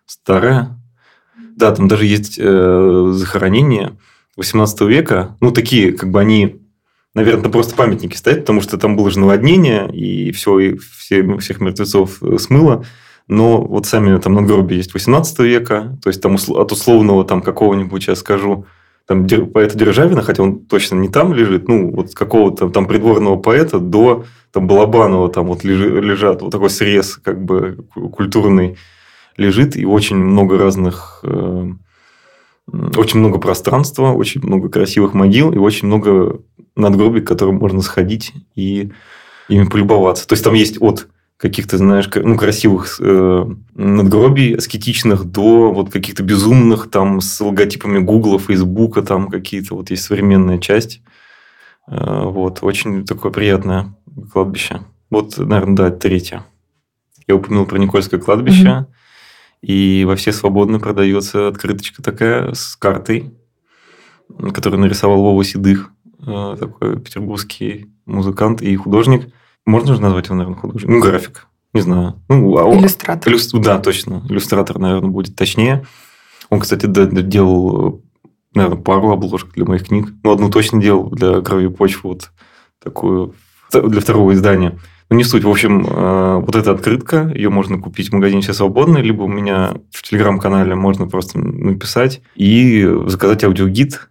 старое. 0.06 0.78
Да, 1.56 1.74
там 1.74 1.88
даже 1.88 2.04
есть 2.04 2.38
э, 2.38 3.10
захоронения 3.12 3.96
18 4.36 4.80
века. 4.82 5.36
Ну, 5.40 5.52
такие, 5.52 5.92
как 5.92 6.10
бы 6.10 6.20
они 6.20 6.65
наверное, 7.16 7.50
просто 7.50 7.74
памятники 7.74 8.14
стоят, 8.14 8.40
потому 8.40 8.60
что 8.60 8.76
там 8.76 8.94
было 8.94 9.10
же 9.10 9.18
наводнение, 9.18 9.90
и 9.90 10.30
все, 10.32 10.58
и 10.58 10.76
все, 10.76 11.38
всех 11.38 11.60
мертвецов 11.60 12.22
э, 12.22 12.36
смыло. 12.38 12.84
Но 13.26 13.62
вот 13.62 13.86
сами 13.86 14.16
там 14.18 14.34
надгробия 14.34 14.76
есть 14.76 14.92
18 14.92 15.38
века, 15.40 15.98
то 16.02 16.10
есть 16.10 16.20
там 16.20 16.36
от 16.36 16.72
условного 16.72 17.24
там 17.24 17.40
какого-нибудь, 17.40 18.06
я 18.06 18.14
скажу, 18.14 18.66
там 19.06 19.26
поэта 19.26 19.78
Державина, 19.78 20.20
хотя 20.20 20.42
он 20.42 20.58
точно 20.66 20.96
не 20.96 21.08
там 21.08 21.32
лежит, 21.32 21.68
ну, 21.68 21.90
вот 21.90 22.14
какого-то 22.14 22.68
там 22.68 22.86
придворного 22.86 23.36
поэта 23.36 23.78
до 23.78 24.24
там 24.52 24.66
Балабанова 24.66 25.30
там 25.30 25.46
вот 25.46 25.64
лежат, 25.64 26.42
вот 26.42 26.50
такой 26.50 26.70
срез 26.70 27.16
как 27.16 27.42
бы 27.42 27.86
культурный 28.12 28.76
лежит, 29.38 29.74
и 29.74 29.86
очень 29.86 30.16
много 30.16 30.58
разных 30.58 31.20
э, 31.22 31.66
очень 32.72 33.20
много 33.20 33.38
пространства, 33.38 34.12
очень 34.12 34.42
много 34.42 34.68
красивых 34.68 35.14
могил 35.14 35.52
и 35.52 35.58
очень 35.58 35.86
много 35.86 36.40
надгробий, 36.74 37.22
к 37.22 37.26
которым 37.28 37.56
можно 37.56 37.80
сходить 37.80 38.32
и 38.54 38.90
ими 39.48 39.64
полюбоваться. 39.64 40.26
То 40.26 40.34
есть 40.34 40.44
там 40.44 40.54
есть 40.54 40.80
от 40.80 41.08
каких-то, 41.36 41.76
знаешь, 41.76 42.08
ну, 42.14 42.36
красивых 42.36 42.98
э, 43.00 43.46
надгробий, 43.74 44.56
аскетичных, 44.56 45.24
до 45.24 45.70
вот 45.70 45.92
каких-то 45.92 46.22
безумных, 46.22 46.90
там, 46.90 47.20
с 47.20 47.40
логотипами 47.40 47.98
Гугла, 47.98 48.38
Фейсбука, 48.38 49.02
там 49.02 49.28
какие-то, 49.28 49.74
вот 49.74 49.90
есть 49.90 50.04
современная 50.04 50.58
часть. 50.58 51.02
Э, 51.88 52.22
вот, 52.24 52.60
очень 52.62 53.04
такое 53.04 53.32
приятное 53.32 53.94
кладбище. 54.32 54.80
Вот, 55.10 55.36
наверное, 55.36 55.76
да, 55.76 55.90
третье. 55.90 56.44
Я 57.28 57.36
упомянул 57.36 57.66
про 57.66 57.78
Никольское 57.78 58.18
кладбище. 58.18 58.66
Mm-hmm. 58.66 58.86
И 59.62 60.04
во 60.06 60.16
все 60.16 60.32
свободно 60.32 60.78
продается 60.78 61.48
открыточка 61.48 62.02
такая 62.02 62.52
с 62.52 62.76
картой, 62.76 63.34
которую 64.52 64.80
нарисовал 64.80 65.22
Вова 65.22 65.44
Седых, 65.44 65.90
э, 66.26 66.56
такой 66.58 67.00
петербургский 67.00 67.90
музыкант 68.04 68.62
и 68.62 68.74
художник. 68.76 69.32
Можно 69.64 69.94
же 69.94 70.02
назвать 70.02 70.26
его, 70.26 70.36
наверное, 70.36 70.60
художник? 70.60 70.88
Ну, 70.88 71.00
график. 71.00 71.48
Не 71.72 71.80
знаю. 71.80 72.22
Ну, 72.28 72.56
а 72.56 72.78
иллюстратор. 72.78 73.30
Иллюс... 73.30 73.50
Да, 73.52 73.78
точно. 73.78 74.22
Иллюстратор, 74.28 74.78
наверное, 74.78 75.10
будет 75.10 75.36
точнее. 75.36 75.84
Он, 76.48 76.60
кстати, 76.60 76.86
делал, 76.86 78.02
наверное, 78.54 78.78
пару 78.78 79.10
обложек 79.10 79.52
для 79.52 79.64
моих 79.64 79.88
книг. 79.88 80.08
Ну, 80.22 80.32
одну 80.32 80.50
точно 80.50 80.80
делал 80.80 81.10
для 81.10 81.40
крови 81.40 81.66
почвы, 81.68 82.10
вот 82.10 82.30
такую 82.82 83.34
для 83.72 84.00
второго 84.00 84.32
издания. 84.32 84.78
Ну, 85.08 85.16
не 85.16 85.24
суть. 85.24 85.44
В 85.44 85.48
общем, 85.48 85.86
э, 85.86 86.40
вот 86.44 86.56
эта 86.56 86.72
открытка, 86.72 87.30
ее 87.32 87.48
можно 87.48 87.78
купить 87.78 88.10
в 88.10 88.12
магазине 88.12 88.42
«Все 88.42 88.52
свободно», 88.52 88.98
либо 88.98 89.22
у 89.22 89.28
меня 89.28 89.74
в 89.92 90.02
Телеграм-канале 90.02 90.74
можно 90.74 91.06
просто 91.06 91.38
написать 91.38 92.22
и 92.34 92.84
заказать 93.06 93.44
аудиогид 93.44 94.08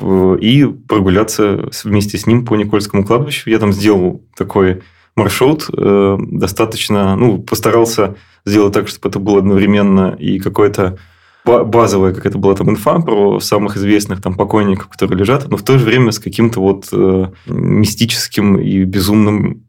э, 0.00 0.36
и 0.40 0.66
прогуляться 0.66 1.70
вместе 1.84 2.18
с 2.18 2.26
ним 2.26 2.44
по 2.44 2.56
Никольскому 2.56 3.06
кладбищу. 3.06 3.48
Я 3.48 3.58
там 3.58 3.72
сделал 3.72 4.22
такой 4.36 4.82
маршрут 5.16 5.66
э, 5.72 6.18
достаточно, 6.20 7.16
ну, 7.16 7.38
постарался 7.38 8.16
сделать 8.44 8.74
так, 8.74 8.88
чтобы 8.88 9.08
это 9.08 9.18
было 9.20 9.38
одновременно 9.38 10.14
и 10.18 10.38
какое-то 10.38 10.98
базовая 11.46 12.14
какая-то 12.14 12.38
была 12.38 12.54
там 12.54 12.70
инфа 12.70 12.98
про 13.00 13.38
самых 13.38 13.76
известных 13.76 14.22
там 14.22 14.34
покойников, 14.34 14.88
которые 14.88 15.18
лежат, 15.18 15.48
но 15.50 15.58
в 15.58 15.62
то 15.62 15.78
же 15.78 15.84
время 15.84 16.10
с 16.10 16.18
каким-то 16.18 16.60
вот 16.60 16.88
мистическим 17.46 18.58
и 18.58 18.84
безумным 18.84 19.64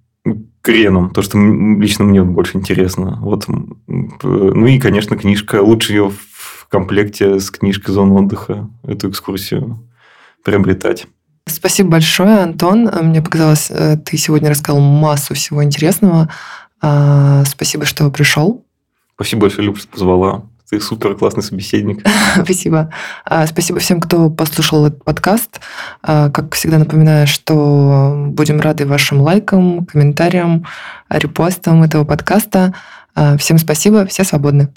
креном, 0.62 1.12
то, 1.12 1.22
что 1.22 1.38
лично 1.38 2.06
мне 2.06 2.24
больше 2.24 2.58
интересно. 2.58 3.20
Вот. 3.22 3.46
Ну 3.88 4.66
и, 4.66 4.80
конечно, 4.80 5.16
книжка. 5.16 5.62
Лучше 5.62 5.94
ее 5.94 6.10
в 6.10 6.68
комплекте 6.70 7.40
с 7.40 7.52
книжкой 7.52 7.94
«Зон 7.94 8.12
отдыха» 8.12 8.68
эту 8.84 9.10
экскурсию 9.10 9.88
приобретать. 10.44 11.08
Спасибо 11.48 11.92
большое, 11.92 12.40
Антон. 12.40 12.90
Мне 13.04 13.22
показалось, 13.22 13.70
э, 13.70 13.98
ты 13.98 14.18
сегодня 14.18 14.50
рассказал 14.50 14.82
массу 14.82 15.36
всего 15.36 15.64
интересного. 15.64 16.30
А, 16.82 17.44
спасибо, 17.46 17.86
что 17.86 18.10
пришел. 18.10 18.66
Спасибо 19.16 19.42
большое, 19.42 19.68
Люб, 19.68 19.78
что 19.78 19.88
позвала. 19.88 20.44
Ты 20.70 20.82
супер 20.82 21.16
классный 21.16 21.44
собеседник. 21.44 22.04
Спасибо. 22.44 22.90
А, 23.24 23.46
спасибо 23.46 23.80
всем, 23.80 24.02
кто 24.02 24.32
послушал 24.32 24.88
этот 24.88 25.04
подкаст. 25.04 25.62
А, 26.02 26.32
как 26.32 26.56
всегда 26.56 26.80
напоминаю, 26.80 27.28
что 27.28 28.26
будем 28.30 28.60
рады 28.60 28.88
вашим 28.88 29.22
лайкам, 29.22 29.86
комментариям, 29.86 30.66
репостам 31.10 31.84
этого 31.84 32.04
подкаста. 32.04 32.74
А, 33.14 33.38
всем 33.38 33.60
спасибо, 33.60 34.06
все 34.08 34.24
свободны. 34.24 34.70